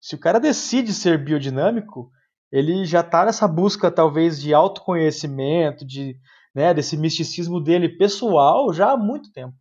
Se 0.00 0.14
o 0.14 0.18
cara 0.18 0.40
decide 0.40 0.92
ser 0.92 1.22
biodinâmico, 1.22 2.10
ele 2.50 2.84
já 2.84 3.00
está 3.00 3.24
nessa 3.24 3.46
busca 3.46 3.90
talvez 3.90 4.40
de 4.40 4.54
autoconhecimento, 4.54 5.86
de, 5.86 6.16
né, 6.54 6.72
desse 6.72 6.96
misticismo 6.96 7.60
dele 7.60 7.88
pessoal 7.88 8.72
já 8.72 8.92
há 8.92 8.96
muito 8.96 9.30
tempo. 9.32 9.54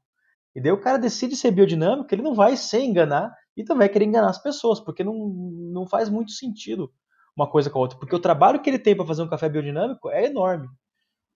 E 0.56 0.62
daí 0.62 0.72
o 0.72 0.82
cara 0.82 0.98
decide 0.98 1.36
ser 1.36 1.52
biodinâmico, 1.52 2.14
ele 2.14 2.24
não 2.24 2.34
vai 2.34 2.58
se 2.58 2.80
enganar 2.80 3.32
e 3.56 3.64
também 3.64 3.90
querer 3.90 4.06
enganar 4.06 4.30
as 4.30 4.42
pessoas, 4.42 4.80
porque 4.80 5.04
não, 5.04 5.14
não 5.72 5.88
faz 5.88 6.10
muito 6.10 6.32
sentido 6.32 6.92
uma 7.36 7.50
coisa 7.50 7.70
com 7.70 7.78
a 7.78 7.82
outra. 7.82 8.00
Porque 8.00 8.16
o 8.16 8.20
trabalho 8.20 8.62
que 8.62 8.70
ele 8.70 8.80
tem 8.80 8.96
para 8.96 9.06
fazer 9.06 9.22
um 9.22 9.30
café 9.30 9.48
biodinâmico 9.48 10.10
é 10.10 10.26
enorme. 10.26 10.68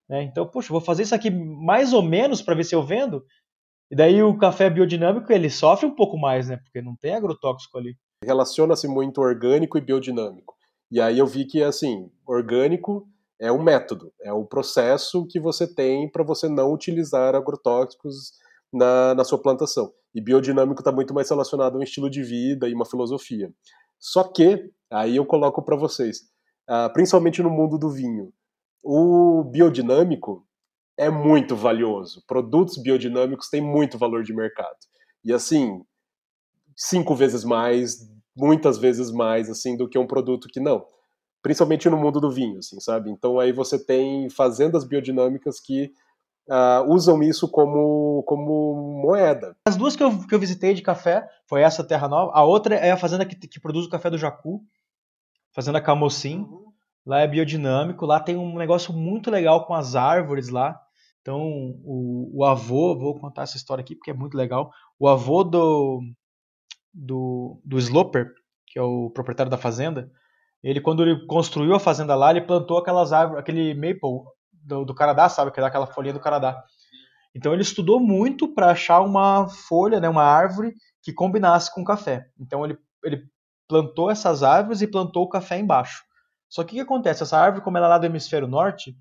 Né? 0.09 0.23
Então, 0.23 0.47
puxa, 0.47 0.69
vou 0.69 0.81
fazer 0.81 1.03
isso 1.03 1.15
aqui 1.15 1.29
mais 1.29 1.93
ou 1.93 2.01
menos 2.01 2.41
para 2.41 2.55
ver 2.55 2.63
se 2.63 2.73
eu 2.73 2.83
vendo. 2.83 3.23
E 3.91 3.95
daí 3.95 4.23
o 4.23 4.37
café 4.37 4.69
biodinâmico 4.69 5.31
ele 5.31 5.49
sofre 5.49 5.85
um 5.85 5.95
pouco 5.95 6.17
mais, 6.17 6.47
né? 6.47 6.57
Porque 6.57 6.81
não 6.81 6.95
tem 6.95 7.13
agrotóxico 7.13 7.77
ali. 7.77 7.95
Relaciona-se 8.23 8.87
muito 8.87 9.21
orgânico 9.21 9.77
e 9.77 9.81
biodinâmico. 9.81 10.55
E 10.91 10.99
aí 10.99 11.17
eu 11.17 11.25
vi 11.25 11.45
que 11.45 11.63
assim, 11.63 12.11
orgânico 12.27 13.07
é 13.39 13.51
o 13.51 13.61
método, 13.61 14.13
é 14.21 14.31
o 14.31 14.45
processo 14.45 15.25
que 15.25 15.39
você 15.39 15.65
tem 15.65 16.07
para 16.11 16.23
você 16.23 16.47
não 16.47 16.71
utilizar 16.73 17.33
agrotóxicos 17.33 18.33
na, 18.71 19.15
na 19.15 19.23
sua 19.23 19.41
plantação. 19.41 19.91
E 20.13 20.21
biodinâmico 20.21 20.81
está 20.81 20.91
muito 20.91 21.13
mais 21.13 21.29
relacionado 21.29 21.75
a 21.75 21.79
um 21.79 21.83
estilo 21.83 22.09
de 22.09 22.21
vida 22.21 22.67
e 22.67 22.73
uma 22.73 22.85
filosofia. 22.85 23.51
Só 23.97 24.23
que, 24.23 24.69
aí 24.89 25.15
eu 25.15 25.25
coloco 25.25 25.63
para 25.63 25.75
vocês, 25.75 26.19
uh, 26.69 26.91
principalmente 26.93 27.41
no 27.41 27.49
mundo 27.49 27.77
do 27.77 27.89
vinho, 27.89 28.33
o 28.83 29.43
biodinâmico 29.43 30.45
é 30.97 31.09
muito 31.09 31.55
valioso. 31.55 32.23
Produtos 32.27 32.77
biodinâmicos 32.77 33.49
têm 33.49 33.61
muito 33.61 33.97
valor 33.97 34.23
de 34.23 34.33
mercado. 34.33 34.77
E 35.23 35.31
assim, 35.31 35.81
cinco 36.75 37.15
vezes 37.15 37.43
mais, 37.43 38.09
muitas 38.35 38.77
vezes 38.77 39.11
mais, 39.11 39.49
assim, 39.49 39.75
do 39.75 39.87
que 39.87 39.97
um 39.97 40.07
produto 40.07 40.47
que 40.47 40.59
não. 40.59 40.85
Principalmente 41.41 41.89
no 41.89 41.97
mundo 41.97 42.19
do 42.19 42.31
vinho, 42.31 42.59
assim, 42.59 42.79
sabe? 42.79 43.09
Então 43.09 43.39
aí 43.39 43.51
você 43.51 43.83
tem 43.83 44.29
fazendas 44.29 44.83
biodinâmicas 44.83 45.59
que 45.59 45.91
uh, 46.47 46.91
usam 46.91 47.21
isso 47.23 47.49
como, 47.49 48.23
como 48.27 49.01
moeda. 49.01 49.55
As 49.67 49.75
duas 49.75 49.95
que 49.95 50.03
eu, 50.03 50.27
que 50.27 50.35
eu 50.35 50.39
visitei 50.39 50.73
de 50.73 50.81
café 50.81 51.27
foi 51.47 51.61
essa 51.61 51.83
Terra 51.83 52.07
Nova. 52.07 52.31
A 52.33 52.43
outra 52.43 52.75
é 52.75 52.91
a 52.91 52.97
fazenda 52.97 53.25
que, 53.25 53.35
que 53.35 53.59
produz 53.59 53.85
o 53.85 53.89
café 53.89 54.09
do 54.09 54.17
Jacu, 54.17 54.61
Fazenda 55.53 55.81
Camocim. 55.81 56.39
Uhum. 56.39 56.71
Lá 57.03 57.21
é 57.21 57.27
biodinâmico, 57.27 58.05
lá 58.05 58.19
tem 58.19 58.37
um 58.37 58.55
negócio 58.55 58.93
muito 58.93 59.31
legal 59.31 59.65
com 59.65 59.73
as 59.73 59.95
árvores 59.95 60.49
lá. 60.49 60.79
Então, 61.21 61.39
o, 61.83 62.29
o 62.33 62.45
avô, 62.45 62.97
vou 62.97 63.19
contar 63.19 63.43
essa 63.43 63.57
história 63.57 63.81
aqui 63.81 63.95
porque 63.95 64.11
é 64.11 64.13
muito 64.13 64.37
legal. 64.37 64.71
O 64.99 65.07
avô 65.07 65.43
do, 65.43 66.01
do, 66.93 67.61
do 67.63 67.77
Sloper, 67.77 68.31
que 68.67 68.79
é 68.79 68.81
o 68.81 69.09
proprietário 69.09 69.49
da 69.49 69.57
fazenda, 69.57 70.11
ele, 70.63 70.79
quando 70.79 71.01
ele 71.03 71.25
construiu 71.25 71.73
a 71.73 71.79
fazenda 71.79 72.15
lá, 72.15 72.31
ele 72.31 72.41
plantou 72.41 72.77
aquelas 72.77 73.11
árvores, 73.11 73.41
aquele 73.41 73.73
maple 73.73 74.23
do, 74.51 74.85
do 74.85 74.93
Canadá, 74.93 75.27
sabe? 75.27 75.51
Que 75.51 75.59
é 75.59 75.63
aquela 75.63 75.87
folhinha 75.87 76.13
do 76.13 76.19
Canadá. 76.19 76.63
Então, 77.33 77.53
ele 77.53 77.61
estudou 77.61 77.99
muito 77.99 78.53
para 78.53 78.71
achar 78.71 79.01
uma 79.01 79.47
folha, 79.47 79.99
né, 79.99 80.07
uma 80.07 80.23
árvore 80.23 80.75
que 81.01 81.13
combinasse 81.13 81.73
com 81.73 81.83
café. 81.83 82.27
Então, 82.39 82.63
ele, 82.63 82.77
ele 83.03 83.23
plantou 83.67 84.11
essas 84.11 84.43
árvores 84.43 84.81
e 84.81 84.87
plantou 84.87 85.23
o 85.23 85.29
café 85.29 85.57
embaixo. 85.57 86.03
Só 86.49 86.63
que 86.63 86.73
o 86.73 86.75
que 86.75 86.81
acontece? 86.81 87.23
Essa 87.23 87.39
árvore, 87.39 87.63
como 87.63 87.77
ela 87.77 87.87
é 87.87 87.89
lá 87.89 87.97
do 87.97 88.05
hemisfério 88.05 88.47
norte, 88.47 88.95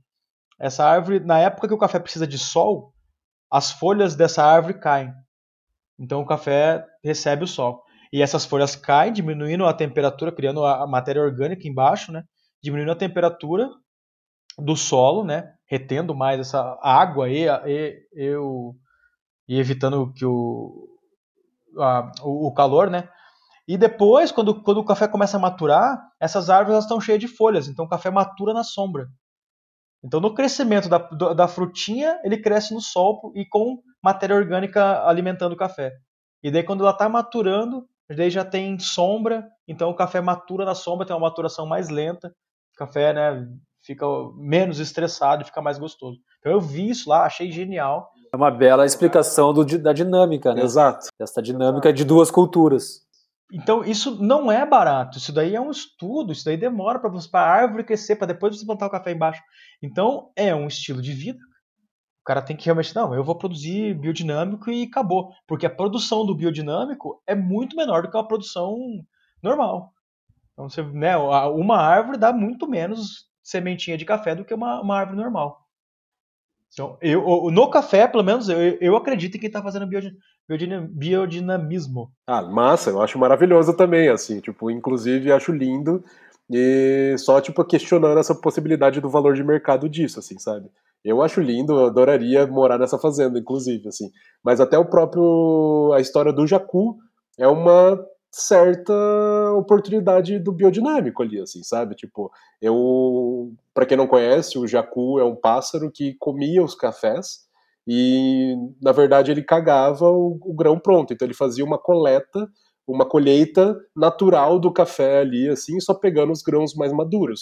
essa 0.59 0.84
árvore, 0.84 1.20
na 1.20 1.38
época 1.38 1.66
que 1.66 1.74
o 1.74 1.78
café 1.78 1.99
precisa 1.99 2.26
de 2.26 2.38
sol, 2.38 2.95
as 3.51 3.72
folhas 3.72 4.14
dessa 4.14 4.45
árvore 4.45 4.74
caem. 4.78 5.12
Então 6.01 6.22
o 6.22 6.26
café 6.26 6.84
recebe 7.05 7.44
o 7.44 7.46
sol. 7.46 7.84
E 8.11 8.22
essas 8.22 8.46
folhas 8.46 8.74
caem, 8.74 9.12
diminuindo 9.12 9.66
a 9.66 9.74
temperatura, 9.74 10.32
criando 10.32 10.64
a 10.64 10.86
matéria 10.86 11.22
orgânica 11.22 11.68
embaixo, 11.68 12.11
né? 12.11 12.24
Diminuindo 12.62 12.90
a 12.90 12.96
temperatura 12.96 13.68
do 14.59 14.74
solo, 14.74 15.22
né? 15.22 15.53
Retendo 15.66 16.14
mais 16.14 16.40
essa 16.40 16.78
água 16.82 17.28
e, 17.28 17.46
e, 17.46 18.03
e, 18.14 18.34
o, 18.36 18.74
e 19.46 19.59
evitando 19.61 20.12
que 20.12 20.24
o, 20.24 20.88
a, 21.78 22.11
o 22.24 22.53
calor, 22.53 22.90
né? 22.90 23.09
E 23.68 23.78
depois, 23.78 24.32
quando, 24.32 24.61
quando 24.62 24.78
o 24.78 24.84
café 24.84 25.07
começa 25.07 25.36
a 25.36 25.40
maturar, 25.40 25.96
essas 26.18 26.51
árvores 26.51 26.82
estão 26.82 27.01
cheias 27.01 27.20
de 27.20 27.28
folhas, 27.28 27.68
então 27.68 27.84
o 27.84 27.88
café 27.88 28.11
matura 28.11 28.53
na 28.53 28.64
sombra. 28.64 29.07
Então, 30.03 30.20
no 30.20 30.34
crescimento 30.34 30.88
da, 30.88 30.98
da 31.34 31.48
frutinha, 31.48 32.18
ele 32.24 32.38
cresce 32.38 32.72
no 32.72 32.80
sol 32.80 33.32
e 33.34 33.44
com 33.44 33.82
matéria 34.03 34.34
orgânica 34.34 35.07
alimentando 35.07 35.53
o 35.53 35.57
café. 35.57 35.92
E 36.42 36.51
daí, 36.51 36.62
quando 36.62 36.82
ela 36.82 36.92
está 36.92 37.09
maturando, 37.09 37.86
daí 38.09 38.30
já 38.30 38.44
tem 38.44 38.78
sombra, 38.78 39.46
então 39.68 39.90
o 39.90 39.94
café 39.94 40.20
matura 40.20 40.64
na 40.64 40.74
sombra, 40.74 41.07
tem 41.07 41.14
uma 41.14 41.28
maturação 41.28 41.66
mais 41.66 41.90
lenta. 41.90 42.28
O 42.74 42.78
café 42.78 43.12
né, 43.12 43.46
fica 43.82 44.07
menos 44.36 44.80
estressado 44.80 45.42
e 45.42 45.46
fica 45.46 45.61
mais 45.61 45.78
gostoso. 45.78 46.18
Então, 46.38 46.51
eu 46.51 46.61
vi 46.61 46.88
isso 46.88 47.11
lá, 47.11 47.24
achei 47.24 47.53
genial. 47.53 48.11
É 48.32 48.36
uma 48.36 48.51
bela 48.51 48.86
explicação 48.86 49.53
do, 49.53 49.64
da 49.78 49.92
dinâmica, 49.92 50.55
né? 50.55 50.62
Exato. 50.62 51.09
Essa 51.20 51.42
dinâmica 51.42 51.92
de 51.92 52.05
duas 52.05 52.30
culturas. 52.30 53.03
Então, 53.53 53.84
isso 53.84 54.22
não 54.22 54.51
é 54.51 54.64
barato. 54.64 55.18
Isso 55.18 55.32
daí 55.32 55.55
é 55.55 55.61
um 55.61 55.70
estudo. 55.70 56.32
Isso 56.32 56.44
daí 56.44 56.57
demora 56.57 56.98
para 56.98 57.11
a 57.11 57.51
árvore 57.51 57.84
crescer, 57.84 58.16
para 58.16 58.28
depois 58.28 58.57
você 58.57 58.64
plantar 58.64 58.86
o 58.86 58.90
café 58.90 59.12
embaixo. 59.12 59.42
Então, 59.82 60.30
é 60.36 60.55
um 60.55 60.66
estilo 60.66 61.03
de 61.03 61.12
vida. 61.12 61.40
O 62.20 62.24
cara 62.24 62.42
tem 62.42 62.57
que 62.57 62.64
realmente, 62.66 62.94
não, 62.94 63.14
eu 63.14 63.24
vou 63.24 63.34
produzir 63.34 63.94
biodinâmico 63.94 64.70
e 64.70 64.84
acabou. 64.84 65.32
Porque 65.46 65.66
a 65.66 65.74
produção 65.74 66.24
do 66.24 66.34
biodinâmico 66.34 67.22
é 67.26 67.34
muito 67.34 67.76
menor 67.76 68.03
do 68.03 68.11
que 68.11 68.16
a 68.16 68.22
produção 68.22 68.76
normal. 69.42 69.92
Então, 70.53 70.68
você, 70.68 70.82
né, 70.82 71.16
uma 71.16 71.78
árvore 71.78 72.18
dá 72.18 72.32
muito 72.32 72.68
menos 72.68 73.28
sementinha 73.42 73.96
de 73.96 74.05
café 74.05 74.34
do 74.34 74.44
que 74.44 74.55
uma, 74.55 74.80
uma 74.80 74.98
árvore 74.98 75.18
normal. 75.18 75.59
Então, 76.72 76.96
eu, 77.00 77.50
no 77.50 77.68
café, 77.68 78.06
pelo 78.06 78.22
menos, 78.22 78.48
eu, 78.48 78.58
eu 78.80 78.96
acredito 78.96 79.36
em 79.36 79.40
quem 79.40 79.48
está 79.48 79.62
fazendo 79.62 79.88
biodinamismo. 80.92 82.12
Ah, 82.26 82.42
massa, 82.42 82.90
eu 82.90 83.02
acho 83.02 83.18
maravilhoso 83.18 83.76
também, 83.76 84.08
assim, 84.08 84.40
tipo, 84.40 84.70
inclusive 84.70 85.32
acho 85.32 85.52
lindo 85.52 86.04
e 86.48 87.14
só, 87.18 87.40
tipo, 87.40 87.64
questionando 87.64 88.18
essa 88.18 88.34
possibilidade 88.34 89.00
do 89.00 89.08
valor 89.08 89.34
de 89.34 89.44
mercado 89.44 89.88
disso, 89.88 90.18
assim, 90.18 90.38
sabe? 90.38 90.68
Eu 91.04 91.22
acho 91.22 91.40
lindo, 91.40 91.72
eu 91.72 91.86
adoraria 91.86 92.46
morar 92.46 92.78
nessa 92.78 92.98
fazenda, 92.98 93.38
inclusive, 93.38 93.88
assim. 93.88 94.10
Mas 94.44 94.60
até 94.60 94.76
o 94.76 94.84
próprio, 94.84 95.92
a 95.94 96.00
história 96.00 96.32
do 96.32 96.46
Jacu 96.46 96.96
é 97.38 97.46
uma 97.46 97.98
certa 98.31 98.93
oportunidade 99.57 100.39
do 100.39 100.53
biodinâmico 100.53 101.22
ali, 101.22 101.41
assim, 101.41 101.62
sabe? 101.62 101.95
Tipo, 101.95 102.31
eu, 102.61 103.53
para 103.74 103.87
quem 103.87 103.97
não 103.97 104.07
conhece, 104.07 104.59
o 104.59 104.66
jacu 104.66 105.18
é 105.18 105.24
um 105.24 105.35
pássaro 105.35 105.91
que 105.91 106.14
comia 106.18 106.62
os 106.62 106.74
cafés 106.74 107.49
e, 107.87 108.55
na 108.81 108.93
verdade, 108.93 109.31
ele 109.31 109.43
cagava 109.43 110.09
o, 110.09 110.39
o 110.43 110.55
grão 110.55 110.78
pronto. 110.78 111.12
Então, 111.12 111.26
ele 111.26 111.35
fazia 111.35 111.64
uma 111.64 111.78
coleta, 111.78 112.49
uma 112.87 113.05
colheita 113.09 113.76
natural 113.97 114.59
do 114.59 114.72
café 114.72 115.20
ali, 115.20 115.49
assim, 115.49 115.81
só 115.81 115.95
pegando 115.95 116.33
os 116.33 116.43
grãos 116.43 116.74
mais 116.74 116.93
maduros. 116.93 117.41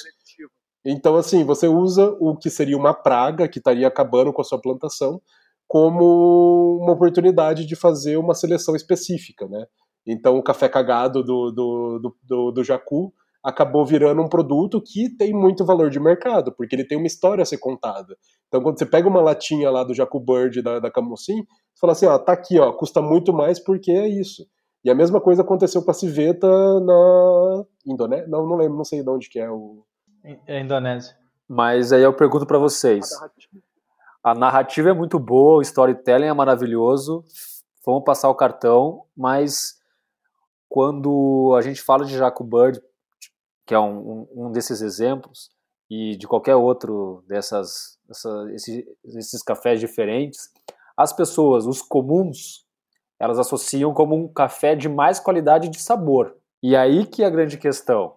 Então, 0.85 1.17
assim, 1.17 1.45
você 1.45 1.69
usa 1.69 2.17
o 2.19 2.37
que 2.37 2.49
seria 2.49 2.77
uma 2.77 2.95
praga 2.95 3.49
que 3.49 3.59
estaria 3.59 3.87
acabando 3.87 4.33
com 4.33 4.41
a 4.41 4.45
sua 4.45 4.61
plantação 4.61 5.21
como 5.67 6.79
uma 6.83 6.93
oportunidade 6.93 7.67
de 7.67 7.77
fazer 7.77 8.17
uma 8.17 8.35
seleção 8.35 8.75
específica, 8.75 9.47
né? 9.47 9.67
Então, 10.07 10.37
o 10.37 10.43
café 10.43 10.69
cagado 10.69 11.23
do, 11.23 11.51
do, 11.51 11.99
do, 11.99 12.17
do, 12.23 12.51
do 12.53 12.65
Jacu 12.65 13.13
acabou 13.43 13.85
virando 13.87 14.23
um 14.23 14.29
produto 14.29 14.83
que 14.83 15.09
tem 15.17 15.33
muito 15.33 15.65
valor 15.65 15.91
de 15.91 16.01
mercado, 16.01 16.53
porque 16.53 16.75
ele 16.75 16.85
tem 16.85 16.99
uma 16.99 17.07
história 17.07 17.43
a 17.43 17.47
ser 17.47 17.59
contada. 17.59 18.17
Então, 18.49 18.63
quando 18.63 18.79
você 18.79 18.87
pega 18.87 19.09
uma 19.09 19.21
latinha 19.21 19.71
lá 19.71 19.85
do 19.85 19.95
Jacu 19.95 20.21
Bird 20.21 20.61
da, 20.63 20.81
da 20.81 20.91
Camusim, 20.91 21.45
você 21.75 21.81
fala 21.81 21.93
assim, 21.93 22.07
ó, 22.07 22.19
tá 22.19 22.33
aqui, 22.33 22.59
ó, 22.59 22.73
custa 22.73 23.01
muito 23.01 23.33
mais 23.33 23.59
porque 23.63 23.91
é 23.91 24.09
isso. 24.09 24.47
E 24.85 24.91
a 24.91 24.95
mesma 24.95 25.21
coisa 25.21 25.43
aconteceu 25.43 25.83
com 25.83 25.91
a 25.91 25.95
civeta 25.95 26.49
na 26.81 27.65
Indonésia, 27.87 28.29
não, 28.29 28.47
não 28.47 28.57
lembro, 28.57 28.77
não 28.77 28.85
sei 28.85 29.03
de 29.03 29.11
onde 29.11 29.29
que 29.29 29.39
é 29.39 29.51
o... 29.51 29.85
É 30.47 30.61
Indonésia. 30.61 31.17
Mas 31.49 31.93
aí 31.93 32.03
eu 32.03 32.13
pergunto 32.13 32.47
para 32.47 32.59
vocês, 32.59 33.11
a 34.23 34.35
narrativa 34.35 34.91
é 34.91 34.93
muito 34.93 35.19
boa, 35.19 35.59
o 35.59 35.63
storytelling 35.63 36.27
é 36.27 36.33
maravilhoso, 36.33 37.25
vamos 37.85 38.05
passar 38.05 38.29
o 38.29 38.35
cartão, 38.35 39.05
mas 39.17 39.78
quando 40.69 41.55
a 41.57 41.63
gente 41.63 41.83
fala 41.83 42.05
de 42.05 42.17
Jaco 42.17 42.45
Bird, 42.45 42.81
que 43.67 43.75
é 43.75 43.79
um, 43.79 44.27
um, 44.35 44.53
desses 44.53 44.81
exemplos, 44.81 45.51
e 45.91 46.17
de 46.17 46.27
qualquer 46.27 46.55
outro 46.55 47.25
dessas 47.27 47.99
essa, 48.11 48.47
esses, 48.53 49.43
cafés 49.43 49.81
diferentes, 49.81 50.51
as 50.97 51.13
pessoas, 51.13 51.67
os 51.67 51.83
comuns, 51.83 52.67
elas 53.19 53.39
associam 53.39 53.93
como 53.93 54.15
um 54.15 54.29
café 54.29 54.75
de 54.75 54.89
mais 54.89 55.19
qualidade 55.19 55.69
de 55.69 55.79
sabor. 55.79 56.37
E 56.63 56.77
aí 56.77 57.07
que 57.07 57.23
é 57.23 57.27
a 57.27 57.31
grande 57.31 57.57
questão. 57.59 58.17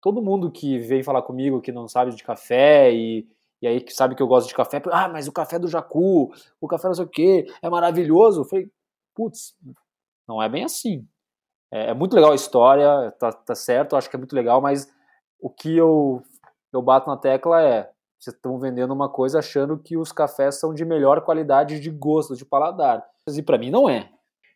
Todo 0.00 0.22
mundo 0.22 0.50
que 0.50 0.78
vem 0.78 1.02
falar 1.02 1.22
comigo 1.22 1.60
que 1.60 1.72
não 1.72 1.86
sabe 1.88 2.14
de 2.14 2.22
café 2.22 2.92
e, 2.92 3.26
e 3.60 3.66
aí 3.66 3.80
que 3.80 3.92
sabe 3.92 4.14
que 4.14 4.22
eu 4.22 4.28
gosto 4.28 4.48
de 4.48 4.54
café, 4.54 4.80
ah, 4.90 5.08
mas 5.08 5.28
o 5.28 5.32
café 5.32 5.58
do 5.58 5.68
Jacu, 5.68 6.30
o 6.60 6.68
café 6.68 6.88
não 6.88 6.94
sei 6.94 7.04
o 7.04 7.08
que, 7.08 7.46
é 7.62 7.68
maravilhoso. 7.68 8.40
Eu 8.40 8.44
falei, 8.44 8.70
putz, 9.14 9.54
não 10.26 10.42
é 10.42 10.48
bem 10.48 10.64
assim. 10.64 11.06
É, 11.72 11.90
é, 11.90 11.94
muito 11.94 12.14
legal 12.14 12.32
a 12.32 12.34
história, 12.34 13.12
tá, 13.12 13.32
tá 13.32 13.54
certo, 13.54 13.96
acho 13.96 14.10
que 14.10 14.16
é 14.16 14.18
muito 14.18 14.34
legal, 14.34 14.60
mas 14.60 14.92
o 15.40 15.48
que 15.48 15.76
eu, 15.76 16.22
eu 16.72 16.82
bato 16.82 17.08
na 17.08 17.16
tecla 17.16 17.62
é: 17.62 17.90
vocês 18.18 18.34
estão 18.34 18.58
vendendo 18.58 18.92
uma 18.92 19.08
coisa 19.08 19.38
achando 19.38 19.78
que 19.78 19.96
os 19.96 20.12
cafés 20.12 20.58
são 20.58 20.74
de 20.74 20.84
melhor 20.84 21.22
qualidade 21.22 21.80
de 21.80 21.90
gosto, 21.90 22.36
de 22.36 22.44
paladar. 22.44 23.04
E 23.26 23.42
para 23.42 23.58
mim 23.58 23.70
não 23.70 23.88
é. 23.88 24.10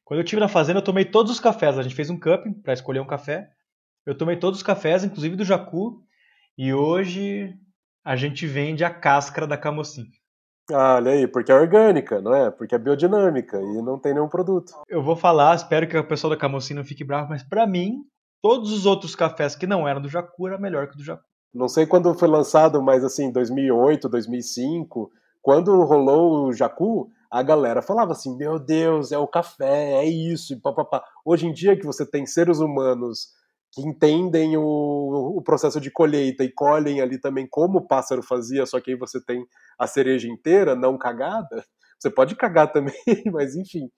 Quando 0.04 0.20
eu 0.20 0.24
estive 0.24 0.40
na 0.40 0.48
fazenda, 0.48 0.80
eu 0.80 0.84
tomei 0.84 1.04
todos 1.04 1.32
os 1.32 1.40
cafés. 1.40 1.78
A 1.78 1.82
gente 1.82 1.94
fez 1.94 2.10
um 2.10 2.18
cupping 2.18 2.52
para 2.52 2.74
escolher 2.74 3.00
um 3.00 3.06
café. 3.06 3.48
Eu 4.04 4.16
tomei 4.16 4.36
todos 4.36 4.58
os 4.58 4.62
cafés, 4.62 5.02
inclusive 5.02 5.36
do 5.36 5.44
Jacu. 5.44 6.02
E 6.58 6.74
hoje 6.74 7.54
a 8.04 8.14
gente 8.16 8.46
vende 8.46 8.84
a 8.84 8.90
cáscara 8.90 9.46
da 9.46 9.56
Camocim. 9.56 10.04
Ah, 10.72 10.94
olha 10.94 11.12
aí, 11.12 11.26
porque 11.26 11.52
é 11.52 11.54
orgânica, 11.54 12.20
não 12.20 12.34
é? 12.34 12.50
Porque 12.50 12.74
é 12.74 12.78
biodinâmica 12.78 13.60
e 13.60 13.82
não 13.82 13.98
tem 13.98 14.14
nenhum 14.14 14.28
produto. 14.28 14.72
Eu 14.88 15.02
vou 15.02 15.14
falar, 15.14 15.54
espero 15.54 15.86
que 15.86 15.96
o 15.96 16.06
pessoal 16.06 16.30
da 16.30 16.38
Camocim 16.38 16.72
não 16.72 16.84
fique 16.84 17.04
bravo, 17.04 17.28
mas 17.28 17.42
para 17.42 17.66
mim, 17.66 17.98
todos 18.42 18.72
os 18.72 18.86
outros 18.86 19.14
cafés 19.14 19.54
que 19.54 19.66
não 19.66 19.86
eram 19.86 20.00
do 20.00 20.08
Jacu 20.08 20.48
era 20.48 20.58
melhor 20.58 20.88
que 20.88 20.94
o 20.94 20.96
do 20.96 21.04
Jacu. 21.04 21.24
Não 21.52 21.68
sei 21.68 21.86
quando 21.86 22.14
foi 22.14 22.28
lançado, 22.28 22.82
mas 22.82 23.04
assim, 23.04 23.30
2008, 23.30 24.08
2005, 24.08 25.10
quando 25.42 25.84
rolou 25.84 26.48
o 26.48 26.52
Jacu, 26.52 27.08
a 27.30 27.42
galera 27.42 27.82
falava 27.82 28.12
assim: 28.12 28.36
"Meu 28.36 28.58
Deus, 28.58 29.12
é 29.12 29.18
o 29.18 29.28
café, 29.28 29.92
é 30.02 30.04
isso", 30.04 30.54
e 30.54 30.60
papapá. 30.60 31.04
Hoje 31.24 31.46
em 31.46 31.52
dia 31.52 31.76
que 31.76 31.84
você 31.84 32.04
tem 32.04 32.26
seres 32.26 32.58
humanos 32.58 33.28
que 33.74 33.82
entendem 33.82 34.56
o, 34.56 35.34
o, 35.36 35.42
processo 35.42 35.80
de 35.80 35.90
colheita 35.90 36.44
e 36.44 36.52
colhem 36.52 37.00
ali 37.00 37.18
também 37.18 37.46
como 37.46 37.78
o 37.78 37.86
pássaro 37.86 38.22
fazia, 38.22 38.64
só 38.66 38.80
que 38.80 38.92
aí 38.92 38.96
você 38.96 39.20
tem 39.20 39.44
a 39.76 39.86
cereja 39.86 40.28
inteira, 40.28 40.76
não 40.76 40.96
cagada. 40.96 41.64
Você 41.98 42.08
pode 42.08 42.36
cagar 42.36 42.70
também, 42.70 42.94
mas 43.32 43.56
enfim. 43.56 43.90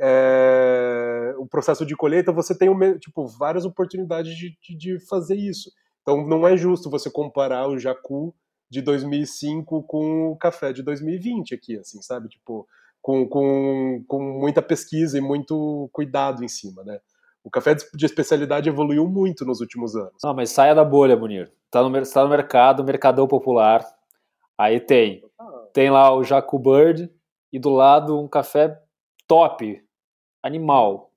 É, 0.00 1.34
o 1.38 1.46
processo 1.46 1.86
de 1.86 1.94
colheita 1.94 2.32
você 2.32 2.56
tem 2.56 2.68
tipo, 2.98 3.26
várias 3.26 3.64
oportunidades 3.64 4.34
de, 4.34 4.56
de, 4.60 4.76
de, 4.76 5.06
fazer 5.06 5.36
isso. 5.36 5.70
Então 6.00 6.26
não 6.26 6.48
é 6.48 6.56
justo 6.56 6.90
você 6.90 7.10
comparar 7.10 7.68
o 7.68 7.78
jacu 7.78 8.34
de 8.70 8.80
2005 8.80 9.84
com 9.84 10.30
o 10.30 10.36
café 10.36 10.72
de 10.72 10.82
2020 10.82 11.54
aqui, 11.54 11.78
assim, 11.78 12.00
sabe? 12.02 12.28
Tipo, 12.28 12.66
com, 13.00 13.28
com, 13.28 14.02
com 14.08 14.20
muita 14.40 14.62
pesquisa 14.62 15.18
e 15.18 15.20
muito 15.20 15.88
cuidado 15.92 16.42
em 16.42 16.48
cima, 16.48 16.82
né? 16.82 16.98
O 17.44 17.50
café 17.50 17.74
de 17.74 18.06
especialidade 18.06 18.68
evoluiu 18.68 19.08
muito 19.08 19.44
nos 19.44 19.60
últimos 19.60 19.96
anos. 19.96 20.14
Não, 20.22 20.34
mas 20.34 20.50
saia 20.50 20.74
da 20.74 20.84
bolha, 20.84 21.16
Munir. 21.16 21.50
Está 21.66 21.82
no, 21.82 22.02
tá 22.04 22.22
no 22.22 22.28
mercado, 22.28 22.84
mercadão 22.84 23.26
popular. 23.26 23.84
Aí 24.56 24.78
tem. 24.78 25.22
Tem 25.72 25.90
lá 25.90 26.14
o 26.14 26.22
Jacu 26.22 26.58
Bird 26.58 27.10
e 27.52 27.58
do 27.58 27.70
lado 27.70 28.20
um 28.20 28.28
café 28.28 28.78
top, 29.26 29.82
animal. 30.42 31.10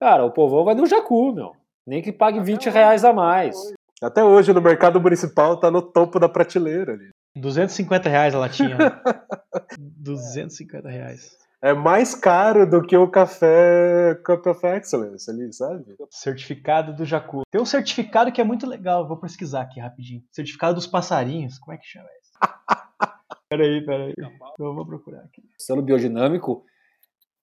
Cara, 0.00 0.24
o 0.24 0.30
povão 0.30 0.64
vai 0.64 0.74
no 0.74 0.86
Jacu, 0.86 1.32
meu. 1.32 1.52
Nem 1.86 2.02
que 2.02 2.12
pague 2.12 2.40
20 2.40 2.70
reais 2.70 3.04
a 3.04 3.12
mais. 3.12 3.56
Até 4.02 4.22
hoje 4.22 4.52
no 4.52 4.60
mercado 4.60 5.00
municipal 5.00 5.58
tá 5.58 5.70
no 5.70 5.82
topo 5.82 6.20
da 6.20 6.28
prateleira 6.28 6.92
ali. 6.92 7.10
250 7.36 8.08
reais 8.08 8.34
a 8.34 8.38
latinha. 8.38 8.76
250 9.78 10.88
reais 10.88 11.43
é 11.64 11.72
mais 11.72 12.14
caro 12.14 12.68
do 12.68 12.82
que 12.82 12.94
o 12.94 13.10
café 13.10 14.14
Cup 14.22 14.46
of 14.46 14.66
Excellence 14.66 15.30
ali, 15.30 15.50
sabe? 15.50 15.96
Certificado 16.10 16.94
do 16.94 17.06
Jacu. 17.06 17.40
Tem 17.50 17.58
um 17.58 17.64
certificado 17.64 18.30
que 18.30 18.38
é 18.38 18.44
muito 18.44 18.66
legal, 18.66 19.08
vou 19.08 19.16
pesquisar 19.16 19.62
aqui 19.62 19.80
rapidinho. 19.80 20.22
Certificado 20.30 20.74
dos 20.74 20.86
passarinhos, 20.86 21.58
como 21.58 21.72
é 21.72 21.78
que 21.78 21.86
chama 21.86 22.08
isso? 22.20 22.32
peraí, 23.48 23.82
peraí. 23.82 24.12
Eu 24.58 24.74
vou 24.74 24.84
procurar 24.84 25.20
aqui. 25.20 25.42
Selo 25.58 25.80
biodinâmico, 25.80 26.66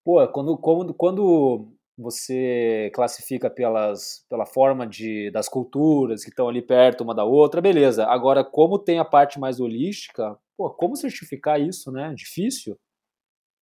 pô, 0.06 0.28
quando, 0.28 0.56
quando, 0.56 0.94
quando 0.94 1.74
você 1.98 2.92
classifica 2.94 3.50
pelas, 3.50 4.24
pela 4.30 4.46
forma 4.46 4.86
de, 4.86 5.32
das 5.32 5.50
culturas 5.50 6.24
que 6.24 6.30
estão 6.30 6.48
ali 6.48 6.62
perto 6.62 7.04
uma 7.04 7.16
da 7.16 7.24
outra, 7.24 7.60
beleza. 7.60 8.06
Agora, 8.06 8.44
como 8.44 8.78
tem 8.78 9.00
a 9.00 9.06
parte 9.06 9.40
mais 9.40 9.60
holística, 9.60 10.38
pô, 10.56 10.70
como 10.70 10.96
certificar 10.96 11.60
isso, 11.60 11.92
né? 11.92 12.14
Difícil. 12.16 12.78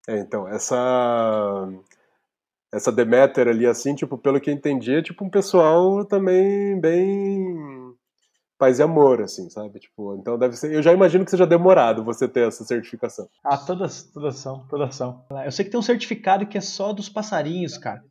É, 0.08 0.20
então, 0.20 0.48
essa 0.48 1.68
essa 2.72 2.92
Demeter 2.92 3.48
ali, 3.48 3.66
assim, 3.66 3.96
tipo, 3.96 4.18
pelo 4.18 4.40
que 4.40 4.50
eu 4.50 4.54
entendi, 4.54 4.94
é 4.96 5.02
tipo 5.02 5.26
um 5.26 5.30
pessoal 5.30 6.06
também 6.06 6.80
bem 6.80 7.96
paz 8.58 8.78
e 8.78 8.84
amor, 8.84 9.22
assim, 9.22 9.50
sabe? 9.50 9.80
Tipo, 9.80 10.16
então 10.16 10.38
deve 10.38 10.56
ser. 10.56 10.72
Eu 10.74 10.84
já 10.84 10.94
imagino 10.94 11.24
que 11.24 11.32
seja 11.32 11.48
demorado 11.48 12.04
você 12.04 12.28
ter 12.28 12.48
essa 12.48 12.64
certificação. 12.64 13.28
Ah, 13.44 13.58
todas, 13.58 14.04
todas 14.04 14.38
são, 14.38 14.68
todas 14.68 14.94
são. 14.96 15.26
Eu 15.46 15.52
sei 15.52 15.66
que 15.66 15.72
tem 15.72 15.80
um 15.80 15.84
certificado 15.84 16.46
que 16.46 16.58
é 16.58 16.62
só 16.62 16.94
dos 16.94 17.10
passarinhos, 17.10 17.78
cara. 17.78 18.04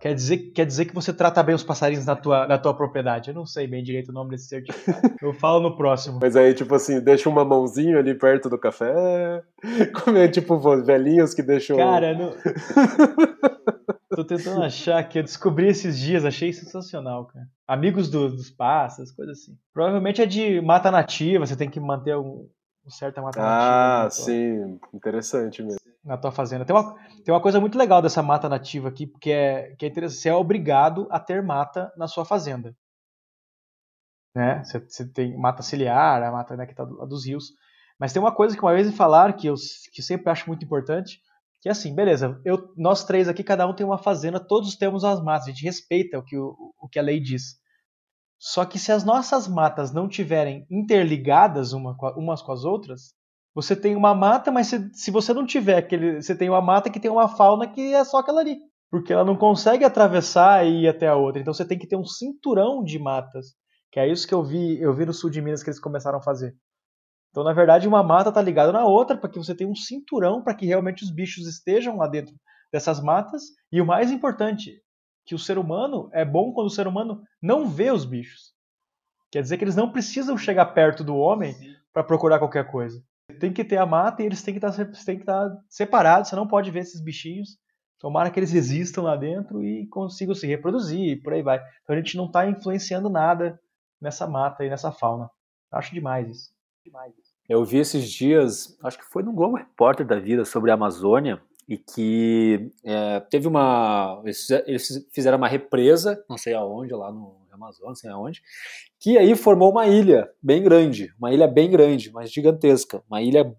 Quer 0.00 0.14
dizer, 0.14 0.38
quer 0.54 0.64
dizer 0.64 0.86
que 0.86 0.94
você 0.94 1.12
trata 1.12 1.42
bem 1.42 1.54
os 1.54 1.62
passarinhos 1.62 2.06
na 2.06 2.16
tua, 2.16 2.46
na 2.46 2.56
tua 2.56 2.72
propriedade. 2.72 3.28
Eu 3.28 3.34
não 3.34 3.44
sei 3.44 3.66
bem 3.66 3.84
direito 3.84 4.08
o 4.08 4.14
nome 4.14 4.30
desse 4.30 4.48
certificado. 4.48 5.14
Eu 5.20 5.34
falo 5.34 5.60
no 5.60 5.76
próximo. 5.76 6.18
Mas 6.22 6.34
aí, 6.36 6.54
tipo 6.54 6.74
assim, 6.74 7.00
deixa 7.00 7.28
uma 7.28 7.44
mãozinha 7.44 7.98
ali 7.98 8.14
perto 8.14 8.48
do 8.48 8.58
café. 8.58 9.42
Como 10.02 10.16
é, 10.16 10.26
tipo, 10.26 10.58
velhinhos 10.82 11.34
que 11.34 11.42
deixam. 11.42 11.76
Cara, 11.76 12.14
não... 12.14 12.32
Tô 14.08 14.24
tentando 14.24 14.62
achar 14.62 15.06
que 15.06 15.18
eu 15.18 15.22
descobri 15.22 15.68
esses 15.68 15.98
dias, 15.98 16.24
achei 16.24 16.50
sensacional, 16.50 17.26
cara. 17.26 17.46
Amigos 17.68 18.08
do, 18.08 18.30
dos 18.30 18.50
pássaros, 18.50 19.12
coisas 19.12 19.38
assim. 19.38 19.52
Provavelmente 19.72 20.22
é 20.22 20.26
de 20.26 20.62
mata 20.62 20.90
nativa, 20.90 21.46
você 21.46 21.54
tem 21.54 21.68
que 21.68 21.78
manter 21.78 22.16
um, 22.16 22.48
um 22.86 22.90
certa 22.90 23.20
mata 23.20 23.38
nativa. 23.38 24.06
Ah, 24.06 24.10
sim, 24.10 24.80
interessante 24.94 25.62
mesmo 25.62 25.79
na 26.10 26.18
tua 26.18 26.32
fazenda. 26.32 26.64
Tem 26.64 26.74
uma, 26.74 26.94
tem 27.24 27.32
uma 27.32 27.40
coisa 27.40 27.60
muito 27.60 27.78
legal 27.78 28.02
dessa 28.02 28.20
mata 28.20 28.48
nativa 28.48 28.88
aqui, 28.88 29.06
porque 29.06 29.30
é, 29.30 29.76
que 29.76 29.86
é 29.86 29.88
interessante. 29.88 30.20
Você 30.20 30.28
é 30.28 30.34
obrigado 30.34 31.06
a 31.08 31.20
ter 31.20 31.40
mata 31.40 31.92
na 31.96 32.08
sua 32.08 32.24
fazenda. 32.24 32.74
Né? 34.34 34.60
Você, 34.64 34.80
você 34.80 35.08
tem 35.08 35.38
mata 35.38 35.62
ciliar, 35.62 36.20
a 36.20 36.32
mata 36.32 36.56
né, 36.56 36.66
que 36.66 36.72
está 36.72 36.84
do, 36.84 37.06
dos 37.06 37.26
rios. 37.26 37.52
Mas 37.96 38.12
tem 38.12 38.20
uma 38.20 38.34
coisa 38.34 38.56
que 38.56 38.62
uma 38.62 38.74
vez 38.74 38.88
me 38.88 38.92
falaram 38.92 39.36
que 39.36 39.46
eu 39.46 39.54
que 39.92 40.02
sempre 40.02 40.28
acho 40.30 40.48
muito 40.48 40.64
importante, 40.64 41.20
que 41.60 41.68
é 41.68 41.72
assim, 41.72 41.94
beleza, 41.94 42.40
eu, 42.44 42.72
nós 42.76 43.04
três 43.04 43.28
aqui, 43.28 43.44
cada 43.44 43.64
um 43.66 43.74
tem 43.74 43.86
uma 43.86 43.98
fazenda, 43.98 44.40
todos 44.40 44.76
temos 44.76 45.04
as 45.04 45.22
matas, 45.22 45.46
a 45.46 45.50
gente 45.50 45.62
respeita 45.62 46.18
o 46.18 46.24
que, 46.24 46.36
o, 46.36 46.74
o 46.76 46.88
que 46.88 46.98
a 46.98 47.02
lei 47.02 47.20
diz. 47.20 47.60
Só 48.36 48.64
que 48.64 48.80
se 48.80 48.90
as 48.90 49.04
nossas 49.04 49.46
matas 49.46 49.92
não 49.92 50.08
tiverem 50.08 50.66
interligadas 50.68 51.72
uma, 51.72 51.96
umas 52.16 52.42
com 52.42 52.50
as 52.50 52.64
outras, 52.64 53.14
você 53.54 53.74
tem 53.74 53.96
uma 53.96 54.14
mata, 54.14 54.50
mas 54.50 54.68
se, 54.68 54.90
se 54.94 55.10
você 55.10 55.34
não 55.34 55.44
tiver 55.44 55.76
aquele. 55.76 56.22
Você 56.22 56.34
tem 56.34 56.48
uma 56.48 56.60
mata 56.60 56.90
que 56.90 57.00
tem 57.00 57.10
uma 57.10 57.28
fauna 57.28 57.66
que 57.66 57.94
é 57.94 58.04
só 58.04 58.18
aquela 58.18 58.40
ali. 58.40 58.58
Porque 58.90 59.12
ela 59.12 59.24
não 59.24 59.36
consegue 59.36 59.84
atravessar 59.84 60.66
e 60.66 60.82
ir 60.82 60.88
até 60.88 61.08
a 61.08 61.16
outra. 61.16 61.40
Então 61.40 61.52
você 61.52 61.64
tem 61.64 61.78
que 61.78 61.86
ter 61.86 61.96
um 61.96 62.04
cinturão 62.04 62.82
de 62.82 62.98
matas. 62.98 63.54
Que 63.90 63.98
é 64.00 64.08
isso 64.08 64.26
que 64.26 64.34
eu 64.34 64.42
vi, 64.42 64.80
eu 64.80 64.94
vi 64.94 65.04
no 65.04 65.12
sul 65.12 65.30
de 65.30 65.42
Minas 65.42 65.62
que 65.62 65.70
eles 65.70 65.80
começaram 65.80 66.18
a 66.18 66.22
fazer. 66.22 66.54
Então, 67.30 67.44
na 67.44 67.52
verdade, 67.52 67.88
uma 67.88 68.02
mata 68.02 68.28
está 68.28 68.42
ligada 68.42 68.72
na 68.72 68.84
outra, 68.84 69.16
para 69.16 69.30
que 69.30 69.38
você 69.38 69.54
tenha 69.54 69.70
um 69.70 69.74
cinturão 69.74 70.42
para 70.42 70.54
que 70.54 70.66
realmente 70.66 71.04
os 71.04 71.10
bichos 71.12 71.46
estejam 71.46 71.96
lá 71.96 72.08
dentro 72.08 72.34
dessas 72.72 73.00
matas. 73.00 73.42
E 73.70 73.80
o 73.80 73.86
mais 73.86 74.10
importante, 74.10 74.80
que 75.24 75.34
o 75.34 75.38
ser 75.38 75.58
humano 75.58 76.08
é 76.12 76.24
bom 76.24 76.52
quando 76.52 76.66
o 76.66 76.70
ser 76.70 76.86
humano 76.86 77.20
não 77.42 77.68
vê 77.68 77.90
os 77.90 78.04
bichos. 78.04 78.52
Quer 79.30 79.42
dizer 79.42 79.58
que 79.58 79.64
eles 79.64 79.76
não 79.76 79.90
precisam 79.90 80.36
chegar 80.36 80.66
perto 80.66 81.04
do 81.04 81.16
homem 81.16 81.54
para 81.92 82.02
procurar 82.02 82.38
qualquer 82.40 82.68
coisa 82.68 83.00
tem 83.30 83.52
que 83.52 83.64
ter 83.64 83.78
a 83.78 83.86
mata 83.86 84.22
e 84.22 84.26
eles 84.26 84.42
têm 84.42 84.58
que 84.58 84.64
estar, 84.64 84.84
têm 85.04 85.16
que 85.16 85.22
estar 85.22 85.50
separados, 85.68 86.28
você 86.28 86.36
não 86.36 86.46
pode 86.46 86.70
ver 86.70 86.80
esses 86.80 87.00
bichinhos. 87.00 87.58
Tomara 87.98 88.30
que 88.30 88.40
eles 88.40 88.54
existam 88.54 89.02
lá 89.02 89.14
dentro 89.14 89.62
e 89.62 89.86
consigam 89.88 90.34
se 90.34 90.46
reproduzir 90.46 91.00
e 91.00 91.16
por 91.16 91.32
aí 91.34 91.42
vai. 91.42 91.60
Então 91.82 91.94
a 91.94 91.98
gente 91.98 92.16
não 92.16 92.26
está 92.26 92.48
influenciando 92.48 93.10
nada 93.10 93.60
nessa 94.00 94.26
mata 94.26 94.64
e 94.64 94.70
nessa 94.70 94.90
fauna. 94.90 95.30
Acho 95.70 95.94
demais 95.94 96.28
isso. 96.28 96.50
Demais 96.84 97.12
isso. 97.18 97.30
Eu 97.48 97.64
vi 97.64 97.78
esses 97.78 98.10
dias, 98.10 98.78
acho 98.82 98.98
que 98.98 99.04
foi 99.04 99.22
no 99.22 99.32
Globo 99.32 99.56
Repórter 99.56 100.06
da 100.06 100.18
vida, 100.18 100.44
sobre 100.44 100.70
a 100.70 100.74
Amazônia, 100.74 101.42
e 101.68 101.76
que 101.76 102.72
é, 102.84 103.20
teve 103.20 103.46
uma. 103.46 104.22
Eles 104.66 105.08
fizeram 105.12 105.36
uma 105.36 105.48
represa, 105.48 106.24
não 106.28 106.38
sei 106.38 106.54
aonde, 106.54 106.92
lá 106.94 107.12
no 107.12 107.36
Não 107.82 107.94
sei 107.94 108.10
aonde, 108.10 108.42
que 108.98 109.18
aí 109.18 109.34
formou 109.36 109.70
uma 109.70 109.86
ilha 109.86 110.30
bem 110.42 110.62
grande, 110.62 111.12
uma 111.18 111.32
ilha 111.32 111.46
bem 111.46 111.70
grande, 111.70 112.10
mas 112.12 112.32
gigantesca, 112.32 113.02
uma 113.08 113.20
ilha 113.22 113.54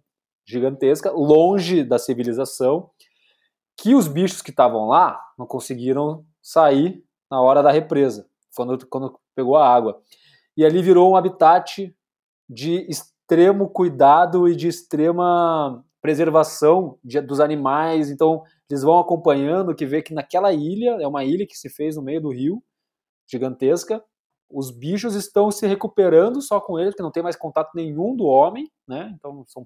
gigantesca, 0.45 1.11
longe 1.11 1.83
da 1.83 1.97
civilização, 1.97 2.89
que 3.77 3.95
os 3.95 4.07
bichos 4.07 4.41
que 4.41 4.49
estavam 4.49 4.87
lá 4.87 5.19
não 5.37 5.45
conseguiram 5.45 6.25
sair 6.41 7.03
na 7.29 7.41
hora 7.41 7.63
da 7.63 7.71
represa, 7.71 8.27
quando, 8.55 8.85
quando 8.87 9.19
pegou 9.35 9.55
a 9.55 9.67
água. 9.67 10.01
E 10.57 10.65
ali 10.65 10.81
virou 10.81 11.11
um 11.11 11.15
habitat 11.15 11.95
de 12.49 12.85
extremo 12.89 13.69
cuidado 13.69 14.47
e 14.47 14.55
de 14.55 14.67
extrema 14.67 15.83
preservação 16.01 16.97
de, 17.03 17.21
dos 17.21 17.39
animais. 17.39 18.09
Então, 18.09 18.43
eles 18.69 18.83
vão 18.83 18.99
acompanhando, 18.99 19.75
que 19.75 19.85
vê 19.85 20.01
que 20.01 20.13
naquela 20.13 20.51
ilha, 20.51 20.97
é 20.99 21.07
uma 21.07 21.23
ilha 21.23 21.47
que 21.47 21.57
se 21.57 21.69
fez 21.69 21.95
no 21.95 22.01
meio 22.01 22.21
do 22.21 22.29
rio, 22.29 22.61
gigantesca. 23.31 24.03
Os 24.49 24.69
bichos 24.69 25.15
estão 25.15 25.49
se 25.49 25.65
recuperando 25.65 26.41
só 26.41 26.59
com 26.59 26.77
eles, 26.77 26.91
porque 26.91 27.03
não 27.03 27.11
tem 27.11 27.23
mais 27.23 27.35
contato 27.35 27.71
nenhum 27.73 28.15
do 28.15 28.25
homem, 28.25 28.69
né? 28.87 29.11
Então 29.15 29.45
são, 29.47 29.65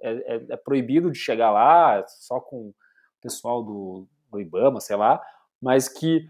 é, 0.00 0.36
é, 0.36 0.46
é 0.50 0.56
proibido 0.56 1.10
de 1.10 1.18
chegar 1.18 1.50
lá, 1.50 2.04
só 2.06 2.40
com 2.40 2.68
o 2.68 2.74
pessoal 3.20 3.62
do, 3.62 4.08
do 4.30 4.40
Ibama, 4.40 4.80
sei 4.80 4.96
lá, 4.96 5.22
mas 5.62 5.88
que 5.88 6.28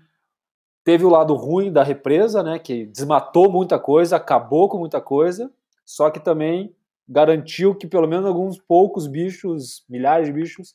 teve 0.84 1.04
o 1.04 1.08
lado 1.08 1.34
ruim 1.34 1.72
da 1.72 1.82
represa, 1.82 2.42
né? 2.42 2.58
Que 2.58 2.84
desmatou 2.86 3.50
muita 3.50 3.78
coisa, 3.78 4.16
acabou 4.16 4.68
com 4.68 4.78
muita 4.78 5.00
coisa, 5.00 5.50
só 5.84 6.10
que 6.10 6.20
também 6.20 6.76
garantiu 7.08 7.74
que 7.74 7.86
pelo 7.86 8.06
menos 8.06 8.26
alguns 8.26 8.58
poucos 8.58 9.06
bichos, 9.06 9.84
milhares 9.88 10.26
de 10.26 10.32
bichos, 10.32 10.74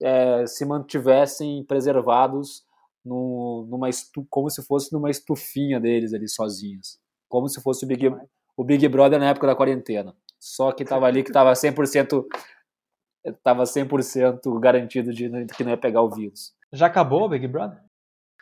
é, 0.00 0.46
se 0.46 0.64
mantivessem 0.64 1.64
preservados 1.64 2.64
no, 3.04 3.66
numa 3.68 3.88
estu, 3.88 4.26
como 4.30 4.50
se 4.50 4.62
fosse 4.62 4.92
numa 4.92 5.10
estufinha 5.10 5.80
deles 5.80 6.12
ali 6.12 6.28
sozinhos. 6.28 6.98
Como 7.28 7.48
se 7.48 7.60
fosse 7.60 7.84
o 7.84 7.88
Big, 7.88 8.08
o 8.56 8.64
Big 8.64 8.86
Brother 8.88 9.18
na 9.18 9.30
época 9.30 9.46
da 9.46 9.56
quarentena. 9.56 10.14
Só 10.38 10.72
que 10.72 10.84
tava 10.84 11.06
ali 11.06 11.22
que 11.22 11.32
tava 11.32 11.52
100% 11.52 12.24
tava 13.42 13.62
100% 13.62 14.58
garantido 14.58 15.12
de 15.12 15.30
que 15.56 15.62
não 15.62 15.70
ia 15.70 15.76
pegar 15.76 16.02
o 16.02 16.10
vírus. 16.10 16.52
Já 16.72 16.86
acabou 16.86 17.24
o 17.24 17.28
Big 17.28 17.46
Brother? 17.46 17.78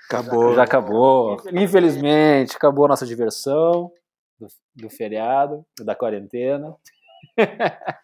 Acabou. 0.08 0.54
Já 0.54 0.62
acabou. 0.62 1.36
Infelizmente, 1.52 2.56
acabou 2.56 2.86
a 2.86 2.88
nossa 2.88 3.04
diversão 3.04 3.92
do, 4.38 4.46
do 4.74 4.88
feriado, 4.90 5.64
da 5.80 5.94
quarentena. 5.94 6.74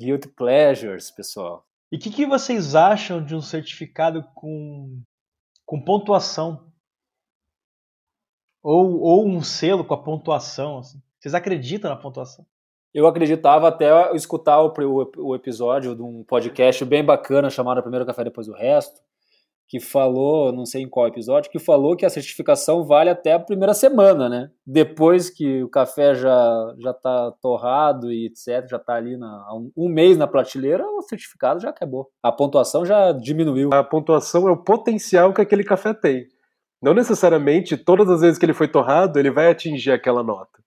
Guilty 0.00 0.28
pleasures, 0.28 1.10
pessoal. 1.10 1.67
E 1.90 1.96
o 1.96 1.98
que, 1.98 2.10
que, 2.10 2.26
vocês 2.26 2.74
acham 2.74 3.24
de 3.24 3.34
um 3.34 3.40
certificado 3.40 4.22
com, 4.34 5.00
com 5.64 5.82
pontuação? 5.82 6.70
Ou, 8.62 9.00
ou 9.00 9.26
um 9.26 9.42
selo 9.42 9.84
com 9.84 9.94
a 9.94 10.02
pontuação? 10.02 10.78
Assim? 10.78 11.00
Vocês 11.18 11.34
acreditam 11.34 11.90
na 11.90 11.96
pontuação? 11.96 12.44
Eu 12.92 13.06
acreditava 13.06 13.68
até 13.68 14.14
escutar 14.14 14.60
o, 14.60 14.68
o, 14.68 15.28
o 15.28 15.34
episódio 15.34 15.94
de 15.94 16.02
um 16.02 16.24
podcast 16.24 16.84
bem 16.84 17.04
bacana 17.04 17.50
chamado 17.50 17.82
Primeiro 17.82 18.06
Café 18.06 18.24
Depois 18.24 18.46
do 18.46 18.54
Resto, 18.54 19.00
que 19.68 19.78
falou, 19.78 20.50
não 20.50 20.64
sei 20.64 20.82
em 20.82 20.88
qual 20.88 21.06
episódio, 21.06 21.50
que 21.50 21.58
falou 21.58 21.94
que 21.94 22.06
a 22.06 22.10
certificação 22.10 22.84
vale 22.84 23.10
até 23.10 23.34
a 23.34 23.38
primeira 23.38 23.74
semana, 23.74 24.26
né? 24.26 24.50
Depois 24.66 25.28
que 25.28 25.62
o 25.62 25.68
café 25.68 26.14
já 26.14 26.74
já 26.80 26.90
está 26.90 27.30
torrado 27.42 28.10
e 28.10 28.26
etc, 28.26 28.66
já 28.68 28.78
está 28.78 28.94
ali 28.94 29.18
na, 29.18 29.46
um, 29.54 29.70
um, 29.76 29.88
mês 29.90 30.16
na 30.16 30.26
prateleira, 30.26 30.86
o 30.86 31.02
certificado 31.02 31.60
já 31.60 31.68
acabou. 31.68 32.08
A 32.22 32.32
pontuação 32.32 32.86
já 32.86 33.12
diminuiu. 33.12 33.68
A 33.72 33.84
pontuação 33.84 34.48
é 34.48 34.50
o 34.50 34.56
potencial 34.56 35.34
que 35.34 35.42
aquele 35.42 35.62
café 35.62 35.92
tem. 35.92 36.26
Não 36.82 36.94
necessariamente 36.94 37.76
todas 37.76 38.08
as 38.08 38.22
vezes 38.22 38.38
que 38.38 38.46
ele 38.46 38.54
foi 38.54 38.68
torrado, 38.68 39.18
ele 39.18 39.30
vai 39.30 39.50
atingir 39.50 39.90
aquela 39.90 40.22
nota. 40.22 40.62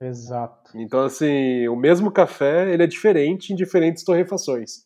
Exato. 0.00 0.70
Então, 0.76 1.00
assim, 1.00 1.66
o 1.66 1.74
mesmo 1.74 2.12
café, 2.12 2.72
ele 2.72 2.82
é 2.82 2.86
diferente 2.86 3.52
em 3.52 3.56
diferentes 3.56 4.04
torrefações. 4.04 4.84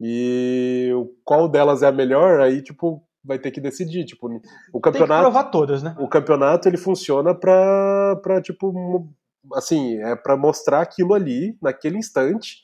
E 0.00 0.92
qual 1.24 1.48
delas 1.48 1.82
é 1.82 1.88
a 1.88 1.92
melhor, 1.92 2.40
aí, 2.40 2.62
tipo, 2.62 3.02
vai 3.24 3.38
ter 3.38 3.50
que 3.50 3.60
decidir. 3.60 4.04
Tipo, 4.04 4.28
o 4.72 4.80
campeonato. 4.80 5.08
Tem 5.08 5.16
que 5.16 5.22
provar 5.22 5.44
todas, 5.50 5.82
né? 5.82 5.96
O 5.98 6.08
campeonato 6.08 6.68
ele 6.68 6.76
funciona 6.76 7.34
pra, 7.34 8.16
pra 8.22 8.40
tipo, 8.40 9.08
assim, 9.54 9.96
é 10.02 10.14
para 10.16 10.36
mostrar 10.36 10.80
aquilo 10.82 11.14
ali, 11.14 11.56
naquele 11.60 11.98
instante, 11.98 12.62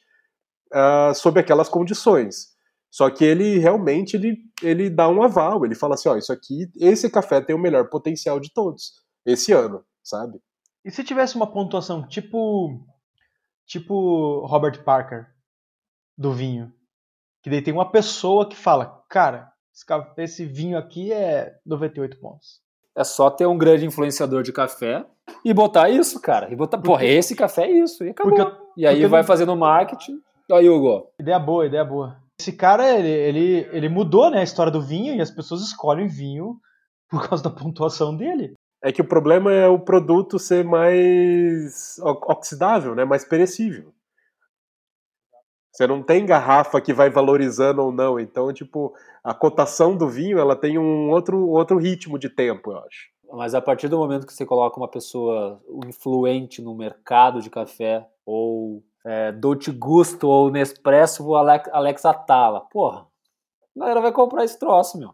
uh, 0.72 1.14
sob 1.14 1.40
aquelas 1.40 1.68
condições. 1.68 2.54
Só 2.90 3.10
que 3.10 3.24
ele 3.24 3.58
realmente 3.58 4.14
ele, 4.14 4.38
ele 4.62 4.88
dá 4.88 5.08
um 5.08 5.20
aval, 5.20 5.64
ele 5.64 5.74
fala 5.74 5.94
assim, 5.94 6.08
ó, 6.08 6.16
isso 6.16 6.32
aqui, 6.32 6.70
esse 6.76 7.10
café 7.10 7.40
tem 7.40 7.54
o 7.54 7.58
melhor 7.58 7.88
potencial 7.90 8.38
de 8.38 8.52
todos, 8.52 8.92
esse 9.26 9.52
ano, 9.52 9.84
sabe? 10.00 10.40
E 10.84 10.92
se 10.92 11.02
tivesse 11.02 11.34
uma 11.34 11.50
pontuação 11.50 12.06
tipo 12.06 12.86
tipo 13.66 14.46
Robert 14.46 14.84
Parker 14.84 15.26
do 16.16 16.32
vinho? 16.32 16.72
Que 17.44 17.50
daí 17.50 17.60
tem 17.60 17.74
uma 17.74 17.90
pessoa 17.90 18.48
que 18.48 18.56
fala, 18.56 19.04
cara, 19.06 19.52
esse 20.16 20.46
vinho 20.46 20.78
aqui 20.78 21.12
é 21.12 21.52
98 21.66 22.18
pontos. 22.18 22.62
É 22.96 23.04
só 23.04 23.28
ter 23.28 23.44
um 23.44 23.58
grande 23.58 23.84
influenciador 23.84 24.42
de 24.42 24.50
café 24.50 25.04
e 25.44 25.52
botar 25.52 25.90
isso, 25.90 26.18
cara. 26.22 26.50
E 26.50 26.56
botar, 26.56 26.78
porra, 26.78 27.04
esse 27.04 27.36
café 27.36 27.64
é 27.64 27.70
isso. 27.70 28.02
E 28.02 28.10
acabou. 28.10 28.34
Porque, 28.34 28.56
e 28.78 28.86
aí 28.86 29.04
vai 29.04 29.20
não... 29.20 29.26
fazendo 29.26 29.54
marketing. 29.54 30.22
Aí, 30.50 30.66
Hugo. 30.70 31.10
Ideia 31.20 31.38
boa, 31.38 31.66
ideia 31.66 31.84
boa. 31.84 32.16
Esse 32.40 32.52
cara, 32.52 32.98
ele, 32.98 33.08
ele, 33.10 33.68
ele 33.72 33.88
mudou 33.90 34.30
né, 34.30 34.40
a 34.40 34.44
história 34.44 34.72
do 34.72 34.80
vinho 34.80 35.14
e 35.14 35.20
as 35.20 35.30
pessoas 35.30 35.60
escolhem 35.60 36.06
vinho 36.06 36.56
por 37.10 37.28
causa 37.28 37.44
da 37.44 37.50
pontuação 37.50 38.16
dele. 38.16 38.54
É 38.82 38.90
que 38.90 39.02
o 39.02 39.08
problema 39.08 39.52
é 39.52 39.68
o 39.68 39.78
produto 39.78 40.38
ser 40.38 40.64
mais 40.64 41.98
oxidável, 42.00 42.94
né? 42.94 43.04
mais 43.04 43.24
perecível. 43.24 43.93
Você 45.74 45.88
não 45.88 46.04
tem 46.04 46.24
garrafa 46.24 46.80
que 46.80 46.94
vai 46.94 47.10
valorizando 47.10 47.82
ou 47.82 47.90
não. 47.90 48.20
Então, 48.20 48.52
tipo, 48.52 48.94
a 49.24 49.34
cotação 49.34 49.96
do 49.96 50.08
vinho 50.08 50.38
ela 50.38 50.54
tem 50.54 50.78
um 50.78 51.10
outro, 51.10 51.48
outro 51.48 51.78
ritmo 51.78 52.16
de 52.16 52.28
tempo, 52.28 52.70
eu 52.70 52.78
acho. 52.78 53.10
Mas 53.32 53.56
a 53.56 53.60
partir 53.60 53.88
do 53.88 53.98
momento 53.98 54.24
que 54.24 54.32
você 54.32 54.46
coloca 54.46 54.78
uma 54.78 54.86
pessoa 54.86 55.60
influente 55.84 56.62
no 56.62 56.76
mercado 56.76 57.42
de 57.42 57.50
café, 57.50 58.08
ou 58.24 58.84
é, 59.04 59.32
Dolce 59.32 59.72
Gusto, 59.72 60.28
ou 60.28 60.48
Nespresso, 60.48 61.26
ou 61.26 61.34
Alex, 61.34 61.68
Alex 61.72 62.04
Atala, 62.04 62.60
porra, 62.70 63.08
a 63.76 63.80
galera 63.80 64.00
vai 64.00 64.12
comprar 64.12 64.44
esse 64.44 64.56
troço, 64.56 64.96
meu. 64.96 65.10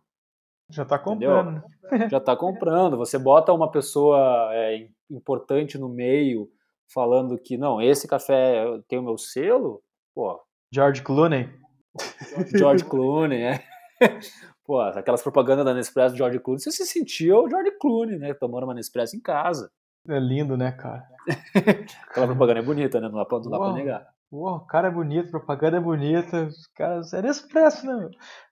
Já 0.69 0.85
tá 0.85 0.99
comprando. 0.99 1.63
Já 2.11 2.21
tá 2.21 2.37
comprando. 2.37 2.99
Você 2.99 3.19
bota 3.19 3.51
uma 3.51 3.71
pessoa 3.71 4.51
é, 4.53 4.89
importante 5.11 5.79
no 5.79 5.89
meio 5.89 6.51
falando 6.87 7.39
que, 7.39 7.57
não, 7.57 7.81
esse 7.81 8.07
café 8.07 8.63
tem 8.87 8.99
o 8.99 9.03
meu 9.03 9.17
selo, 9.17 9.83
pô, 10.15 10.39
George 10.73 11.03
Clooney. 11.03 11.49
George 12.57 12.85
Clooney, 12.85 13.43
é. 13.43 13.65
Pô, 14.65 14.81
aquelas 14.81 15.23
propagandas 15.23 15.65
da 15.65 15.75
Nespresso 15.75 16.15
do 16.15 16.19
George 16.19 16.39
Clooney, 16.39 16.63
você 16.63 16.71
se 16.71 16.87
sentia 16.87 17.37
o 17.37 17.49
George 17.49 17.73
Clooney, 17.81 18.19
né? 18.19 18.35
Tomando 18.35 18.65
uma 18.65 18.75
Nespresso 18.75 19.17
em 19.17 19.21
casa. 19.21 19.71
É 20.09 20.19
lindo, 20.19 20.57
né, 20.57 20.73
cara? 20.73 21.03
Aquela 22.09 22.29
propaganda 22.29 22.61
é 22.61 22.63
bonita, 22.63 23.01
né? 23.01 23.09
Não 23.09 23.19
dá 23.19 23.25
pra, 23.25 23.39
não 23.41 23.51
dá 23.51 23.59
pra 23.59 23.73
negar. 23.73 24.07
Uou, 24.33 24.57
o 24.57 24.61
cara 24.61 24.89
é 24.89 24.91
bonito, 24.91 25.31
propaganda 25.31 25.79
é 25.79 25.81
bonita, 25.81 26.45
os 26.45 26.67
caras. 26.69 27.13
É 27.13 27.21
Nespresso, 27.21 27.85
né? 27.85 28.09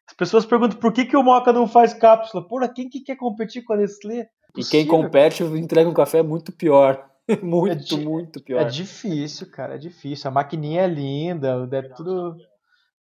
As 0.08 0.14
pessoas 0.14 0.44
perguntam 0.44 0.78
por 0.78 0.92
que, 0.92 1.04
que 1.04 1.16
o 1.16 1.22
Moca 1.22 1.52
não 1.52 1.68
faz 1.68 1.94
cápsula. 1.94 2.46
Porra, 2.46 2.68
quem 2.68 2.88
que 2.88 3.00
quer 3.00 3.16
competir 3.16 3.62
com 3.62 3.74
a 3.74 3.76
Nestlé? 3.76 4.28
E 4.56 4.64
quem 4.64 4.86
compete 4.86 5.44
entrega 5.44 5.88
um 5.88 5.94
café 5.94 6.22
muito 6.22 6.50
pior. 6.50 7.07
muito, 7.42 7.94
é 7.94 7.98
muito 7.98 8.42
pior. 8.42 8.62
É 8.62 8.64
difícil, 8.64 9.50
cara, 9.50 9.74
é 9.74 9.78
difícil. 9.78 10.28
A 10.28 10.32
maquininha 10.32 10.82
é 10.82 10.86
linda, 10.86 11.68
é 11.70 11.82
tudo, 11.82 12.36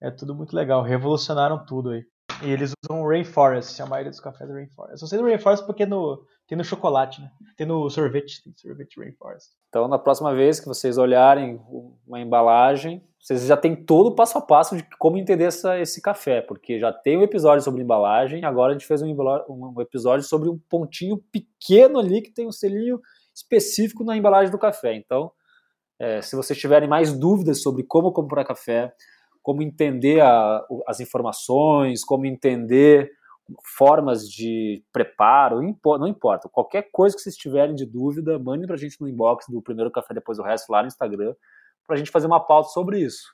é 0.01 0.11
tudo 0.11 0.35
muito 0.35 0.55
legal. 0.55 0.83
Revolucionaram 0.83 1.65
tudo 1.65 1.91
aí. 1.91 2.05
E 2.43 2.51
eles 2.51 2.73
usam 2.85 3.07
Rainforest, 3.07 3.81
a 3.83 3.87
maioria 3.87 4.11
dos 4.11 4.21
cafés 4.21 4.49
é 4.49 4.53
Rainforest. 4.53 5.03
Eu 5.03 5.09
sei 5.09 5.19
do 5.19 5.25
Rainforest 5.25 5.67
porque 5.67 5.85
no, 5.85 6.25
tem 6.47 6.57
no 6.57 6.65
chocolate, 6.65 7.21
né? 7.21 7.31
Tem 7.57 7.67
no 7.67 7.89
sorvete, 7.91 8.43
tem 8.43 8.53
sorvete 8.57 8.99
Rainforest. 8.99 9.49
Então, 9.69 9.87
na 9.89 9.99
próxima 9.99 10.35
vez 10.35 10.59
que 10.59 10.67
vocês 10.67 10.97
olharem 10.97 11.61
uma 12.07 12.21
embalagem, 12.21 13.05
vocês 13.21 13.45
já 13.45 13.57
tem 13.57 13.77
todo 13.77 14.09
o 14.09 14.15
passo 14.15 14.39
a 14.39 14.41
passo 14.41 14.77
de 14.77 14.85
como 14.99 15.19
entender 15.19 15.45
essa, 15.45 15.79
esse 15.79 16.01
café, 16.01 16.41
porque 16.41 16.79
já 16.79 16.93
tem 16.93 17.19
um 17.19 17.23
episódio 17.23 17.63
sobre 17.63 17.83
embalagem, 17.83 18.45
agora 18.45 18.71
a 18.71 18.73
gente 18.73 18.87
fez 18.87 19.03
um, 19.03 19.15
um 19.49 19.81
episódio 19.81 20.25
sobre 20.25 20.49
um 20.49 20.59
pontinho 20.59 21.19
pequeno 21.31 21.99
ali 21.99 22.23
que 22.23 22.33
tem 22.33 22.47
um 22.47 22.53
selinho 22.53 22.99
específico 23.41 24.05
na 24.05 24.17
embalagem 24.17 24.51
do 24.51 24.59
café. 24.59 24.95
Então, 24.95 25.31
é, 25.99 26.23
se 26.23 26.37
vocês 26.37 26.59
tiverem 26.59 26.89
mais 26.89 27.13
dúvidas 27.13 27.63
sobre 27.63 27.83
como 27.83 28.13
comprar 28.13 28.45
café, 28.45 28.93
como 29.43 29.63
entender 29.63 30.21
a, 30.21 30.65
as 30.87 31.01
informações, 31.01 32.05
como 32.05 32.27
entender 32.27 33.11
formas 33.77 34.29
de 34.29 34.85
preparo, 34.93 35.61
não 35.61 36.07
importa, 36.07 36.49
qualquer 36.49 36.89
coisa 36.93 37.17
que 37.17 37.23
vocês 37.23 37.37
tiverem 37.37 37.75
de 37.75 37.85
dúvida, 37.85 38.39
mandem 38.39 38.67
para 38.67 38.77
a 38.77 38.79
gente 38.79 39.01
no 39.01 39.09
inbox 39.09 39.47
do 39.49 39.61
primeiro 39.61 39.91
café 39.91 40.15
depois 40.15 40.39
do 40.39 40.45
resto 40.45 40.71
lá 40.71 40.83
no 40.83 40.89
Instagram, 40.89 41.35
para 41.87 41.97
a 41.97 41.99
gente 41.99 42.11
fazer 42.11 42.27
uma 42.27 42.41
pauta 42.41 42.69
sobre 42.69 43.01
isso. 43.01 43.25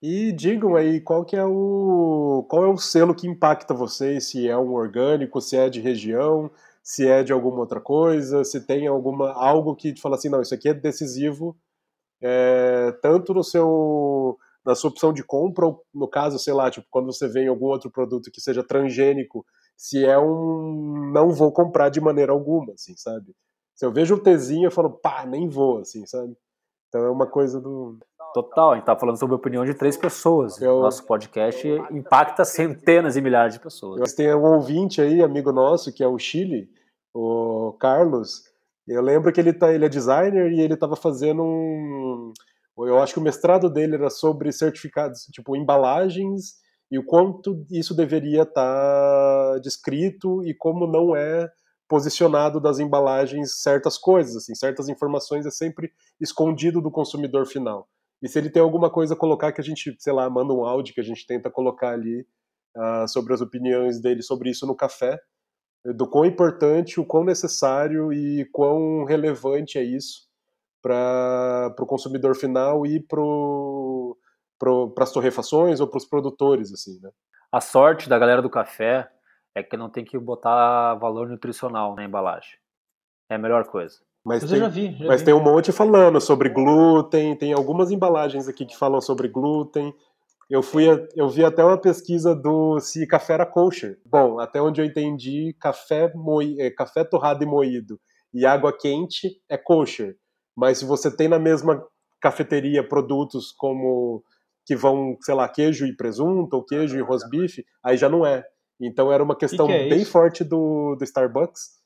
E 0.00 0.30
digam 0.32 0.76
aí 0.76 1.00
qual 1.00 1.24
que 1.24 1.34
é 1.34 1.44
o 1.44 2.46
qual 2.48 2.64
é 2.64 2.68
o 2.68 2.76
selo 2.76 3.14
que 3.14 3.26
impacta 3.26 3.74
vocês, 3.74 4.28
se 4.28 4.46
é 4.46 4.56
um 4.56 4.74
orgânico, 4.74 5.40
se 5.40 5.56
é 5.56 5.68
de 5.68 5.80
região, 5.80 6.50
se 6.86 7.04
é 7.04 7.24
de 7.24 7.32
alguma 7.32 7.58
outra 7.58 7.80
coisa, 7.80 8.44
se 8.44 8.64
tem 8.64 8.86
alguma 8.86 9.32
algo 9.32 9.74
que 9.74 9.92
te 9.92 10.00
fala 10.00 10.14
assim, 10.14 10.28
não, 10.28 10.40
isso 10.40 10.54
aqui 10.54 10.68
é 10.68 10.72
decisivo, 10.72 11.56
é, 12.22 12.92
tanto 13.02 13.34
no 13.34 13.42
seu 13.42 14.38
na 14.64 14.72
sua 14.72 14.90
opção 14.90 15.12
de 15.12 15.24
compra, 15.24 15.66
ou 15.66 15.84
no 15.92 16.06
caso, 16.06 16.38
sei 16.38 16.54
lá, 16.54 16.70
tipo, 16.70 16.86
quando 16.88 17.12
você 17.12 17.26
vê 17.26 17.42
em 17.42 17.48
algum 17.48 17.66
outro 17.66 17.90
produto 17.90 18.30
que 18.30 18.40
seja 18.40 18.62
transgênico, 18.62 19.44
se 19.76 20.04
é 20.04 20.16
um 20.16 21.10
não 21.12 21.30
vou 21.30 21.50
comprar 21.50 21.88
de 21.88 22.00
maneira 22.00 22.30
alguma, 22.30 22.74
assim, 22.74 22.94
sabe? 22.96 23.34
Se 23.74 23.84
eu 23.84 23.92
vejo 23.92 24.14
o 24.14 24.20
Tzinho, 24.20 24.68
eu 24.68 24.70
falo, 24.70 24.90
pá, 24.90 25.26
nem 25.26 25.48
vou, 25.48 25.78
assim, 25.78 26.06
sabe? 26.06 26.36
Então 26.88 27.04
é 27.04 27.10
uma 27.10 27.26
coisa 27.26 27.60
do. 27.60 27.98
Total, 28.32 28.72
a 28.72 28.74
gente 28.76 28.84
tá 28.84 28.96
falando 28.96 29.18
sobre 29.18 29.34
a 29.34 29.38
opinião 29.38 29.64
de 29.64 29.74
três 29.74 29.96
pessoas. 29.96 30.60
Eu... 30.60 30.82
Nosso 30.82 31.04
podcast 31.04 31.66
impacta 31.90 32.44
centenas 32.44 33.16
e 33.16 33.20
milhares 33.20 33.54
de 33.54 33.60
pessoas. 33.60 33.98
Mas 33.98 34.14
tem 34.14 34.32
um 34.32 34.44
ouvinte 34.54 35.00
aí, 35.00 35.20
amigo 35.20 35.50
nosso, 35.52 35.92
que 35.92 36.02
é 36.02 36.06
o 36.06 36.18
Chile, 36.18 36.70
o 37.16 37.72
Carlos. 37.74 38.42
Eu 38.86 39.02
lembro 39.02 39.32
que 39.32 39.40
ele, 39.40 39.52
tá, 39.52 39.72
ele 39.72 39.84
é 39.84 39.88
designer 39.88 40.52
e 40.52 40.60
ele 40.60 40.74
estava 40.74 40.94
fazendo 40.94 41.42
um. 41.42 42.32
Eu 42.78 43.00
acho 43.00 43.14
que 43.14 43.18
o 43.18 43.22
mestrado 43.22 43.70
dele 43.70 43.94
era 43.94 44.10
sobre 44.10 44.52
certificados, 44.52 45.22
tipo, 45.32 45.56
embalagens 45.56 46.56
e 46.90 46.98
o 46.98 47.04
quanto 47.04 47.64
isso 47.70 47.96
deveria 47.96 48.42
estar 48.42 49.54
tá 49.54 49.58
descrito 49.62 50.44
e 50.44 50.54
como 50.54 50.86
não 50.86 51.16
é 51.16 51.50
posicionado 51.88 52.60
das 52.60 52.78
embalagens 52.78 53.62
certas 53.62 53.96
coisas, 53.96 54.36
assim, 54.36 54.54
certas 54.54 54.88
informações 54.88 55.46
é 55.46 55.50
sempre 55.50 55.90
escondido 56.20 56.82
do 56.82 56.90
consumidor 56.90 57.46
final. 57.46 57.88
E 58.20 58.28
se 58.28 58.38
ele 58.38 58.50
tem 58.50 58.60
alguma 58.60 58.90
coisa 58.90 59.14
a 59.14 59.16
colocar 59.16 59.52
que 59.52 59.60
a 59.60 59.64
gente, 59.64 59.96
sei 59.98 60.12
lá, 60.12 60.28
manda 60.28 60.52
um 60.52 60.64
áudio 60.64 60.94
que 60.94 61.00
a 61.00 61.04
gente 61.04 61.26
tenta 61.26 61.50
colocar 61.50 61.92
ali 61.92 62.26
uh, 62.76 63.08
sobre 63.08 63.32
as 63.32 63.40
opiniões 63.40 64.00
dele 64.00 64.22
sobre 64.22 64.50
isso 64.50 64.66
no 64.66 64.74
café, 64.74 65.18
do 65.94 66.08
quão 66.08 66.24
importante, 66.24 66.98
o 67.00 67.04
quão 67.04 67.24
necessário 67.24 68.12
e 68.12 68.44
quão 68.52 69.04
relevante 69.04 69.78
é 69.78 69.82
isso 69.82 70.26
para 70.82 71.74
o 71.78 71.86
consumidor 71.86 72.36
final 72.36 72.86
e 72.86 73.00
para 73.00 73.20
as 75.00 75.12
torrefações 75.12 75.80
ou 75.80 75.88
para 75.88 75.98
os 75.98 76.06
produtores, 76.06 76.72
assim, 76.72 77.00
né? 77.00 77.10
A 77.50 77.60
sorte 77.60 78.08
da 78.08 78.18
galera 78.18 78.42
do 78.42 78.50
café 78.50 79.08
é 79.54 79.62
que 79.62 79.76
não 79.76 79.88
tem 79.88 80.04
que 80.04 80.18
botar 80.18 80.94
valor 80.96 81.28
nutricional 81.28 81.94
na 81.94 82.04
embalagem. 82.04 82.58
É 83.30 83.36
a 83.36 83.38
melhor 83.38 83.64
coisa. 83.66 83.96
Mas, 84.24 84.44
tem, 84.44 84.58
já 84.58 84.68
vi, 84.68 84.92
já 84.92 85.06
mas 85.06 85.20
vi. 85.20 85.26
tem 85.26 85.34
um 85.34 85.42
monte 85.42 85.72
falando 85.72 86.20
sobre 86.20 86.48
glúten, 86.48 87.36
tem 87.36 87.52
algumas 87.52 87.90
embalagens 87.90 88.48
aqui 88.48 88.66
que 88.66 88.76
falam 88.76 89.00
sobre 89.00 89.28
glúten. 89.28 89.94
Eu 90.48 90.62
fui, 90.62 90.84
eu 91.14 91.28
vi 91.28 91.44
até 91.44 91.64
uma 91.64 91.80
pesquisa 91.80 92.34
do 92.34 92.78
se 92.78 93.06
café 93.06 93.34
era 93.34 93.46
kosher. 93.46 93.98
Bom, 94.06 94.38
até 94.38 94.62
onde 94.62 94.80
eu 94.80 94.84
entendi, 94.84 95.56
café 95.60 96.12
moí, 96.14 96.60
é, 96.60 96.70
café 96.70 97.04
torrado 97.04 97.42
e 97.42 97.46
moído 97.46 98.00
e 98.32 98.44
água 98.44 98.76
quente 98.76 99.40
é 99.48 99.56
kosher. 99.56 100.16
Mas 100.56 100.78
se 100.78 100.84
você 100.84 101.14
tem 101.14 101.26
na 101.26 101.38
mesma 101.38 101.84
cafeteria 102.20 102.86
produtos 102.86 103.52
como 103.52 104.22
que 104.64 104.76
vão, 104.76 105.16
sei 105.20 105.34
lá, 105.34 105.48
queijo 105.48 105.86
e 105.86 105.96
presunto 105.96 106.54
ou 106.56 106.64
queijo 106.64 106.98
e 106.98 107.02
rosbife, 107.02 107.64
aí 107.82 107.96
já 107.96 108.08
não 108.08 108.26
é. 108.26 108.44
Então 108.80 109.12
era 109.12 109.22
uma 109.22 109.36
questão 109.36 109.66
que 109.66 109.72
que 109.72 109.78
é 109.78 109.88
bem 109.88 110.04
forte 110.04 110.44
do, 110.44 110.96
do 110.96 111.04
Starbucks 111.04 111.76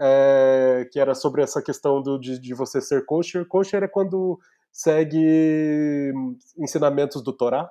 é, 0.00 0.88
que 0.90 0.98
era 0.98 1.14
sobre 1.14 1.42
essa 1.42 1.62
questão 1.62 2.02
do, 2.02 2.18
de, 2.18 2.38
de, 2.38 2.54
você 2.54 2.80
ser 2.80 3.04
kosher. 3.04 3.46
Kosher 3.46 3.82
é 3.82 3.88
quando 3.88 4.38
segue 4.72 6.12
ensinamentos 6.58 7.22
do 7.22 7.32
Torá. 7.32 7.70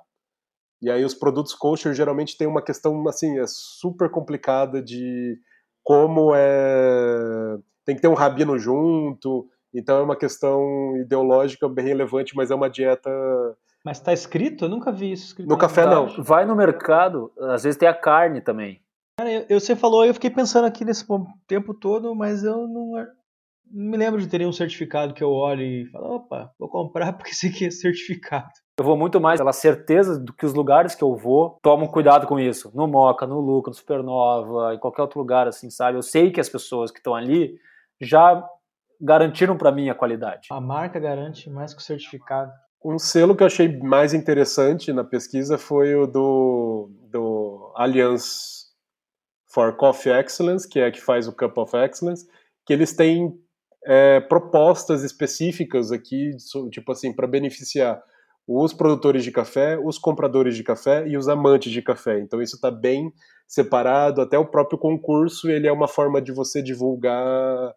E 0.82 0.90
aí 0.90 1.06
os 1.06 1.14
produtos 1.14 1.54
kosher 1.54 1.94
geralmente 1.94 2.38
tem 2.38 2.48
uma 2.48 2.62
questão 2.62 3.08
assim, 3.08 3.40
é 3.40 3.46
super 3.48 4.10
complicada 4.10 4.82
de 4.82 5.38
como 5.84 6.34
é 6.36 7.58
tem 7.86 7.96
que 7.96 8.02
ter 8.02 8.08
um 8.08 8.14
rabino 8.14 8.58
junto. 8.58 9.48
Então 9.74 10.00
é 10.00 10.04
uma 10.04 10.16
questão 10.16 10.98
ideológica 10.98 11.70
bem 11.70 11.86
relevante, 11.86 12.36
mas 12.36 12.52
é 12.52 12.56
uma 12.56 12.70
dieta 12.70 13.10
mas 13.84 13.98
está 13.98 14.14
escrito? 14.14 14.66
Eu 14.66 14.70
nunca 14.70 14.92
vi 14.92 15.12
isso 15.12 15.26
escrito. 15.26 15.50
No 15.50 15.58
café 15.58 15.86
não. 15.86 16.08
Vai 16.22 16.46
no 16.46 16.56
mercado, 16.56 17.32
às 17.40 17.64
vezes 17.64 17.78
tem 17.78 17.90
a 17.90 17.94
carne 17.94 18.40
também. 18.40 18.80
Cara, 19.20 19.46
eu, 19.50 19.60
você 19.60 19.76
falou, 19.76 20.06
eu 20.06 20.14
fiquei 20.14 20.30
pensando 20.30 20.66
aqui 20.66 20.86
nesse 20.86 21.06
tempo 21.48 21.74
todo, 21.74 22.14
mas 22.16 22.44
eu 22.44 22.68
não 22.68 22.98
me 23.74 23.98
lembro 23.98 24.20
de 24.20 24.28
ter 24.28 24.40
nenhum 24.40 24.52
certificado 24.52 25.14
que 25.14 25.24
eu 25.24 25.32
olhe 25.32 25.84
e 25.84 25.86
falo, 25.88 26.16
opa, 26.16 26.52
vou 26.60 26.70
comprar 26.70 27.14
porque 27.18 27.32
esse 27.32 27.48
aqui 27.48 27.66
é 27.66 27.72
certificado. 27.72 28.50
Eu 28.78 28.86
vou 28.86 28.98
muito 28.98 29.22
mais 29.22 29.40
pela 29.40 29.54
certeza 29.54 30.20
do 30.20 30.34
que 30.34 30.46
os 30.46 30.54
lugares 30.54 30.96
que 30.96 31.04
eu 31.04 31.16
vou 31.16 31.60
tomam 31.62 31.88
cuidado 31.88 32.28
com 32.28 32.40
isso. 32.40 32.72
No 32.74 32.88
Moca, 32.88 33.28
no 33.28 33.40
Luca, 33.40 33.70
no 33.70 33.76
Supernova, 33.76 34.74
em 34.74 34.80
qualquer 34.80 35.04
outro 35.04 35.20
lugar, 35.20 35.48
assim, 35.48 35.70
sabe? 35.70 35.98
Eu 35.98 36.02
sei 36.02 36.32
que 36.32 36.40
as 36.40 36.50
pessoas 36.50 36.92
que 36.92 36.98
estão 36.98 37.14
ali 37.14 37.56
já 38.00 38.44
garantiram 39.00 39.58
para 39.58 39.72
mim 39.72 39.90
a 39.90 39.96
qualidade. 39.96 40.48
A 40.52 40.60
marca 40.60 41.00
garante 41.00 41.50
mais 41.50 41.74
que 41.74 41.82
o 41.82 41.84
certificado. 41.84 42.52
Um 42.84 42.98
selo 42.98 43.36
que 43.36 43.44
eu 43.44 43.48
achei 43.48 43.78
mais 43.80 44.14
interessante 44.14 44.92
na 44.92 45.04
pesquisa 45.04 45.58
foi 45.58 45.94
o 45.96 46.08
do, 46.08 46.90
do 47.12 47.72
Allianz 47.76 48.62
for 49.48 49.76
Coffee 49.76 50.12
Excellence, 50.12 50.68
que 50.68 50.80
é 50.80 50.88
a 50.88 50.92
que 50.92 51.02
faz 51.02 51.28
o 51.28 51.36
Cup 51.36 51.58
of 51.58 51.76
Excellence, 51.78 52.26
que 52.66 52.74
eles 52.74 52.96
têm 52.96 53.38
é, 53.86 54.20
propostas 54.20 55.04
específicas 55.04 55.92
aqui, 55.92 56.32
tipo 56.70 56.92
assim, 56.92 57.14
para 57.14 57.28
beneficiar 57.28 58.02
os 58.48 58.74
produtores 58.74 59.24
de 59.24 59.32
café, 59.32 59.78
os 59.78 59.98
compradores 59.98 60.56
de 60.56 60.64
café 60.64 61.08
e 61.08 61.18
os 61.18 61.28
amantes 61.28 61.72
de 61.72 61.82
café. 61.82 62.20
Então 62.20 62.42
isso 62.42 62.56
está 62.56 62.70
bem 62.72 63.14
separado, 63.48 64.22
até 64.22 64.38
o 64.38 64.46
próprio 64.46 64.80
concurso 64.80 65.50
ele 65.50 65.68
é 65.68 65.72
uma 65.72 65.88
forma 65.88 66.22
de 66.22 66.32
você 66.32 66.62
divulgar 66.62 67.74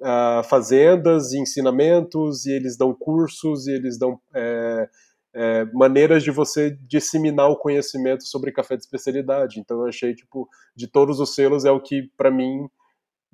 uh, 0.00 0.42
fazendas 0.44 1.32
e 1.32 1.38
ensinamentos, 1.38 2.46
e 2.46 2.52
eles 2.52 2.76
dão 2.76 2.94
cursos, 2.94 3.66
e 3.66 3.72
eles 3.72 3.98
dão 3.98 4.20
é, 4.34 4.88
é, 5.34 5.64
maneiras 5.72 6.22
de 6.22 6.30
você 6.30 6.76
disseminar 6.82 7.48
o 7.48 7.56
conhecimento 7.56 8.24
sobre 8.24 8.52
café 8.52 8.76
de 8.76 8.82
especialidade. 8.82 9.58
Então 9.58 9.80
eu 9.80 9.86
achei, 9.86 10.14
tipo, 10.14 10.48
de 10.76 10.86
todos 10.86 11.20
os 11.20 11.34
selos, 11.34 11.64
é 11.64 11.70
o 11.70 11.80
que, 11.80 12.10
para 12.16 12.30
mim, 12.30 12.68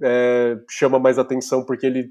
é, 0.03 0.57
chama 0.69 0.99
mais 0.99 1.19
atenção, 1.19 1.65
porque 1.65 1.87
ele 1.87 2.09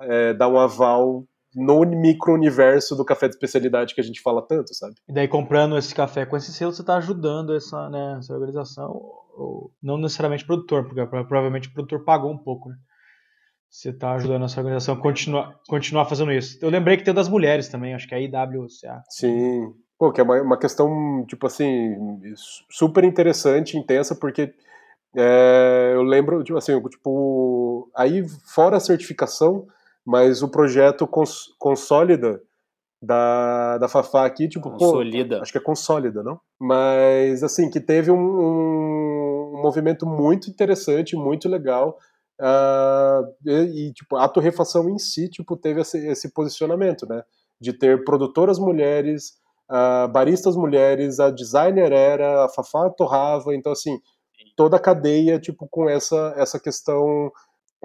é, 0.00 0.34
dá 0.34 0.48
um 0.48 0.58
aval 0.58 1.24
no 1.54 1.80
micro-universo 1.84 2.96
do 2.96 3.04
café 3.04 3.28
de 3.28 3.34
especialidade 3.34 3.94
que 3.94 4.00
a 4.00 4.04
gente 4.04 4.22
fala 4.22 4.40
tanto, 4.40 4.74
sabe? 4.74 4.94
E 5.08 5.12
daí, 5.12 5.28
comprando 5.28 5.76
esse 5.76 5.94
café 5.94 6.24
com 6.24 6.36
esse 6.36 6.52
selo, 6.52 6.72
você 6.72 6.80
está 6.80 6.96
ajudando 6.96 7.54
essa, 7.54 7.90
né, 7.90 8.16
essa 8.18 8.32
organização, 8.32 8.90
ou 9.36 9.70
não 9.82 9.98
necessariamente 9.98 10.44
o 10.44 10.46
produtor, 10.46 10.84
porque 10.84 11.04
provavelmente 11.06 11.68
o 11.68 11.72
produtor 11.72 12.04
pagou 12.04 12.32
um 12.32 12.38
pouco, 12.38 12.70
né? 12.70 12.76
Você 13.68 13.88
está 13.90 14.12
ajudando 14.12 14.44
essa 14.44 14.60
organização 14.60 14.94
a 14.94 15.00
continuar, 15.00 15.58
continuar 15.66 16.04
fazendo 16.04 16.30
isso. 16.30 16.58
Eu 16.60 16.68
lembrei 16.68 16.96
que 16.96 17.04
tem 17.04 17.14
das 17.14 17.28
mulheres 17.28 17.68
também, 17.68 17.94
acho 17.94 18.06
que 18.06 18.14
é 18.14 18.18
a 18.18 18.20
IWCA. 18.20 19.02
Sim, 19.08 19.72
Pô, 20.02 20.10
que 20.10 20.20
é 20.20 20.24
uma, 20.24 20.42
uma 20.42 20.58
questão, 20.58 21.24
tipo 21.28 21.46
assim, 21.46 21.94
super 22.68 23.04
interessante, 23.04 23.78
intensa, 23.78 24.16
porque 24.16 24.52
é, 25.16 25.92
eu 25.94 26.02
lembro, 26.02 26.42
tipo 26.42 26.58
assim, 26.58 26.80
tipo, 26.88 27.90
aí 27.94 28.26
fora 28.54 28.76
a 28.76 28.80
certificação, 28.80 29.66
mas 30.04 30.42
o 30.42 30.48
projeto 30.48 31.06
cons 31.06 31.54
Consólida 31.58 32.40
da, 33.00 33.78
da 33.78 33.88
Fafá 33.88 34.24
aqui, 34.24 34.48
tipo, 34.48 34.70
Consolida. 34.70 35.36
Pô, 35.36 35.42
acho 35.42 35.52
que 35.52 35.58
é 35.58 35.60
Consólida, 35.60 36.22
não? 36.22 36.40
Mas, 36.58 37.42
assim, 37.42 37.68
que 37.68 37.80
teve 37.80 38.10
um, 38.10 38.16
um, 38.16 39.54
um 39.56 39.62
movimento 39.62 40.06
muito 40.06 40.48
interessante, 40.48 41.16
muito 41.16 41.48
legal, 41.48 41.98
uh, 42.40 43.26
e, 43.44 43.88
e, 43.88 43.92
tipo, 43.92 44.16
a 44.16 44.28
torrefação 44.28 44.88
em 44.88 44.98
si, 44.98 45.28
tipo, 45.28 45.56
teve 45.56 45.80
esse, 45.80 45.98
esse 46.06 46.32
posicionamento, 46.32 47.06
né? 47.06 47.22
De 47.60 47.72
ter 47.72 48.04
produtoras 48.04 48.58
mulheres, 48.58 49.32
uh, 49.68 50.08
baristas 50.08 50.56
mulheres, 50.56 51.20
a 51.20 51.30
designer 51.30 51.92
era, 51.92 52.44
a 52.44 52.48
Fafá 52.48 52.88
torrava, 52.88 53.54
então, 53.54 53.72
assim, 53.72 53.98
toda 54.56 54.76
a 54.76 54.80
cadeia, 54.80 55.38
tipo, 55.38 55.68
com 55.68 55.88
essa, 55.88 56.34
essa 56.36 56.58
questão 56.60 57.32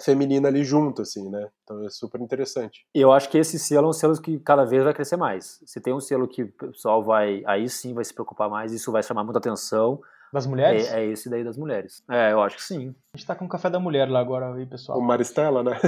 feminina 0.01 0.47
ali 0.47 0.63
junto, 0.63 1.01
assim, 1.01 1.29
né? 1.29 1.47
Então 1.63 1.85
é 1.85 1.89
super 1.89 2.21
interessante. 2.21 2.85
E 2.93 3.01
eu 3.01 3.11
acho 3.11 3.29
que 3.29 3.37
esse 3.37 3.57
selo 3.57 3.87
é 3.87 3.89
um 3.89 3.93
selo 3.93 4.21
que 4.21 4.39
cada 4.39 4.63
vez 4.63 4.83
vai 4.83 4.93
crescer 4.93 5.17
mais. 5.17 5.59
Se 5.65 5.81
tem 5.81 5.93
um 5.93 5.99
selo 5.99 6.27
que 6.27 6.43
o 6.43 6.51
pessoal 6.51 7.03
vai, 7.03 7.43
aí 7.45 7.67
sim 7.69 7.93
vai 7.93 8.03
se 8.03 8.13
preocupar 8.13 8.49
mais, 8.49 8.71
isso 8.71 8.91
vai 8.91 9.01
chamar 9.01 9.23
muita 9.23 9.39
atenção. 9.39 9.99
Das 10.31 10.45
mulheres? 10.45 10.91
É, 10.91 11.03
é 11.03 11.05
esse 11.05 11.29
daí 11.29 11.43
das 11.43 11.57
mulheres. 11.57 12.03
É, 12.09 12.33
eu 12.33 12.41
acho 12.41 12.57
que 12.57 12.63
sim. 12.63 12.93
A 13.13 13.17
gente 13.17 13.25
tá 13.25 13.33
com 13.33 13.45
o 13.45 13.49
café 13.49 13.69
da 13.69 13.79
mulher 13.79 14.09
lá 14.09 14.19
agora 14.19 14.53
aí, 14.53 14.65
pessoal. 14.65 14.99
O 14.99 15.01
Maristela, 15.01 15.63
né? 15.63 15.79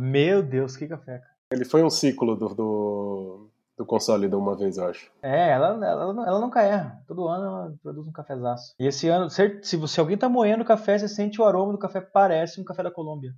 Meu 0.00 0.42
Deus, 0.42 0.76
que 0.76 0.86
café. 0.86 1.22
Ele 1.50 1.64
foi 1.64 1.82
um 1.82 1.88
ciclo 1.88 2.36
do, 2.36 2.54
do, 2.54 3.50
do 3.78 3.86
console 3.86 4.28
de 4.28 4.34
uma 4.34 4.56
vez, 4.56 4.76
eu 4.76 4.88
acho. 4.88 5.08
É, 5.22 5.50
ela, 5.50 5.68
ela, 5.86 6.26
ela 6.26 6.40
nunca 6.40 6.60
erra. 6.62 7.00
Todo 7.06 7.28
ano 7.28 7.44
ela 7.44 7.74
produz 7.80 8.08
um 8.08 8.12
cafezaço. 8.12 8.74
E 8.78 8.84
esse 8.84 9.08
ano, 9.08 9.30
se, 9.30 9.60
se 9.62 10.00
alguém 10.00 10.18
tá 10.18 10.28
moendo 10.28 10.64
café, 10.64 10.98
você 10.98 11.06
sente 11.06 11.40
o 11.40 11.44
aroma 11.44 11.72
do 11.72 11.78
café, 11.78 12.00
parece 12.00 12.60
um 12.60 12.64
café 12.64 12.82
da 12.82 12.90
Colômbia. 12.90 13.32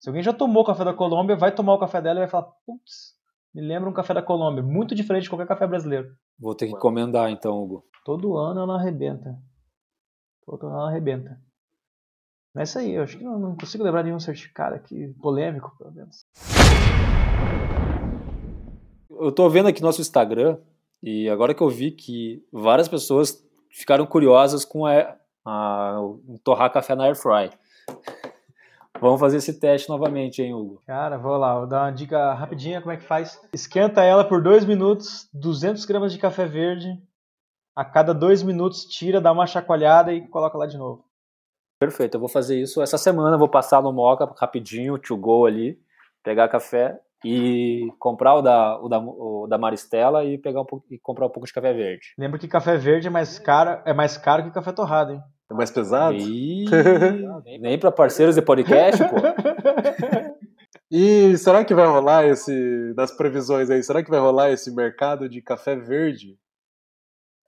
Se 0.00 0.08
alguém 0.08 0.22
já 0.22 0.32
tomou 0.32 0.62
o 0.62 0.66
café 0.66 0.84
da 0.84 0.94
Colômbia, 0.94 1.36
vai 1.36 1.54
tomar 1.54 1.74
o 1.74 1.78
café 1.78 2.00
dela 2.00 2.18
e 2.18 2.22
vai 2.22 2.28
falar, 2.28 2.50
putz, 2.64 3.14
me 3.54 3.60
lembra 3.60 3.90
um 3.90 3.92
café 3.92 4.14
da 4.14 4.22
Colômbia. 4.22 4.62
Muito 4.62 4.94
diferente 4.94 5.24
de 5.24 5.28
qualquer 5.28 5.46
café 5.46 5.66
brasileiro. 5.66 6.08
Vou 6.38 6.54
ter 6.54 6.66
que 6.66 6.72
encomendar 6.72 7.30
então, 7.30 7.62
Hugo. 7.62 7.84
Todo 8.06 8.38
ano 8.38 8.62
ela 8.62 8.76
arrebenta. 8.76 9.36
Todo 10.46 10.66
ano 10.66 10.76
ela 10.76 10.88
arrebenta. 10.88 11.38
Mas 12.54 12.74
é 12.74 12.80
isso 12.80 12.88
aí, 12.88 12.94
eu 12.94 13.02
acho 13.02 13.18
que 13.18 13.24
não, 13.24 13.38
não 13.38 13.54
consigo 13.54 13.84
lembrar 13.84 14.02
nenhum 14.02 14.18
certificado 14.18 14.74
aqui 14.74 15.08
polêmico, 15.20 15.76
pelo 15.76 15.92
menos. 15.92 16.24
Eu 19.20 19.32
tô 19.32 19.48
vendo 19.48 19.68
aqui 19.68 19.82
nosso 19.82 20.00
Instagram 20.00 20.58
e 21.02 21.28
agora 21.28 21.52
que 21.52 21.60
eu 21.60 21.68
vi 21.68 21.90
que 21.90 22.44
várias 22.52 22.88
pessoas 22.88 23.44
ficaram 23.68 24.06
curiosas 24.06 24.64
com 24.64 24.86
a, 24.86 25.16
a, 25.44 26.00
o 26.00 26.38
torrar 26.42 26.72
café 26.72 26.94
na 26.94 27.04
air 27.04 27.16
fry. 27.16 27.50
Vamos 29.00 29.20
fazer 29.20 29.36
esse 29.36 29.58
teste 29.58 29.88
novamente, 29.88 30.42
hein, 30.42 30.54
Hugo? 30.54 30.82
Cara, 30.86 31.16
vou 31.16 31.36
lá, 31.36 31.56
vou 31.56 31.66
dar 31.66 31.84
uma 31.84 31.90
dica 31.90 32.32
rapidinha 32.34 32.80
como 32.80 32.92
é 32.92 32.96
que 32.96 33.04
faz. 33.04 33.40
Esquenta 33.52 34.02
ela 34.02 34.24
por 34.24 34.42
2 34.42 34.64
minutos, 34.64 35.28
200 35.32 35.84
gramas 35.84 36.12
de 36.12 36.18
café 36.18 36.46
verde. 36.46 37.00
A 37.76 37.84
cada 37.84 38.12
2 38.12 38.42
minutos 38.42 38.84
tira, 38.84 39.20
dá 39.20 39.30
uma 39.30 39.46
chacoalhada 39.46 40.12
e 40.12 40.26
coloca 40.26 40.58
lá 40.58 40.66
de 40.66 40.76
novo. 40.76 41.04
Perfeito, 41.78 42.16
eu 42.16 42.20
vou 42.20 42.28
fazer 42.28 42.60
isso 42.60 42.82
essa 42.82 42.98
semana. 42.98 43.38
Vou 43.38 43.48
passar 43.48 43.80
no 43.80 43.92
Moca 43.92 44.28
rapidinho, 44.36 44.98
to 44.98 45.16
go 45.16 45.46
ali, 45.46 45.80
pegar 46.24 46.48
café 46.48 47.00
e 47.24 47.88
comprar 47.98 48.34
o 48.34 48.42
da, 48.42 48.80
o 48.80 48.88
da, 48.88 48.98
o 48.98 49.46
da 49.48 49.58
Maristela 49.58 50.24
e 50.24 50.38
pegar 50.38 50.60
um 50.60 50.64
pouco, 50.64 50.86
e 50.90 50.98
comprar 50.98 51.26
um 51.26 51.30
pouco 51.30 51.46
de 51.46 51.52
café 51.52 51.72
verde. 51.72 52.14
Lembra 52.18 52.38
que 52.38 52.48
café 52.48 52.76
verde 52.76 53.08
é 53.08 53.10
mais 53.10 53.38
caro, 53.38 53.82
é 53.84 53.92
mais 53.92 54.16
caro 54.16 54.44
que 54.44 54.50
café 54.50 54.72
torrado, 54.72 55.12
hein? 55.12 55.20
É 55.50 55.54
mais 55.54 55.70
pesado? 55.70 56.16
Ih, 56.16 56.66
nem 57.60 57.78
para 57.78 57.90
parceiros 57.90 58.34
de 58.34 58.42
podcast, 58.42 59.02
pô. 59.04 59.16
E 60.90 61.36
será 61.36 61.64
que 61.64 61.74
vai 61.74 61.86
rolar 61.86 62.26
esse, 62.26 62.94
das 62.94 63.10
previsões 63.10 63.68
aí, 63.68 63.82
será 63.82 64.02
que 64.02 64.10
vai 64.10 64.18
rolar 64.18 64.50
esse 64.50 64.74
mercado 64.74 65.28
de 65.28 65.42
café 65.42 65.76
verde? 65.76 66.38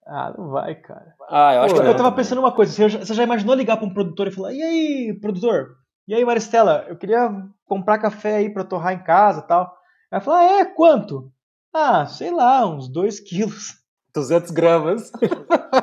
Ah, 0.07 0.35
não 0.37 0.51
vai, 0.51 0.75
cara. 0.75 1.15
Ah, 1.29 1.55
eu 1.55 1.63
acho 1.63 1.75
Pô, 1.75 1.81
que 1.81 1.87
Eu 1.87 1.97
tava 1.97 2.13
pensando 2.13 2.41
uma 2.41 2.53
coisa, 2.53 2.73
você 2.73 2.89
já, 2.89 2.99
você 2.99 3.15
já 3.15 3.23
imaginou 3.23 3.55
ligar 3.55 3.79
pra 3.79 3.87
um 3.87 3.95
produtor 3.95 4.27
e 4.27 4.31
falar, 4.31 4.53
e 4.53 4.63
aí, 4.63 5.19
produtor? 5.21 5.77
E 6.11 6.15
aí, 6.15 6.25
Maristela, 6.25 6.87
eu 6.89 6.97
queria 6.97 7.31
comprar 7.65 8.01
café 8.01 8.35
aí 8.35 8.53
pra 8.53 8.65
torrar 8.65 8.93
em 8.93 9.05
casa 9.05 9.43
e 9.43 9.47
tal. 9.47 9.73
Ela 10.11 10.21
falou, 10.21 10.41
ah, 10.41 10.59
é, 10.59 10.65
quanto? 10.65 11.33
Ah, 11.73 12.05
sei 12.05 12.33
lá, 12.33 12.67
uns 12.67 12.89
2 12.89 13.21
quilos. 13.21 13.77
200 14.13 14.51
gramas. 14.51 15.13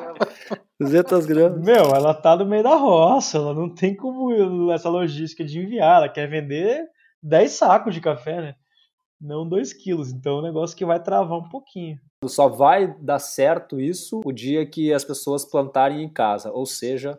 200 0.77 1.25
gramas. 1.25 1.65
Meu, 1.65 1.95
ela 1.95 2.13
tá 2.13 2.35
no 2.35 2.45
meio 2.45 2.61
da 2.61 2.75
roça, 2.75 3.37
ela 3.37 3.53
não 3.53 3.73
tem 3.73 3.95
como 3.95 4.69
essa 4.69 4.89
logística 4.89 5.45
de 5.45 5.61
enviar, 5.61 5.99
ela 5.99 6.09
quer 6.09 6.29
vender 6.29 6.85
10 7.23 7.49
sacos 7.49 7.93
de 7.93 8.01
café, 8.01 8.41
né? 8.41 8.55
Não 9.21 9.47
2 9.47 9.71
quilos, 9.71 10.11
então 10.11 10.39
é 10.39 10.39
um 10.39 10.43
negócio 10.43 10.75
que 10.75 10.83
vai 10.83 11.01
travar 11.01 11.37
um 11.37 11.47
pouquinho. 11.47 11.97
Só 12.25 12.49
vai 12.49 12.93
dar 12.99 13.19
certo 13.19 13.79
isso 13.79 14.19
o 14.25 14.33
dia 14.33 14.69
que 14.69 14.91
as 14.91 15.05
pessoas 15.05 15.45
plantarem 15.45 16.03
em 16.03 16.11
casa, 16.11 16.51
ou 16.51 16.65
seja, 16.65 17.17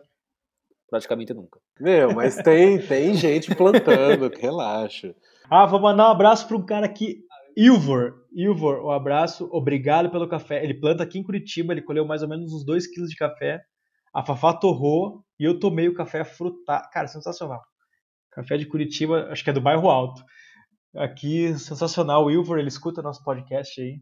praticamente 0.87 1.33
nunca. 1.33 1.59
Meu, 1.79 2.13
mas 2.13 2.35
tem, 2.35 2.77
tem 2.79 3.13
gente 3.13 3.55
plantando, 3.55 4.29
relaxa. 4.37 5.15
Ah, 5.49 5.65
vou 5.65 5.79
mandar 5.79 6.09
um 6.09 6.11
abraço 6.11 6.47
para 6.47 6.57
um 6.57 6.65
cara 6.65 6.85
aqui 6.85 7.23
Ilvor, 7.61 8.13
Ilvor, 8.33 8.85
um 8.85 8.91
abraço, 8.91 9.49
obrigado 9.51 10.09
pelo 10.09 10.29
café. 10.29 10.63
Ele 10.63 10.73
planta 10.73 11.03
aqui 11.03 11.19
em 11.19 11.23
Curitiba, 11.23 11.73
ele 11.73 11.81
colheu 11.81 12.05
mais 12.05 12.21
ou 12.21 12.29
menos 12.29 12.53
uns 12.53 12.63
2 12.63 12.87
quilos 12.87 13.09
de 13.09 13.17
café. 13.17 13.61
A 14.13 14.23
Fafá 14.23 14.53
torrou 14.53 15.25
e 15.37 15.43
eu 15.43 15.59
tomei 15.59 15.89
o 15.89 15.93
café 15.93 16.23
frutado. 16.23 16.87
Cara, 16.89 17.07
sensacional. 17.07 17.61
Café 18.31 18.55
de 18.55 18.65
Curitiba, 18.65 19.27
acho 19.29 19.43
que 19.43 19.49
é 19.49 19.53
do 19.53 19.59
bairro 19.59 19.89
Alto. 19.89 20.23
Aqui, 20.95 21.53
sensacional. 21.59 22.25
O 22.25 22.31
Ilvor, 22.31 22.59
ele 22.59 22.69
escuta 22.69 23.01
nosso 23.01 23.23
podcast 23.25 23.81
aí. 23.81 23.99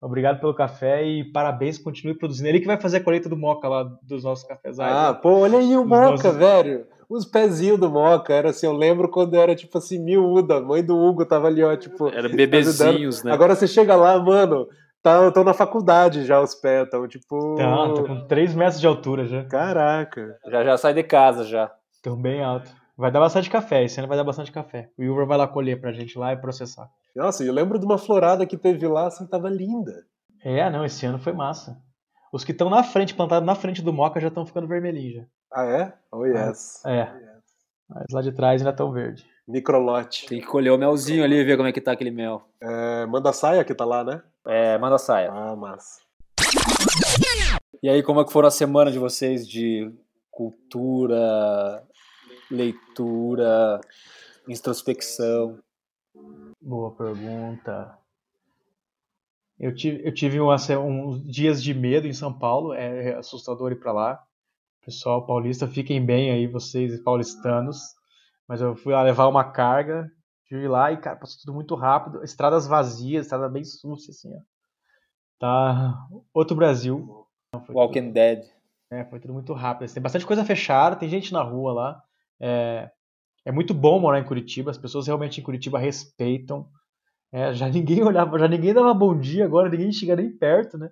Obrigado 0.00 0.40
pelo 0.40 0.54
café 0.54 1.04
e 1.04 1.30
parabéns, 1.30 1.76
continue 1.76 2.16
produzindo. 2.16 2.48
Ele 2.48 2.60
que 2.60 2.66
vai 2.66 2.80
fazer 2.80 2.98
a 2.98 3.04
colheita 3.04 3.28
do 3.28 3.36
Moca 3.36 3.68
lá, 3.68 3.82
dos 4.02 4.24
nossos 4.24 4.46
cafés. 4.46 4.78
Ah, 4.78 5.12
pô, 5.12 5.40
olha 5.40 5.58
aí 5.58 5.76
o 5.76 5.84
Moca, 5.84 6.10
nossos... 6.10 6.36
velho 6.36 6.86
os 7.08 7.24
pezinhos 7.24 7.78
do 7.78 7.90
Moca. 7.90 8.32
Era 8.32 8.50
assim, 8.50 8.66
eu 8.66 8.72
lembro 8.72 9.08
quando 9.08 9.34
era 9.34 9.54
tipo 9.54 9.78
assim, 9.78 9.98
miúda. 9.98 10.58
A 10.58 10.60
mãe 10.60 10.84
do 10.84 10.96
Hugo 10.96 11.24
tava 11.24 11.46
ali, 11.46 11.62
ó, 11.62 11.74
tipo. 11.76 12.08
Era 12.08 12.28
bebezinhos, 12.28 13.22
né? 13.22 13.32
Agora 13.32 13.54
você 13.54 13.66
chega 13.66 13.96
lá, 13.96 14.18
mano. 14.18 14.68
Tá, 15.02 15.30
tô 15.30 15.44
na 15.44 15.54
faculdade 15.54 16.24
já 16.24 16.40
os 16.40 16.54
pés, 16.54 16.88
tão 16.90 17.06
tipo. 17.06 17.54
Tá, 17.56 17.88
tô 17.94 18.04
com 18.04 18.26
3 18.26 18.54
metros 18.54 18.80
de 18.80 18.86
altura 18.86 19.26
já. 19.26 19.44
Caraca. 19.44 20.36
Já 20.50 20.64
já 20.64 20.76
sai 20.76 20.92
de 20.92 21.02
casa 21.02 21.44
já. 21.44 21.70
Tão 22.02 22.20
bem 22.20 22.42
alto. 22.42 22.70
Vai 22.96 23.12
dar 23.12 23.20
bastante 23.20 23.48
café, 23.48 23.84
esse 23.84 24.00
ano 24.00 24.08
vai 24.08 24.16
dar 24.16 24.24
bastante 24.24 24.50
café. 24.50 24.90
O 24.98 25.02
Ilver 25.04 25.24
vai 25.24 25.38
lá 25.38 25.46
colher 25.46 25.80
pra 25.80 25.92
gente 25.92 26.18
lá 26.18 26.32
e 26.32 26.36
processar. 26.36 26.90
Nossa, 27.14 27.44
eu 27.44 27.52
lembro 27.52 27.78
de 27.78 27.84
uma 27.84 27.96
florada 27.96 28.44
que 28.44 28.56
teve 28.56 28.88
lá, 28.88 29.06
assim, 29.06 29.24
tava 29.24 29.48
linda. 29.48 30.04
É, 30.42 30.68
não, 30.68 30.84
esse 30.84 31.06
ano 31.06 31.18
foi 31.18 31.32
massa. 31.32 31.76
Os 32.32 32.42
que 32.42 32.50
estão 32.50 32.68
na 32.68 32.82
frente, 32.82 33.14
plantados 33.14 33.46
na 33.46 33.54
frente 33.54 33.80
do 33.82 33.92
Moca, 33.92 34.20
já 34.20 34.26
estão 34.26 34.44
ficando 34.44 34.66
vermelhinhos 34.66 35.14
já. 35.14 35.22
Ah, 35.52 35.64
é? 35.64 35.92
Oh, 36.12 36.24
yes. 36.26 36.84
É. 36.84 37.10
Oh, 37.10 37.16
yes. 37.16 37.38
Mas 37.88 38.06
lá 38.12 38.20
de 38.20 38.32
trás 38.32 38.60
ainda 38.60 38.70
estão 38.70 38.92
verde. 38.92 39.26
Microlote. 39.46 40.26
Tem 40.26 40.40
que 40.40 40.46
colher 40.46 40.70
o 40.70 40.76
melzinho 40.76 41.24
ali 41.24 41.36
e 41.36 41.44
ver 41.44 41.56
como 41.56 41.68
é 41.68 41.72
que 41.72 41.80
tá 41.80 41.92
aquele 41.92 42.10
mel. 42.10 42.46
É, 42.60 43.06
manda 43.06 43.32
saia 43.32 43.64
que 43.64 43.74
tá 43.74 43.86
lá, 43.86 44.04
né? 44.04 44.22
É, 44.46 44.76
manda 44.76 44.98
saia. 44.98 45.30
Ah, 45.32 45.56
massa. 45.56 46.02
E 47.82 47.88
aí, 47.88 48.02
como 48.02 48.20
é 48.20 48.24
que 48.24 48.32
foram 48.32 48.48
a 48.48 48.50
semana 48.50 48.90
de 48.90 48.98
vocês 48.98 49.48
de 49.48 49.90
cultura, 50.30 51.82
leitura, 52.50 53.80
introspecção? 54.46 55.58
Boa 56.60 56.90
pergunta. 56.94 57.96
Eu 59.58 59.74
tive, 59.74 60.06
eu 60.06 60.12
tive 60.12 60.40
uns 60.40 61.24
dias 61.24 61.62
de 61.62 61.72
medo 61.72 62.06
em 62.06 62.12
São 62.12 62.32
Paulo, 62.32 62.74
é 62.74 63.14
assustador 63.14 63.72
ir 63.72 63.80
para 63.80 63.92
lá. 63.92 64.27
Pessoal 64.88 65.26
paulista, 65.26 65.68
fiquem 65.68 66.02
bem 66.02 66.30
aí, 66.30 66.46
vocês 66.46 66.98
paulistanos. 67.02 67.76
Mas 68.48 68.62
eu 68.62 68.74
fui 68.74 68.94
lá 68.94 69.02
levar 69.02 69.26
uma 69.26 69.44
carga, 69.44 70.10
ir 70.50 70.66
lá 70.66 70.90
e, 70.90 70.96
cara, 70.96 71.14
passou 71.14 71.38
tudo 71.44 71.52
muito 71.52 71.74
rápido. 71.74 72.24
Estradas 72.24 72.66
vazias, 72.66 73.26
estrada 73.26 73.50
bem 73.50 73.62
sucia, 73.62 74.12
assim, 74.12 74.34
ó. 74.34 74.40
Tá. 75.38 75.94
Outro 76.32 76.56
Brasil. 76.56 77.06
Walking 77.68 78.04
tudo... 78.04 78.12
Dead. 78.14 78.44
É, 78.90 79.04
foi 79.04 79.20
tudo 79.20 79.34
muito 79.34 79.52
rápido. 79.52 79.84
Assim, 79.84 79.92
tem 79.92 80.02
bastante 80.02 80.24
coisa 80.24 80.42
fechada, 80.42 80.96
tem 80.96 81.10
gente 81.10 81.34
na 81.34 81.42
rua 81.42 81.74
lá. 81.74 82.02
É, 82.40 82.90
é 83.44 83.52
muito 83.52 83.74
bom 83.74 84.00
morar 84.00 84.20
em 84.20 84.24
Curitiba, 84.24 84.70
as 84.70 84.78
pessoas 84.78 85.06
realmente 85.06 85.38
em 85.38 85.44
Curitiba 85.44 85.78
respeitam. 85.78 86.66
É, 87.30 87.52
já 87.52 87.68
ninguém 87.68 88.02
olhava, 88.02 88.38
já 88.38 88.48
ninguém 88.48 88.72
dava 88.72 88.94
bom 88.94 89.14
dia, 89.20 89.44
agora 89.44 89.68
ninguém 89.68 89.92
chega 89.92 90.16
nem 90.16 90.34
perto, 90.34 90.78
né? 90.78 90.88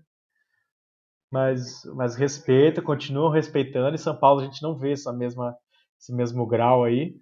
Mas, 1.31 1.83
mas 1.95 2.15
respeita, 2.15 2.81
continuam 2.81 3.31
respeitando. 3.31 3.95
Em 3.95 3.99
São 3.99 4.17
Paulo 4.17 4.41
a 4.41 4.45
gente 4.45 4.63
não 4.63 4.77
vê 4.77 4.93
essa 4.93 5.13
mesma, 5.13 5.57
esse 5.99 6.15
mesmo 6.15 6.47
grau 6.47 6.85
aí. 6.85 7.17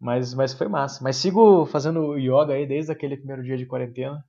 Mas, 0.00 0.34
mas 0.34 0.52
foi 0.52 0.68
massa. 0.68 1.02
Mas 1.02 1.16
sigo 1.16 1.64
fazendo 1.66 2.18
yoga 2.18 2.52
aí 2.52 2.66
desde 2.66 2.92
aquele 2.92 3.16
primeiro 3.16 3.42
dia 3.42 3.56
de 3.56 3.66
quarentena. 3.66 4.22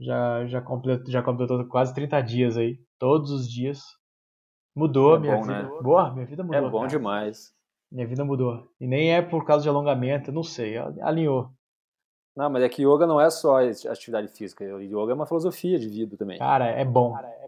Já, 0.00 0.46
já, 0.46 0.60
completou, 0.60 1.10
já 1.10 1.22
completou 1.22 1.64
quase 1.68 1.94
30 1.94 2.20
dias 2.22 2.56
aí. 2.56 2.78
Todos 2.98 3.30
os 3.30 3.48
dias. 3.48 3.80
Mudou 4.74 5.16
é 5.16 5.18
minha 5.20 5.36
bom, 5.36 5.42
vida. 5.42 5.62
Né? 5.62 5.68
Boa, 5.82 6.12
minha 6.14 6.26
vida 6.26 6.42
mudou. 6.42 6.58
É 6.58 6.70
bom 6.70 6.78
cara. 6.78 6.88
demais. 6.88 7.54
Minha 7.90 8.06
vida 8.06 8.24
mudou. 8.24 8.66
E 8.80 8.86
nem 8.86 9.12
é 9.12 9.20
por 9.20 9.44
causa 9.44 9.62
de 9.62 9.68
alongamento, 9.68 10.32
não 10.32 10.42
sei. 10.42 10.78
Alinhou. 10.78 11.50
Não, 12.34 12.48
mas 12.48 12.62
é 12.62 12.68
que 12.68 12.82
yoga 12.82 13.06
não 13.06 13.20
é 13.20 13.28
só 13.28 13.58
atividade 13.58 14.28
física. 14.28 14.64
Yoga 14.64 15.12
é 15.12 15.14
uma 15.14 15.26
filosofia 15.26 15.78
de 15.78 15.88
vida 15.88 16.16
também. 16.16 16.38
Cara, 16.38 16.66
é 16.66 16.84
bom. 16.84 17.12
Cara, 17.12 17.28
é... 17.28 17.41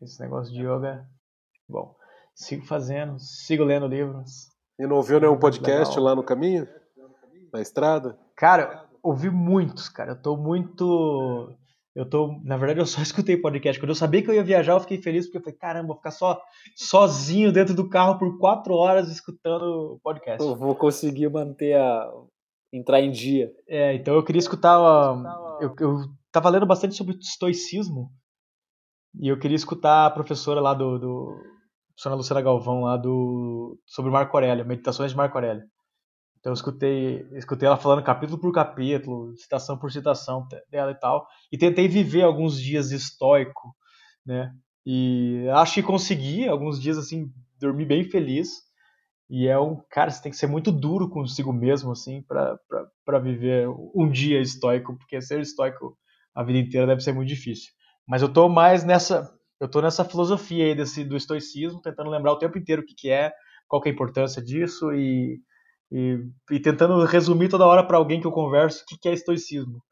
Esse 0.00 0.20
negócio 0.20 0.52
de 0.52 0.60
yoga 0.60 0.88
é 0.88 1.04
bom. 1.68 1.94
Sigo 2.34 2.64
fazendo, 2.64 3.18
sigo 3.18 3.64
lendo 3.64 3.88
livros. 3.88 4.48
E 4.78 4.86
não 4.86 4.96
ouviu 4.96 5.18
nenhum 5.18 5.38
podcast 5.38 5.90
Legal. 5.96 6.04
lá 6.04 6.14
no 6.14 6.22
caminho? 6.22 6.68
Na 7.52 7.60
estrada? 7.60 8.16
Cara, 8.36 8.86
ouvi 9.02 9.28
muitos, 9.28 9.88
cara. 9.88 10.12
Eu 10.12 10.22
tô 10.22 10.36
muito. 10.36 11.52
Eu 11.96 12.08
tô. 12.08 12.40
Na 12.44 12.56
verdade, 12.56 12.78
eu 12.78 12.86
só 12.86 13.02
escutei 13.02 13.36
podcast. 13.36 13.80
Quando 13.80 13.90
eu 13.90 13.96
sabia 13.96 14.22
que 14.22 14.30
eu 14.30 14.34
ia 14.34 14.44
viajar, 14.44 14.74
eu 14.74 14.80
fiquei 14.80 15.02
feliz, 15.02 15.26
porque 15.26 15.38
eu 15.38 15.42
falei, 15.42 15.58
caramba, 15.58 15.88
vou 15.88 15.96
ficar 15.96 16.12
só 16.12 16.40
sozinho 16.76 17.52
dentro 17.52 17.74
do 17.74 17.88
carro 17.88 18.18
por 18.18 18.38
quatro 18.38 18.74
horas 18.74 19.10
escutando 19.10 19.98
podcast. 20.04 20.40
Eu 20.40 20.54
vou 20.54 20.76
conseguir 20.76 21.28
manter 21.28 21.74
a. 21.74 22.08
entrar 22.72 23.00
em 23.00 23.10
dia. 23.10 23.50
É, 23.66 23.94
então 23.94 24.14
eu 24.14 24.24
queria 24.24 24.38
escutar. 24.38 24.78
Eu, 25.60 25.74
eu 25.80 25.96
tava 26.30 26.50
lendo 26.50 26.66
bastante 26.66 26.94
sobre 26.94 27.16
estoicismo. 27.16 28.12
E 29.14 29.28
eu 29.28 29.38
queria 29.38 29.56
escutar 29.56 30.06
a 30.06 30.10
professora 30.10 30.60
lá 30.60 30.74
do. 30.74 30.98
do 30.98 31.42
professora 31.94 32.14
Luciana 32.14 32.42
Galvão, 32.42 32.82
lá 32.82 32.96
do. 32.96 33.78
sobre 33.86 34.10
Marco 34.10 34.36
Aurélio, 34.36 34.66
Meditações 34.66 35.10
de 35.10 35.16
Marco 35.16 35.36
Aurélio. 35.36 35.64
Então 36.38 36.50
eu 36.50 36.54
escutei, 36.54 37.26
escutei 37.32 37.66
ela 37.66 37.76
falando 37.76 38.02
capítulo 38.02 38.38
por 38.38 38.52
capítulo, 38.52 39.36
citação 39.36 39.76
por 39.76 39.90
citação 39.90 40.46
dela 40.70 40.92
e 40.92 40.94
tal, 40.94 41.26
e 41.50 41.58
tentei 41.58 41.88
viver 41.88 42.22
alguns 42.22 42.60
dias 42.60 42.92
estoico, 42.92 43.74
né? 44.24 44.52
E 44.86 45.46
acho 45.54 45.74
que 45.74 45.82
consegui, 45.82 46.48
alguns 46.48 46.80
dias 46.80 46.96
assim, 46.96 47.30
dormi 47.58 47.84
bem 47.84 48.04
feliz. 48.04 48.68
E 49.28 49.46
é 49.46 49.58
um, 49.58 49.76
cara, 49.90 50.10
você 50.10 50.22
tem 50.22 50.32
que 50.32 50.38
ser 50.38 50.46
muito 50.46 50.72
duro 50.72 51.10
consigo 51.10 51.52
mesmo 51.52 51.92
assim 51.92 52.22
para 52.22 53.18
viver 53.18 53.68
um 53.94 54.08
dia 54.10 54.40
estoico, 54.40 54.96
porque 54.96 55.20
ser 55.20 55.40
estoico 55.40 55.98
a 56.34 56.42
vida 56.42 56.58
inteira 56.58 56.86
deve 56.86 57.02
ser 57.02 57.12
muito 57.12 57.28
difícil. 57.28 57.70
Mas 58.08 58.22
eu 58.22 58.32
tô 58.32 58.48
mais 58.48 58.84
nessa, 58.84 59.30
eu 59.60 59.68
tô 59.68 59.82
nessa 59.82 60.04
filosofia 60.04 60.64
aí 60.64 60.74
desse 60.74 61.04
do 61.04 61.16
estoicismo, 61.16 61.82
tentando 61.82 62.10
lembrar 62.10 62.32
o 62.32 62.38
tempo 62.38 62.58
inteiro 62.58 62.82
o 62.82 62.84
que 62.84 62.94
que 62.94 63.10
é, 63.10 63.32
qual 63.68 63.82
que 63.82 63.88
é 63.88 63.92
a 63.92 63.94
importância 63.94 64.42
disso 64.42 64.92
e 64.92 65.40
e, 65.90 66.18
e 66.50 66.60
tentando 66.60 67.04
resumir 67.04 67.48
toda 67.48 67.66
hora 67.66 67.86
para 67.86 67.96
alguém 67.96 68.20
que 68.20 68.26
eu 68.26 68.32
converso 68.32 68.82
o 68.82 68.86
que, 68.86 68.98
que 68.98 69.08
é 69.08 69.12
estoicismo. 69.12 69.82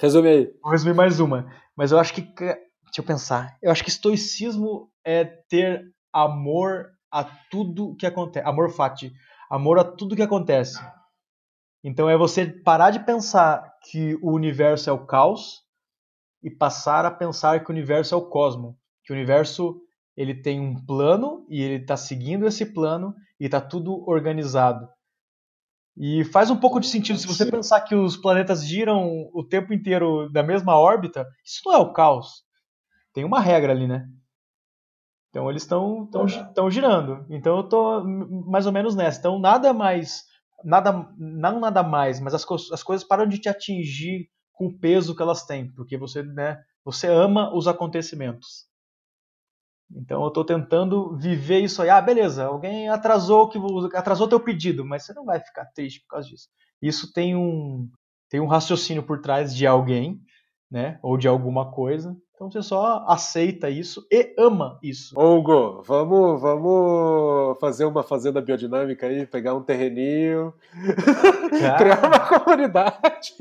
Resume 0.00 0.28
aí. 0.28 0.54
Vou 0.62 0.72
resumir 0.72 0.94
mais 0.94 1.20
uma. 1.20 1.50
Mas 1.76 1.92
eu 1.92 1.98
acho 1.98 2.14
que. 2.14 2.22
Deixa 2.22 3.00
eu 3.00 3.04
pensar. 3.04 3.56
Eu 3.62 3.70
acho 3.70 3.82
que 3.82 3.90
estoicismo 3.90 4.90
é 5.04 5.24
ter 5.24 5.82
amor 6.12 6.90
a 7.10 7.24
tudo 7.24 7.96
que 7.96 8.06
acontece. 8.06 8.46
Amor 8.46 8.70
fati. 8.70 9.12
Amor 9.50 9.78
a 9.78 9.84
tudo 9.84 10.16
que 10.16 10.22
acontece. 10.22 10.80
Então 11.84 12.08
é 12.08 12.16
você 12.16 12.46
parar 12.46 12.90
de 12.90 13.00
pensar 13.00 13.72
que 13.90 14.16
o 14.22 14.32
universo 14.32 14.88
é 14.88 14.92
o 14.92 15.04
caos 15.04 15.62
e 16.42 16.50
passar 16.50 17.04
a 17.04 17.10
pensar 17.10 17.64
que 17.64 17.70
o 17.70 17.72
universo 17.72 18.14
é 18.14 18.18
o 18.18 18.28
cosmo. 18.28 18.76
Que 19.04 19.12
o 19.12 19.16
universo 19.16 19.80
ele 20.16 20.34
tem 20.34 20.60
um 20.60 20.74
plano 20.84 21.46
e 21.48 21.62
ele 21.62 21.82
está 21.82 21.96
seguindo 21.96 22.46
esse 22.46 22.66
plano 22.66 23.14
e 23.40 23.46
está 23.46 23.60
tudo 23.60 24.08
organizado. 24.08 24.88
E 25.96 26.24
faz 26.24 26.50
um 26.50 26.56
pouco 26.56 26.80
de 26.80 26.86
sentido 26.86 27.18
se 27.18 27.26
você 27.26 27.44
pensar 27.50 27.82
que 27.82 27.94
os 27.94 28.16
planetas 28.16 28.64
giram 28.64 29.28
o 29.34 29.44
tempo 29.44 29.74
inteiro 29.74 30.30
na 30.32 30.42
mesma 30.42 30.78
órbita, 30.78 31.26
isso 31.44 31.60
não 31.66 31.74
é 31.74 31.78
o 31.78 31.92
caos. 31.92 32.44
Tem 33.12 33.24
uma 33.24 33.40
regra 33.40 33.72
ali, 33.72 33.86
né? 33.86 34.06
Então 35.28 35.48
eles 35.50 35.62
estão 35.62 36.08
estão 36.26 36.70
girando. 36.70 37.26
Então 37.30 37.58
eu 37.58 37.68
tô 37.68 38.04
mais 38.46 38.66
ou 38.66 38.72
menos 38.72 38.94
nessa. 38.94 39.18
Então 39.18 39.38
nada 39.38 39.72
mais, 39.72 40.24
nada 40.64 41.08
não 41.18 41.60
nada 41.60 41.82
mais, 41.82 42.20
mas 42.20 42.34
as, 42.34 42.44
as 42.72 42.82
coisas 42.82 43.06
param 43.06 43.26
de 43.26 43.38
te 43.38 43.48
atingir 43.48 44.28
com 44.62 44.66
o 44.66 44.78
peso 44.78 45.14
que 45.16 45.22
elas 45.22 45.44
têm, 45.44 45.72
porque 45.72 45.96
você, 45.96 46.22
né, 46.22 46.62
você 46.84 47.08
ama 47.08 47.52
os 47.54 47.66
acontecimentos. 47.66 48.66
Então 49.94 50.22
eu 50.22 50.28
estou 50.28 50.44
tentando 50.44 51.16
viver 51.16 51.60
isso 51.60 51.82
aí. 51.82 51.90
Ah, 51.90 52.00
beleza, 52.00 52.44
alguém 52.44 52.88
atrasou 52.88 53.48
que 53.48 53.58
atrasou 53.94 54.28
teu 54.28 54.40
pedido, 54.40 54.84
mas 54.84 55.04
você 55.04 55.12
não 55.12 55.24
vai 55.24 55.40
ficar 55.40 55.66
triste 55.74 56.00
por 56.02 56.08
causa 56.08 56.28
disso. 56.28 56.48
Isso 56.80 57.12
tem 57.12 57.36
um 57.36 57.90
tem 58.30 58.40
um 58.40 58.46
raciocínio 58.46 59.02
por 59.02 59.20
trás 59.20 59.54
de 59.54 59.66
alguém, 59.66 60.22
né? 60.70 60.98
Ou 61.02 61.18
de 61.18 61.28
alguma 61.28 61.70
coisa. 61.70 62.16
Então 62.34 62.50
você 62.50 62.62
só 62.62 63.04
aceita 63.06 63.68
isso 63.68 64.06
e 64.10 64.34
ama 64.38 64.78
isso. 64.82 65.18
Ô 65.18 65.36
Hugo, 65.36 65.82
vamos, 65.82 66.40
vamos 66.40 67.58
fazer 67.60 67.84
uma 67.84 68.02
fazenda 68.02 68.40
biodinâmica 68.40 69.06
aí, 69.06 69.26
pegar 69.26 69.54
um 69.54 69.62
terreninho, 69.62 70.54
criar 71.78 72.04
uma 72.04 72.18
comunidade. 72.18 73.34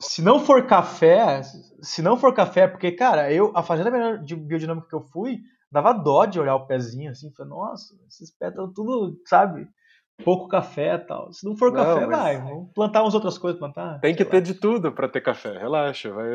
Se 0.00 0.22
não 0.22 0.38
for 0.38 0.66
café, 0.66 1.42
se 1.82 2.02
não 2.02 2.16
for 2.16 2.32
café, 2.32 2.68
porque, 2.68 2.92
cara, 2.92 3.32
eu, 3.32 3.52
a 3.54 3.62
fazenda 3.62 3.90
biodinâmica 4.20 4.88
que 4.88 4.94
eu 4.94 5.02
fui, 5.02 5.40
dava 5.70 5.92
dó 5.92 6.24
de 6.24 6.38
olhar 6.38 6.54
o 6.54 6.66
pezinho 6.66 7.10
assim, 7.10 7.32
falei, 7.36 7.50
nossa, 7.50 7.94
esses 8.08 8.30
pés 8.30 8.50
estão 8.50 8.72
tudo, 8.72 9.20
sabe? 9.26 9.68
Pouco 10.24 10.48
café 10.48 10.94
e 10.94 10.98
tal. 10.98 11.32
Se 11.32 11.46
não 11.46 11.56
for 11.56 11.72
não, 11.72 11.82
café, 11.82 12.06
vai. 12.06 12.40
Vamos 12.40 12.72
plantar 12.72 13.02
umas 13.02 13.14
outras 13.14 13.38
coisas, 13.38 13.58
plantar. 13.58 14.00
Tem 14.00 14.14
que 14.14 14.24
ter 14.24 14.38
lá. 14.38 14.42
de 14.42 14.54
tudo 14.54 14.92
para 14.92 15.08
ter 15.08 15.20
café, 15.20 15.56
relaxa, 15.58 16.10
vai. 16.12 16.28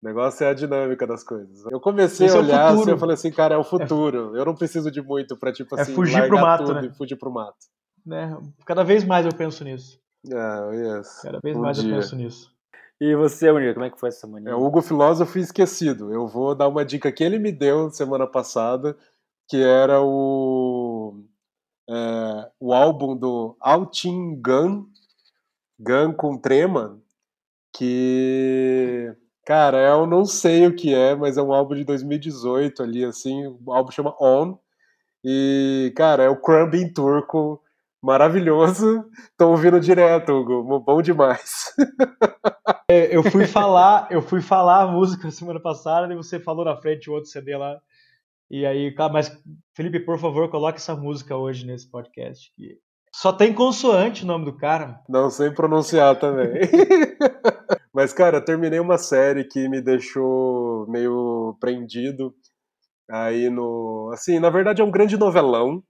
O 0.00 0.06
negócio 0.06 0.44
é 0.44 0.50
a 0.50 0.54
dinâmica 0.54 1.06
das 1.06 1.24
coisas. 1.24 1.64
Eu 1.70 1.80
comecei 1.80 2.26
Esse 2.26 2.36
a 2.36 2.40
é 2.40 2.42
olhar 2.42 2.70
é 2.70 2.74
assim, 2.74 2.90
eu 2.90 2.98
falei 2.98 3.14
assim, 3.14 3.32
cara, 3.32 3.54
é 3.54 3.58
o 3.58 3.64
futuro. 3.64 4.36
É... 4.36 4.40
Eu 4.40 4.44
não 4.44 4.54
preciso 4.54 4.90
de 4.90 5.02
muito 5.02 5.36
para 5.36 5.52
tipo 5.52 5.76
é 5.76 5.80
assim, 5.80 5.92
é 5.92 5.94
fugir 5.94 6.26
pro 6.28 6.40
mato, 6.40 6.72
né? 6.72 6.86
e 6.86 6.96
fugir 6.96 7.16
pro 7.16 7.32
mato. 7.32 7.56
Né? 8.06 8.38
Cada 8.64 8.84
vez 8.84 9.04
mais 9.04 9.26
eu 9.26 9.34
penso 9.34 9.64
nisso. 9.64 9.98
Ah, 10.32 10.70
yes. 10.72 11.20
Cada 11.22 11.40
vez 11.42 11.56
um 11.56 11.60
mais 11.60 11.78
dia. 11.78 11.90
eu 11.90 11.96
penso 11.96 12.14
nisso. 12.14 12.57
E 13.00 13.14
você, 13.14 13.52
Munir, 13.52 13.74
como 13.74 13.86
é 13.86 13.90
que 13.90 13.98
foi 13.98 14.08
essa 14.08 14.20
semana? 14.20 14.50
É 14.50 14.54
o 14.54 14.64
Hugo 14.64 14.82
Filósofo 14.82 15.38
Esquecido. 15.38 16.12
Eu 16.12 16.26
vou 16.26 16.54
dar 16.54 16.66
uma 16.66 16.84
dica 16.84 17.12
que 17.12 17.22
ele 17.22 17.38
me 17.38 17.52
deu 17.52 17.90
semana 17.90 18.26
passada, 18.26 18.96
que 19.48 19.62
era 19.62 20.02
o, 20.02 21.22
é, 21.88 22.50
o 22.58 22.74
álbum 22.74 23.16
do 23.16 23.56
Altin 23.60 24.40
Gun, 24.42 24.86
Gun 25.78 26.12
com 26.12 26.36
Trema, 26.36 27.00
que, 27.72 29.14
cara, 29.46 29.78
eu 29.78 30.06
não 30.06 30.24
sei 30.24 30.66
o 30.66 30.74
que 30.74 30.92
é, 30.92 31.14
mas 31.14 31.38
é 31.38 31.42
um 31.42 31.52
álbum 31.52 31.74
de 31.76 31.84
2018 31.84 32.82
ali, 32.82 33.04
assim, 33.04 33.46
o 33.46 33.72
álbum 33.72 33.92
chama 33.92 34.16
On, 34.20 34.58
e, 35.24 35.92
cara, 35.96 36.24
é 36.24 36.28
o 36.28 36.40
Crumb 36.40 36.74
em 36.74 36.92
turco, 36.92 37.62
maravilhoso, 38.02 39.04
tô 39.38 39.50
ouvindo 39.50 39.80
direto, 39.80 40.32
Hugo, 40.32 40.80
bom 40.80 41.00
demais. 41.00 41.72
É, 42.90 43.14
eu 43.14 43.22
fui 43.22 43.46
falar, 43.46 44.08
eu 44.10 44.22
fui 44.22 44.40
falar 44.40 44.82
a 44.82 44.86
música 44.86 45.30
semana 45.30 45.60
passada 45.60 46.12
e 46.12 46.16
você 46.16 46.40
falou 46.40 46.64
na 46.64 46.76
frente 46.76 47.10
o 47.10 47.14
outro 47.14 47.30
CD 47.30 47.56
lá. 47.56 47.78
E 48.50 48.64
aí, 48.64 48.94
mas 49.12 49.30
Felipe, 49.74 50.00
por 50.00 50.18
favor, 50.18 50.50
coloque 50.50 50.78
essa 50.78 50.96
música 50.96 51.36
hoje 51.36 51.66
nesse 51.66 51.90
podcast. 51.90 52.50
Que 52.56 52.78
só 53.14 53.32
tem 53.32 53.52
consoante 53.52 54.24
o 54.24 54.26
nome 54.26 54.44
do 54.44 54.56
cara. 54.56 55.00
Não 55.08 55.30
sei 55.30 55.50
pronunciar 55.50 56.18
também. 56.18 56.52
mas, 57.92 58.12
cara, 58.12 58.40
terminei 58.40 58.80
uma 58.80 58.96
série 58.96 59.44
que 59.44 59.68
me 59.68 59.82
deixou 59.82 60.86
meio 60.88 61.56
prendido. 61.60 62.34
Aí 63.10 63.50
no. 63.50 64.10
Assim, 64.12 64.38
na 64.38 64.50
verdade 64.50 64.80
é 64.80 64.84
um 64.84 64.90
grande 64.90 65.16
novelão, 65.16 65.82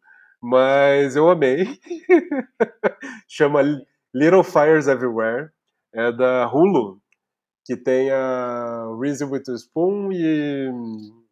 mas 0.42 1.16
eu 1.16 1.28
amei. 1.28 1.66
Chama 3.28 3.62
Little 4.14 4.42
Fires 4.44 4.88
Everywhere 4.88 5.50
é 5.98 6.12
da 6.12 6.46
Hulu, 6.46 7.00
que 7.64 7.76
tem 7.76 8.10
a 8.10 8.86
Reese 9.00 9.24
Witherspoon 9.24 10.12
e. 10.12 10.70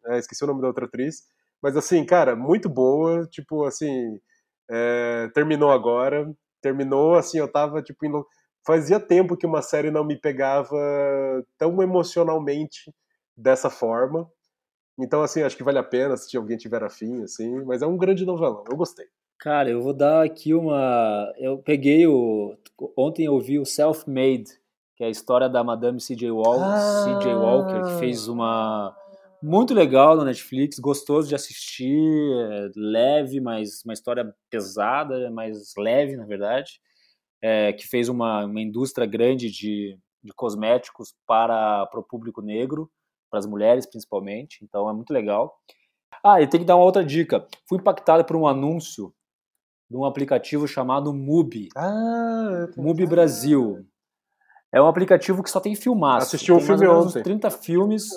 É, 0.07 0.19
esqueci 0.19 0.43
o 0.43 0.47
nome 0.47 0.61
da 0.61 0.67
outra 0.67 0.85
atriz. 0.85 1.23
Mas 1.61 1.77
assim, 1.77 2.05
cara, 2.05 2.35
muito 2.35 2.69
boa. 2.69 3.25
Tipo, 3.27 3.65
assim. 3.65 4.19
É, 4.69 5.29
terminou 5.33 5.71
agora. 5.71 6.31
Terminou, 6.61 7.15
assim, 7.15 7.39
eu 7.39 7.51
tava, 7.51 7.81
tipo, 7.81 8.05
fazia 8.65 8.99
tempo 8.99 9.37
que 9.37 9.45
uma 9.45 9.61
série 9.61 9.91
não 9.91 10.03
me 10.05 10.19
pegava 10.19 10.75
tão 11.57 11.81
emocionalmente 11.81 12.93
dessa 13.37 13.69
forma. 13.69 14.29
Então, 14.99 15.21
assim, 15.23 15.43
acho 15.43 15.57
que 15.57 15.63
vale 15.63 15.79
a 15.79 15.83
pena 15.83 16.17
se 16.17 16.35
alguém 16.37 16.57
tiver 16.57 16.83
afim, 16.83 17.23
assim, 17.23 17.63
mas 17.65 17.81
é 17.81 17.87
um 17.87 17.97
grande 17.97 18.25
novelão, 18.25 18.63
eu 18.69 18.75
gostei. 18.75 19.05
Cara, 19.39 19.69
eu 19.69 19.81
vou 19.81 19.93
dar 19.93 20.25
aqui 20.25 20.53
uma. 20.53 21.31
Eu 21.37 21.59
peguei 21.59 22.07
o. 22.07 22.57
Ontem 22.97 23.25
eu 23.25 23.39
vi 23.39 23.59
o 23.59 23.65
Self-Made, 23.65 24.45
que 24.95 25.03
é 25.03 25.07
a 25.07 25.11
história 25.11 25.47
da 25.47 25.63
Madame 25.63 26.01
C.J. 26.01 26.31
Walker, 26.31 26.63
ah. 26.63 27.37
Walker, 27.37 27.81
que 27.83 27.99
fez 27.99 28.27
uma. 28.27 28.95
Muito 29.41 29.75
legal 29.75 30.17
na 30.17 30.25
Netflix, 30.25 30.79
gostoso 30.79 31.29
de 31.29 31.35
assistir, 31.35 31.95
é 32.51 32.71
leve, 32.75 33.39
mas 33.39 33.83
uma 33.85 33.93
história 33.93 34.33
pesada, 34.49 35.29
mais 35.29 35.73
leve, 35.77 36.17
na 36.17 36.25
verdade, 36.25 36.81
é, 37.39 37.71
que 37.71 37.87
fez 37.87 38.09
uma, 38.09 38.45
uma 38.45 38.59
indústria 38.59 39.05
grande 39.05 39.51
de, 39.51 39.95
de 40.23 40.33
cosméticos 40.33 41.13
para, 41.27 41.85
para 41.85 41.99
o 41.99 42.03
público 42.03 42.41
negro, 42.41 42.89
para 43.29 43.37
as 43.37 43.45
mulheres 43.45 43.85
principalmente, 43.85 44.57
então 44.63 44.89
é 44.89 44.93
muito 44.93 45.13
legal. 45.13 45.55
Ah, 46.23 46.41
e 46.41 46.47
tem 46.47 46.59
que 46.59 46.65
dar 46.65 46.75
uma 46.75 46.85
outra 46.85 47.05
dica. 47.05 47.45
Fui 47.69 47.77
impactado 47.77 48.25
por 48.25 48.35
um 48.35 48.47
anúncio 48.47 49.13
de 49.89 49.95
um 49.95 50.05
aplicativo 50.05 50.67
chamado 50.67 51.13
Mubi. 51.13 51.69
Ah, 51.75 52.67
Mubi 52.75 53.05
Brasil. 53.05 53.85
É 54.71 54.81
um 54.81 54.87
aplicativo 54.87 55.41
que 55.41 55.49
só 55.49 55.59
tem 55.59 55.75
filmaço. 55.75 56.27
Assisti 56.27 56.51
um 56.51 56.59
filme 56.59 56.87
ontem. 56.87 57.19
Uns 57.19 57.23
30 57.23 57.49
filmes. 57.51 58.09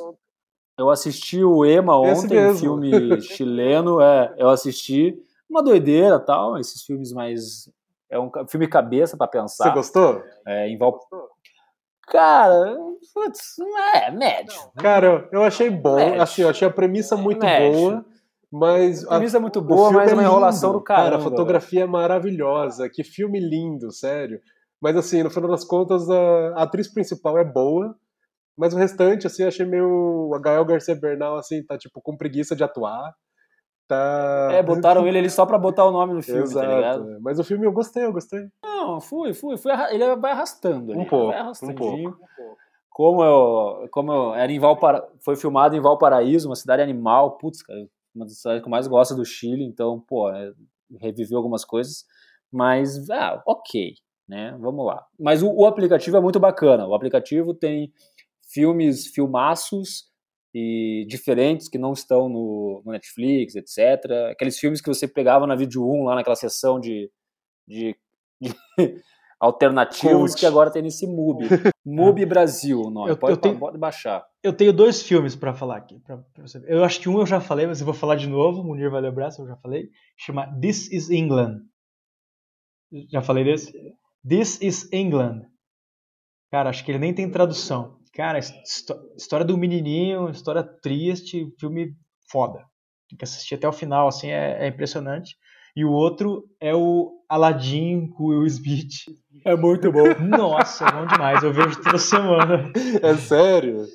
Eu 0.77 0.91
assisti 0.91 1.45
o 1.45 1.65
Ema 1.65 1.97
ontem, 1.97 2.47
um 2.49 2.57
filme 2.57 2.91
chileno. 3.23 4.01
É, 4.01 4.35
eu 4.37 4.49
assisti. 4.49 5.17
Uma 5.49 5.63
doideira 5.63 6.19
tal, 6.19 6.59
esses 6.59 6.83
filmes 6.83 7.13
mais. 7.13 7.69
É 8.09 8.19
um 8.19 8.31
filme 8.49 8.67
cabeça 8.67 9.17
para 9.17 9.29
pensar. 9.29 9.65
Você 9.65 9.75
gostou? 9.75 10.23
É, 10.47 10.69
em 10.69 10.77
Val... 10.77 10.99
Cara, 12.09 12.77
putz, 13.15 13.57
é 13.95 14.11
médio. 14.11 14.59
Cara, 14.77 15.29
eu 15.31 15.45
achei 15.45 15.71
bom. 15.71 15.95
Médio. 15.95 16.21
Assim, 16.21 16.43
eu 16.43 16.49
achei 16.49 16.67
a 16.67 16.71
premissa 16.71 17.17
muito 17.17 17.47
médio. 17.47 17.73
boa. 17.73 18.05
Mas 18.53 19.05
a 19.05 19.11
camisa 19.11 19.39
é 19.39 19.41
muito 19.41 19.61
boa, 19.61 19.93
mas 19.93 20.11
é 20.11 20.15
uma 20.15 20.25
enrolação 20.25 20.73
do 20.73 20.81
cara. 20.81 21.05
Cara, 21.05 21.17
a 21.17 21.21
fotografia 21.21 21.83
é 21.83 21.87
maravilhosa. 21.87 22.89
Que 22.89 23.05
filme 23.05 23.39
lindo, 23.39 23.93
sério. 23.93 24.41
Mas 24.83 24.97
assim, 24.97 25.23
no 25.23 25.31
final 25.31 25.51
das 25.51 25.65
contas, 25.65 26.09
a 26.11 26.63
atriz 26.63 26.93
principal 26.93 27.39
é 27.39 27.45
boa, 27.45 27.95
mas 28.57 28.75
o 28.75 28.77
restante, 28.77 29.27
assim, 29.27 29.45
achei 29.45 29.65
meio. 29.65 30.33
A 30.35 30.41
Gael 30.41 30.65
Garcia 30.65 30.95
Bernal, 30.95 31.37
assim, 31.37 31.65
tá 31.65 31.79
tipo 31.79 32.01
com 32.03 32.17
preguiça 32.17 32.57
de 32.57 32.65
atuar. 32.65 33.15
Tá... 33.87 34.49
É, 34.53 34.63
botaram 34.63 35.07
ele 35.07 35.19
ali 35.19 35.31
só 35.31 35.45
pra 35.45 35.59
botar 35.59 35.85
o 35.85 35.91
nome 35.91 36.15
no 36.15 36.23
filme, 36.23 36.43
tá 36.43 36.47
Exato. 36.47 36.67
tá 36.67 36.77
ligado? 36.77 37.11
É. 37.11 37.19
Mas 37.21 37.39
o 37.39 37.45
filme 37.45 37.67
eu 37.67 37.73
gostei, 37.73 38.05
eu 38.05 38.13
gostei. 38.13 38.41
Não, 38.65 39.01
fui, 39.01 39.35
fui, 39.35 39.57
fui. 39.57 39.73
Ele 39.91 40.15
vai 40.17 40.33
arrastando 40.33 40.93
ali. 40.93 41.01
Um 41.01 41.05
pouco. 41.05 41.33
Vai. 41.33 41.43
Um 41.43 41.75
pouco. 41.75 42.19
Como 42.91 43.25
eu, 43.25 43.89
como 43.91 44.13
eu 44.13 44.35
era 44.35 44.51
em 44.53 44.59
Valpara... 44.59 45.07
foi 45.25 45.37
filmado 45.37 45.75
em 45.75 45.81
Valparaíso, 45.81 46.49
uma 46.49 46.57
cidade 46.57 46.83
animal, 46.83 47.39
putz, 47.39 47.63
cara, 47.63 47.81
uma 48.15 48.25
das 48.25 48.39
cidades 48.39 48.63
que 48.63 48.69
eu 48.69 48.71
mais 48.71 48.87
gosto 48.87 49.15
do 49.15 49.25
Chile, 49.25 49.65
então, 49.65 50.01
pô, 50.01 50.31
é, 50.31 50.53
reviveu 51.01 51.39
algumas 51.39 51.65
coisas, 51.65 52.05
mas, 52.51 53.09
ah, 53.11 53.43
ok, 53.47 53.95
né, 54.29 54.57
vamos 54.61 54.85
lá. 54.85 55.07
Mas 55.19 55.43
o, 55.43 55.51
o, 55.51 55.67
aplicativo 55.67 56.17
é 56.17 56.21
muito 56.21 56.41
bacana, 56.41 56.87
o 56.87 56.95
aplicativo 56.95 57.55
tem 57.55 57.93
filmes, 58.53 59.07
filmaços 59.07 60.11
e 60.53 61.07
diferentes 61.09 61.69
que 61.69 61.79
não 61.79 61.93
estão 61.93 62.29
no, 62.29 62.83
no 62.85 62.93
Netflix, 62.93 63.55
etc. 63.55 64.31
Aqueles 64.33 64.59
filmes 64.59 64.81
que 64.81 64.89
você 64.89 65.07
pegava 65.07 65.47
na 65.47 65.55
Vídeo 65.55 65.89
1, 65.89 66.05
lá 66.05 66.17
naquela 66.17 66.35
sessão 66.35 66.81
de, 66.81 67.11
de, 67.67 67.97
de 68.41 68.53
alternativos 69.41 70.35
que 70.35 70.45
agora 70.45 70.71
tem 70.71 70.83
nesse 70.83 71.07
MUBI. 71.07 71.49
MUBI 71.85 72.27
Brasil, 72.27 72.83
o 72.83 72.91
nome. 72.91 73.11
Eu, 73.11 73.17
pode, 73.17 73.33
eu 73.33 73.37
tenho, 73.39 73.59
pode 73.59 73.79
baixar. 73.79 74.23
Eu 74.43 74.53
tenho 74.53 74.73
dois 74.73 75.03
filmes 75.03 75.35
para 75.35 75.55
falar 75.55 75.79
aqui. 75.79 75.99
Pra, 76.01 76.19
pra 76.19 76.47
você. 76.47 76.63
Eu 76.67 76.85
acho 76.85 77.01
que 77.01 77.09
um 77.09 77.19
eu 77.19 77.27
já 77.27 77.41
falei, 77.41 77.67
mas 77.67 77.81
eu 77.81 77.87
vou 77.87 77.95
falar 77.95 78.17
de 78.17 78.29
novo. 78.29 78.61
O 78.61 78.65
Munir 78.65 78.91
vai 78.91 79.01
lembrar 79.01 79.31
se 79.31 79.41
eu 79.41 79.47
já 79.47 79.57
falei. 79.57 79.89
Chama 80.19 80.47
This 80.61 80.93
is 80.93 81.09
England. 81.09 81.63
Já 83.11 83.23
falei 83.23 83.45
desse? 83.45 83.73
This 84.29 84.61
is 84.61 84.93
England. 84.93 85.47
Cara, 86.51 86.69
acho 86.69 86.85
que 86.85 86.91
ele 86.91 86.99
nem 86.99 87.15
tem 87.15 87.31
tradução. 87.31 87.99
Cara, 88.13 88.39
história 89.17 89.47
do 89.47 89.57
menininho, 89.57 90.29
história 90.29 90.63
triste, 90.63 91.47
filme 91.59 91.97
foda. 92.31 92.59
Tem 93.09 93.17
que 93.17 93.25
assistir 93.25 93.55
até 93.55 93.69
o 93.69 93.73
final, 93.73 94.09
assim, 94.09 94.29
é, 94.29 94.65
é 94.65 94.69
impressionante. 94.69 95.37
E 95.77 95.85
o 95.85 95.91
outro 95.91 96.45
é 96.61 96.75
o 96.75 97.13
Aladdin 97.29 98.09
com 98.09 98.25
o 98.25 98.29
Will 98.29 98.47
Smith. 98.47 99.05
É 99.45 99.55
muito 99.55 99.91
bom. 99.93 100.05
Nossa, 100.21 100.85
é 100.85 100.93
bom 100.93 101.07
demais. 101.07 101.43
Eu 101.43 101.53
vejo 101.53 101.81
toda 101.83 101.99
semana. 101.99 102.73
É 103.03 103.15
sério? 103.15 103.87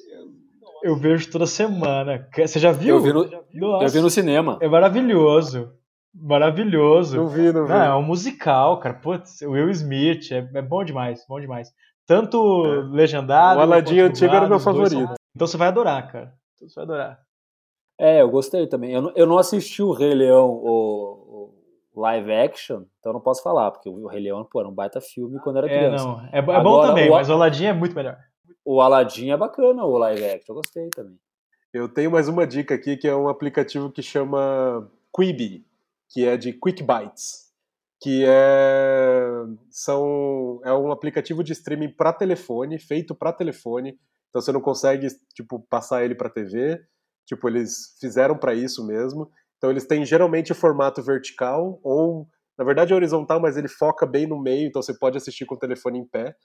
Eu 0.82 0.96
vejo 0.96 1.30
toda 1.32 1.46
semana. 1.46 2.28
Você 2.36 2.60
já 2.60 2.72
viu? 2.72 2.96
Eu 2.96 3.02
vi 3.02 3.14
no, 3.14 3.82
eu 3.82 3.90
vi 3.90 4.00
no 4.00 4.10
cinema. 4.10 4.58
É 4.62 4.68
maravilhoso. 4.68 5.72
Maravilhoso. 6.14 7.18
Não 7.18 7.28
vi, 7.28 7.52
não 7.52 7.66
vi. 7.66 7.74
Não, 7.74 7.84
é 7.84 7.96
um 7.96 8.04
musical, 8.04 8.80
cara. 8.80 8.96
Putz, 8.96 9.42
o 9.42 9.52
Will 9.52 9.70
Smith 9.72 10.32
é, 10.32 10.48
é 10.54 10.62
bom 10.62 10.84
demais, 10.84 11.26
bom 11.28 11.40
demais. 11.40 11.70
Tanto 12.08 12.66
é. 12.66 12.96
legendado. 12.96 13.60
O 13.60 13.64
Aladdin 13.64 14.00
antigo 14.00 14.34
era 14.34 14.48
meu 14.48 14.60
favorito. 14.60 15.08
São... 15.08 15.16
Então 15.36 15.48
você 15.48 15.58
vai 15.58 15.68
adorar, 15.68 16.10
cara. 16.10 16.34
Então 16.56 16.70
você 16.70 16.76
vai 16.76 16.84
adorar. 16.86 17.20
É, 18.00 18.22
eu 18.22 18.30
gostei 18.30 18.68
também. 18.68 18.94
Eu 18.94 19.02
não, 19.02 19.12
eu 19.16 19.26
não 19.26 19.38
assisti 19.38 19.82
o 19.82 19.92
Rei 19.92 20.14
Leão, 20.14 20.50
o, 20.50 21.54
live 22.02 22.32
action, 22.32 22.84
então 23.00 23.14
não 23.14 23.22
posso 23.22 23.42
falar, 23.42 23.72
porque 23.72 23.90
o 23.90 24.08
Rei 24.08 24.22
Leão, 24.22 24.44
pô, 24.44 24.60
era 24.60 24.70
um 24.70 24.74
baita 24.74 25.00
filme 25.02 25.40
quando 25.40 25.58
era 25.58 25.68
criança. 25.68 26.04
É, 26.04 26.08
não, 26.08 26.22
é, 26.22 26.30
é 26.34 26.40
Agora, 26.40 26.64
bom 26.64 26.82
também, 26.82 27.10
o, 27.10 27.14
mas 27.14 27.30
o 27.30 27.34
Aladdin 27.34 27.66
é 27.66 27.74
muito 27.74 27.96
melhor. 27.96 28.18
O 28.64 28.82
Aladdin 28.82 29.30
é 29.30 29.38
bacana, 29.38 29.86
o 29.86 29.98
live 29.98 30.26
action, 30.26 30.54
eu 30.54 30.56
gostei 30.56 30.90
também. 30.90 31.18
Eu 31.74 31.90
tenho 31.90 32.12
mais 32.12 32.28
uma 32.28 32.48
dica 32.48 32.74
aqui, 32.74 32.96
que 32.96 33.08
é 33.08 33.16
um 33.16 33.28
aplicativo 33.28 33.92
que 33.92 34.02
chama 34.02 34.90
Quibi, 35.16 35.66
que 36.10 36.26
é 36.26 36.38
de 36.38 36.54
Quick 36.54 36.84
Bites, 36.84 37.52
que 38.02 38.24
é, 38.26 39.28
são, 39.70 40.62
é 40.64 40.74
um 40.74 40.92
aplicativo 40.92 41.44
de 41.44 41.54
streaming 41.54 41.90
para 41.90 42.14
telefone, 42.14 42.80
feito 42.80 43.14
para 43.14 43.34
telefone, 43.34 44.00
então 44.30 44.42
você 44.42 44.52
não 44.52 44.62
consegue, 44.62 45.08
tipo, 45.34 45.60
passar 45.70 46.04
ele 46.04 46.16
para 46.16 46.30
TV, 46.30 46.82
tipo, 47.26 47.48
eles 47.48 47.98
fizeram 48.00 48.38
para 48.38 48.54
isso 48.54 48.86
mesmo, 48.86 49.32
então 49.58 49.70
eles 49.70 49.86
têm 49.86 50.06
geralmente 50.06 50.54
formato 50.54 51.02
vertical 51.02 51.80
ou, 51.84 52.28
na 52.58 52.64
verdade, 52.64 52.94
é 52.94 52.96
horizontal, 52.96 53.40
mas 53.40 53.58
ele 53.58 53.68
foca 53.68 54.06
bem 54.06 54.28
no 54.28 54.42
meio, 54.42 54.68
então 54.68 54.82
você 54.82 54.98
pode 54.98 55.18
assistir 55.18 55.46
com 55.46 55.56
o 55.56 55.60
telefone 55.60 56.00
em 56.00 56.06
pé. 56.06 56.36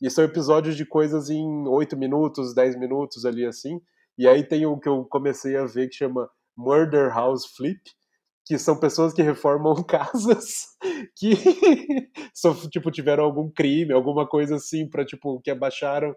E 0.00 0.08
são 0.10 0.24
episódios 0.24 0.76
de 0.76 0.86
coisas 0.86 1.28
em 1.28 1.66
8 1.68 1.96
minutos, 1.96 2.54
10 2.54 2.78
minutos 2.78 3.26
ali 3.26 3.44
assim. 3.44 3.80
E 4.16 4.26
aí 4.26 4.42
tem 4.42 4.64
o 4.66 4.78
que 4.78 4.88
eu 4.88 5.04
comecei 5.04 5.56
a 5.56 5.66
ver 5.66 5.88
que 5.88 5.96
chama 5.96 6.28
Murder 6.56 7.12
House 7.14 7.46
Flip, 7.54 7.80
que 8.46 8.58
são 8.58 8.78
pessoas 8.78 9.12
que 9.12 9.22
reformam 9.22 9.74
casas 9.84 10.66
que 11.16 11.32
tipo 12.70 12.90
tiveram 12.90 13.24
algum 13.24 13.50
crime, 13.50 13.92
alguma 13.92 14.26
coisa 14.26 14.56
assim 14.56 14.88
para 14.88 15.04
tipo 15.04 15.40
que 15.40 15.50
abaixaram 15.50 16.14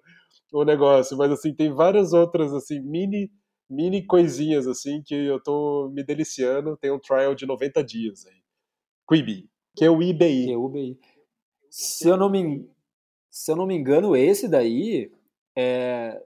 o 0.51 0.63
negócio, 0.63 1.17
mas 1.17 1.31
assim 1.31 1.53
tem 1.53 1.73
várias 1.73 2.13
outras 2.13 2.53
assim 2.53 2.79
mini 2.79 3.29
mini 3.69 4.05
coisinhas 4.05 4.67
assim 4.67 5.01
que 5.01 5.13
eu 5.13 5.39
tô 5.41 5.89
me 5.93 6.03
deliciando. 6.03 6.77
Tem 6.77 6.91
um 6.91 6.99
trial 6.99 7.35
de 7.35 7.45
90 7.45 7.83
dias 7.83 8.25
aí. 8.25 8.41
Quibi, 9.09 9.49
que 9.75 9.85
é 9.85 9.89
o 9.89 10.01
IBI. 10.01 10.45
Que 10.45 10.53
é 10.53 10.57
o 10.57 10.69
IBI. 10.69 10.99
Se 11.69 12.07
eu 12.07 12.17
não 12.17 12.29
me, 12.29 12.69
se 13.29 13.51
eu 13.51 13.55
não 13.55 13.65
me 13.65 13.75
engano, 13.75 14.15
esse 14.15 14.47
daí 14.47 15.11
é, 15.57 16.21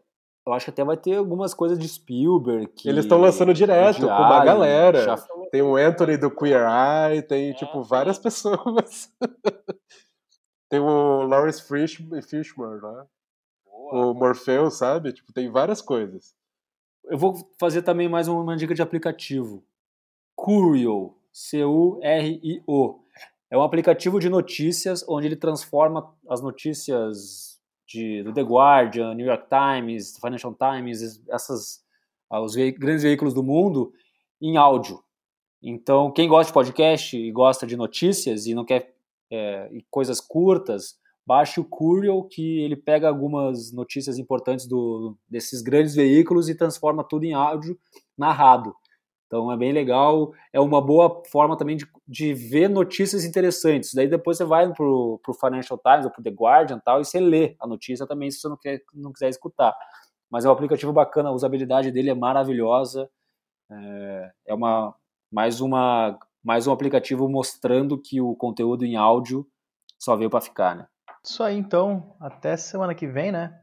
eu 0.47 0.53
acho 0.53 0.65
que 0.65 0.71
até 0.71 0.83
vai 0.83 0.95
ter 0.95 1.17
algumas 1.17 1.53
coisas 1.53 1.77
de 1.77 1.87
Spielberg. 1.87 2.67
Que, 2.67 2.87
Eles 2.87 3.03
estão 3.03 3.19
lançando 3.19 3.53
direto 3.53 3.99
com 3.99 4.05
uma 4.05 4.45
galera. 4.45 5.03
Já... 5.03 5.17
Tem 5.51 5.61
o 5.61 5.75
Anthony 5.75 6.15
do 6.15 6.31
Queer 6.31 6.65
Eye, 6.65 7.21
tem 7.21 7.53
tipo 7.53 7.83
várias 7.83 8.17
pessoas. 8.19 9.13
tem 10.69 10.79
o 10.79 11.23
Lawrence 11.23 11.61
Fishburne, 11.61 12.81
né? 12.81 13.05
O 13.91 14.13
Morpheus, 14.13 14.77
sabe? 14.77 15.11
Tipo, 15.11 15.33
tem 15.33 15.51
várias 15.51 15.81
coisas. 15.81 16.33
Eu 17.09 17.17
vou 17.17 17.35
fazer 17.57 17.83
também 17.83 18.09
mais 18.09 18.27
uma 18.27 18.57
dica 18.57 18.75
de 18.75 18.81
aplicativo. 18.81 19.63
Curio, 20.35 21.15
C-U-R-I-O. 21.31 22.99
É 23.49 23.57
um 23.57 23.61
aplicativo 23.61 24.19
de 24.19 24.27
notícias 24.27 25.05
onde 25.07 25.27
ele 25.27 25.37
transforma 25.37 26.13
as 26.29 26.41
notícias 26.41 27.61
de, 27.87 28.23
do 28.23 28.33
The 28.33 28.41
Guardian, 28.41 29.13
New 29.13 29.25
York 29.25 29.45
Times, 29.47 30.17
Financial 30.17 30.53
Times, 30.53 31.23
essas, 31.29 31.81
ah, 32.29 32.41
os 32.41 32.55
grandes 32.55 33.03
veículos 33.03 33.33
do 33.33 33.41
mundo, 33.41 33.93
em 34.41 34.57
áudio. 34.57 35.01
Então, 35.63 36.11
quem 36.11 36.27
gosta 36.27 36.49
de 36.49 36.53
podcast 36.53 37.17
e 37.17 37.31
gosta 37.31 37.65
de 37.65 37.77
notícias 37.77 38.47
e 38.47 38.53
não 38.53 38.65
quer 38.65 38.93
é, 39.31 39.69
coisas 39.89 40.19
curtas, 40.19 40.99
baixe 41.27 41.59
o 41.59 41.65
Curial, 41.65 42.23
que 42.23 42.61
ele 42.61 42.77
pega 42.77 43.09
algumas 43.09 43.73
notícias 43.73 44.17
importantes 44.17 44.65
do, 44.65 45.17
desses 45.27 45.61
grandes 45.61 45.93
veículos 45.93 46.47
e 46.47 46.55
transforma 46.55 47.03
tudo 47.03 47.25
em 47.25 47.33
áudio 47.33 47.77
narrado. 48.17 48.73
Então 49.25 49.51
é 49.51 49.57
bem 49.57 49.73
legal, 49.73 50.31
é 50.53 50.59
uma 50.61 50.81
boa 50.81 51.21
forma 51.29 51.57
também 51.57 51.75
de, 51.75 51.85
de 52.07 52.33
ver 52.33 52.69
notícias 52.69 53.25
interessantes. 53.25 53.93
Daí 53.93 54.07
depois 54.07 54.37
você 54.37 54.45
vai 54.45 54.71
para 54.73 54.85
o 54.85 55.19
Financial 55.37 55.77
Times 55.77 56.05
ou 56.05 56.11
para 56.11 56.23
The 56.23 56.29
Guardian 56.29 56.79
tal, 56.79 57.01
e 57.01 57.05
você 57.05 57.19
lê 57.19 57.57
a 57.59 57.67
notícia 57.67 58.07
também 58.07 58.31
se 58.31 58.39
você 58.39 58.47
não, 58.47 58.55
quer, 58.55 58.81
não 58.93 59.11
quiser 59.11 59.27
escutar. 59.27 59.75
Mas 60.31 60.45
é 60.45 60.49
um 60.49 60.53
aplicativo 60.53 60.93
bacana, 60.93 61.27
a 61.27 61.33
usabilidade 61.33 61.91
dele 61.91 62.09
é 62.09 62.15
maravilhosa. 62.15 63.09
É, 63.69 64.31
é 64.47 64.53
uma 64.53 64.95
mais 65.29 65.59
uma 65.59 66.17
mais 66.41 66.65
um 66.67 66.71
aplicativo 66.71 67.27
mostrando 67.27 68.01
que 68.01 68.21
o 68.21 68.33
conteúdo 68.33 68.85
em 68.85 68.95
áudio 68.95 69.45
só 69.99 70.15
veio 70.15 70.29
para 70.29 70.39
ficar, 70.39 70.73
né? 70.73 70.87
Isso 71.29 71.43
aí, 71.43 71.57
então. 71.57 72.15
Até 72.21 72.55
semana 72.55 72.95
que 72.95 73.05
vem, 73.05 73.33
né? 73.33 73.53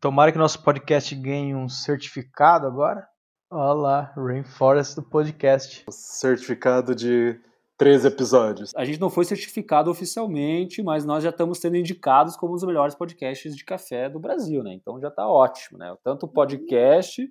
Tomara 0.00 0.32
que 0.32 0.38
nosso 0.38 0.60
podcast 0.60 1.14
ganhe 1.14 1.54
um 1.54 1.68
certificado 1.68 2.66
agora. 2.66 3.06
Olha 3.48 3.72
lá, 3.74 4.12
Rainforest 4.16 4.96
do 4.96 5.04
podcast. 5.04 5.84
Certificado 5.88 6.96
de 6.96 7.40
três 7.78 8.04
episódios. 8.04 8.72
A 8.74 8.84
gente 8.84 8.98
não 8.98 9.08
foi 9.08 9.24
certificado 9.24 9.88
oficialmente, 9.88 10.82
mas 10.82 11.04
nós 11.04 11.22
já 11.22 11.30
estamos 11.30 11.58
sendo 11.58 11.76
indicados 11.76 12.34
como 12.34 12.54
um 12.54 12.56
dos 12.56 12.64
melhores 12.64 12.96
podcasts 12.96 13.54
de 13.54 13.64
café 13.64 14.10
do 14.10 14.18
Brasil, 14.18 14.64
né? 14.64 14.74
Então 14.74 15.00
já 15.00 15.06
está 15.06 15.24
ótimo, 15.24 15.78
né? 15.78 15.94
Tanto 16.02 16.26
o 16.26 16.28
podcast, 16.28 17.22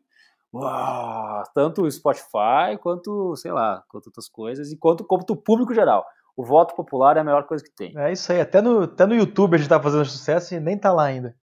uau, 0.54 1.44
tanto 1.54 1.82
o 1.82 1.92
Spotify, 1.92 2.78
quanto, 2.82 3.36
sei 3.36 3.52
lá, 3.52 3.84
quanto 3.90 4.08
outras 4.08 4.30
coisas, 4.30 4.72
e 4.72 4.78
quanto, 4.78 5.04
quanto 5.04 5.32
o 5.32 5.38
público 5.38 5.74
geral. 5.74 6.06
O 6.42 6.44
voto 6.44 6.76
popular 6.76 7.18
é 7.18 7.20
a 7.20 7.24
melhor 7.24 7.44
coisa 7.44 7.64
que 7.64 7.70
tem. 7.70 7.96
É 7.96 8.12
isso 8.12 8.32
aí, 8.32 8.42
até 8.42 8.64
no, 8.64 8.82
até 8.82 9.06
no 9.06 9.14
YouTube 9.14 9.54
a 9.54 9.58
gente 9.60 9.70
tá 9.70 9.80
fazendo 9.80 10.04
sucesso 10.06 10.56
e 10.56 10.60
nem 10.60 10.76
tá 10.76 10.92
lá 10.92 11.04
ainda. 11.04 11.36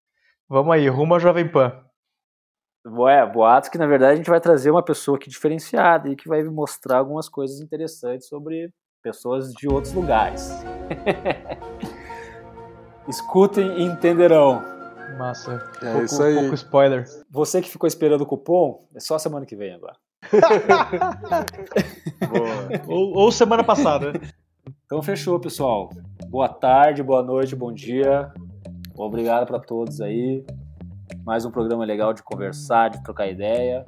Vamos 0.49 0.75
aí, 0.75 0.89
rumo 0.89 1.15
a 1.15 1.19
Jovem 1.19 1.49
Pan. 1.49 1.71
É, 3.07 3.25
boatos 3.25 3.69
que 3.69 3.77
na 3.77 3.87
verdade 3.87 4.11
a 4.11 4.15
gente 4.17 4.29
vai 4.29 4.41
trazer 4.41 4.71
uma 4.71 4.83
pessoa 4.83 5.15
aqui 5.15 5.29
diferenciada 5.29 6.09
e 6.09 6.17
que 6.17 6.27
vai 6.27 6.43
mostrar 6.43 6.97
algumas 6.97 7.29
coisas 7.29 7.61
interessantes 7.61 8.27
sobre 8.27 8.73
pessoas 9.01 9.53
de 9.53 9.69
outros 9.69 9.93
lugares. 9.93 10.51
Escutem 13.07 13.79
e 13.79 13.83
entenderão. 13.83 14.61
Massa. 15.17 15.65
É 15.81 15.91
pouco, 15.93 16.05
isso 16.07 16.21
aí. 16.21 16.35
pouco 16.35 16.55
spoiler. 16.55 17.05
Você 17.31 17.61
que 17.61 17.69
ficou 17.69 17.87
esperando 17.87 18.19
o 18.19 18.25
cupom, 18.25 18.85
é 18.93 18.99
só 18.99 19.17
semana 19.17 19.45
que 19.45 19.55
vem 19.55 19.73
agora. 19.73 19.95
Boa. 22.27 22.83
Ou, 22.85 23.13
ou 23.15 23.31
semana 23.31 23.63
passada. 23.63 24.11
Então 24.89 25.03
fechou, 25.03 25.39
pessoal. 25.39 25.91
Boa 26.29 26.49
tarde, 26.49 27.03
boa 27.03 27.21
noite, 27.21 27.55
bom 27.55 27.71
dia. 27.71 28.33
Obrigado 28.97 29.45
para 29.45 29.59
todos 29.59 30.01
aí. 30.01 30.43
Mais 31.23 31.45
um 31.45 31.51
programa 31.51 31.85
legal 31.85 32.11
de 32.11 32.23
conversar, 32.23 32.89
de 32.89 33.03
trocar 33.03 33.27
ideia. 33.27 33.85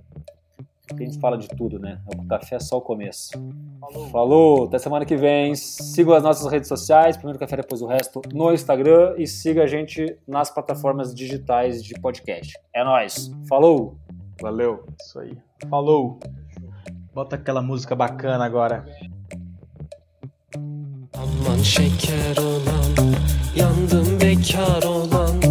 A 0.94 0.96
gente 0.96 1.20
fala 1.20 1.40
de 1.40 1.48
tudo, 1.48 1.80
né? 1.80 2.00
O 2.06 2.28
café 2.28 2.58
é 2.58 2.60
só 2.60 2.78
o 2.78 2.82
começo. 2.82 3.32
Falou. 3.80 4.10
Falou, 4.10 4.64
até 4.66 4.78
semana 4.78 5.04
que 5.04 5.18
vem. 5.18 5.56
Siga 5.56 6.16
as 6.18 6.22
nossas 6.22 6.52
redes 6.52 6.68
sociais, 6.68 7.18
primeiro 7.18 7.40
café, 7.40 7.56
depois 7.56 7.82
o 7.82 7.88
resto, 7.88 8.22
no 8.32 8.54
Instagram 8.54 9.16
e 9.18 9.26
siga 9.26 9.64
a 9.64 9.68
gente 9.68 10.06
nas 10.28 10.52
plataformas 10.52 11.16
digitais 11.16 11.84
de 11.84 11.96
podcast. 12.00 12.54
É 12.76 12.84
nóis. 12.84 13.32
Falou! 13.50 13.98
Valeu. 14.40 14.86
Isso 15.02 15.20
aí. 15.20 15.36
Falou. 15.68 16.20
Bota 17.12 17.38
aquela 17.38 17.64
música 17.64 17.96
bacana 17.96 18.46
agora. 18.46 18.86
Şeker 21.64 22.38
olan 22.38 23.16
Yandım 23.56 24.22
bekar 24.22 24.84
olan 24.84 25.42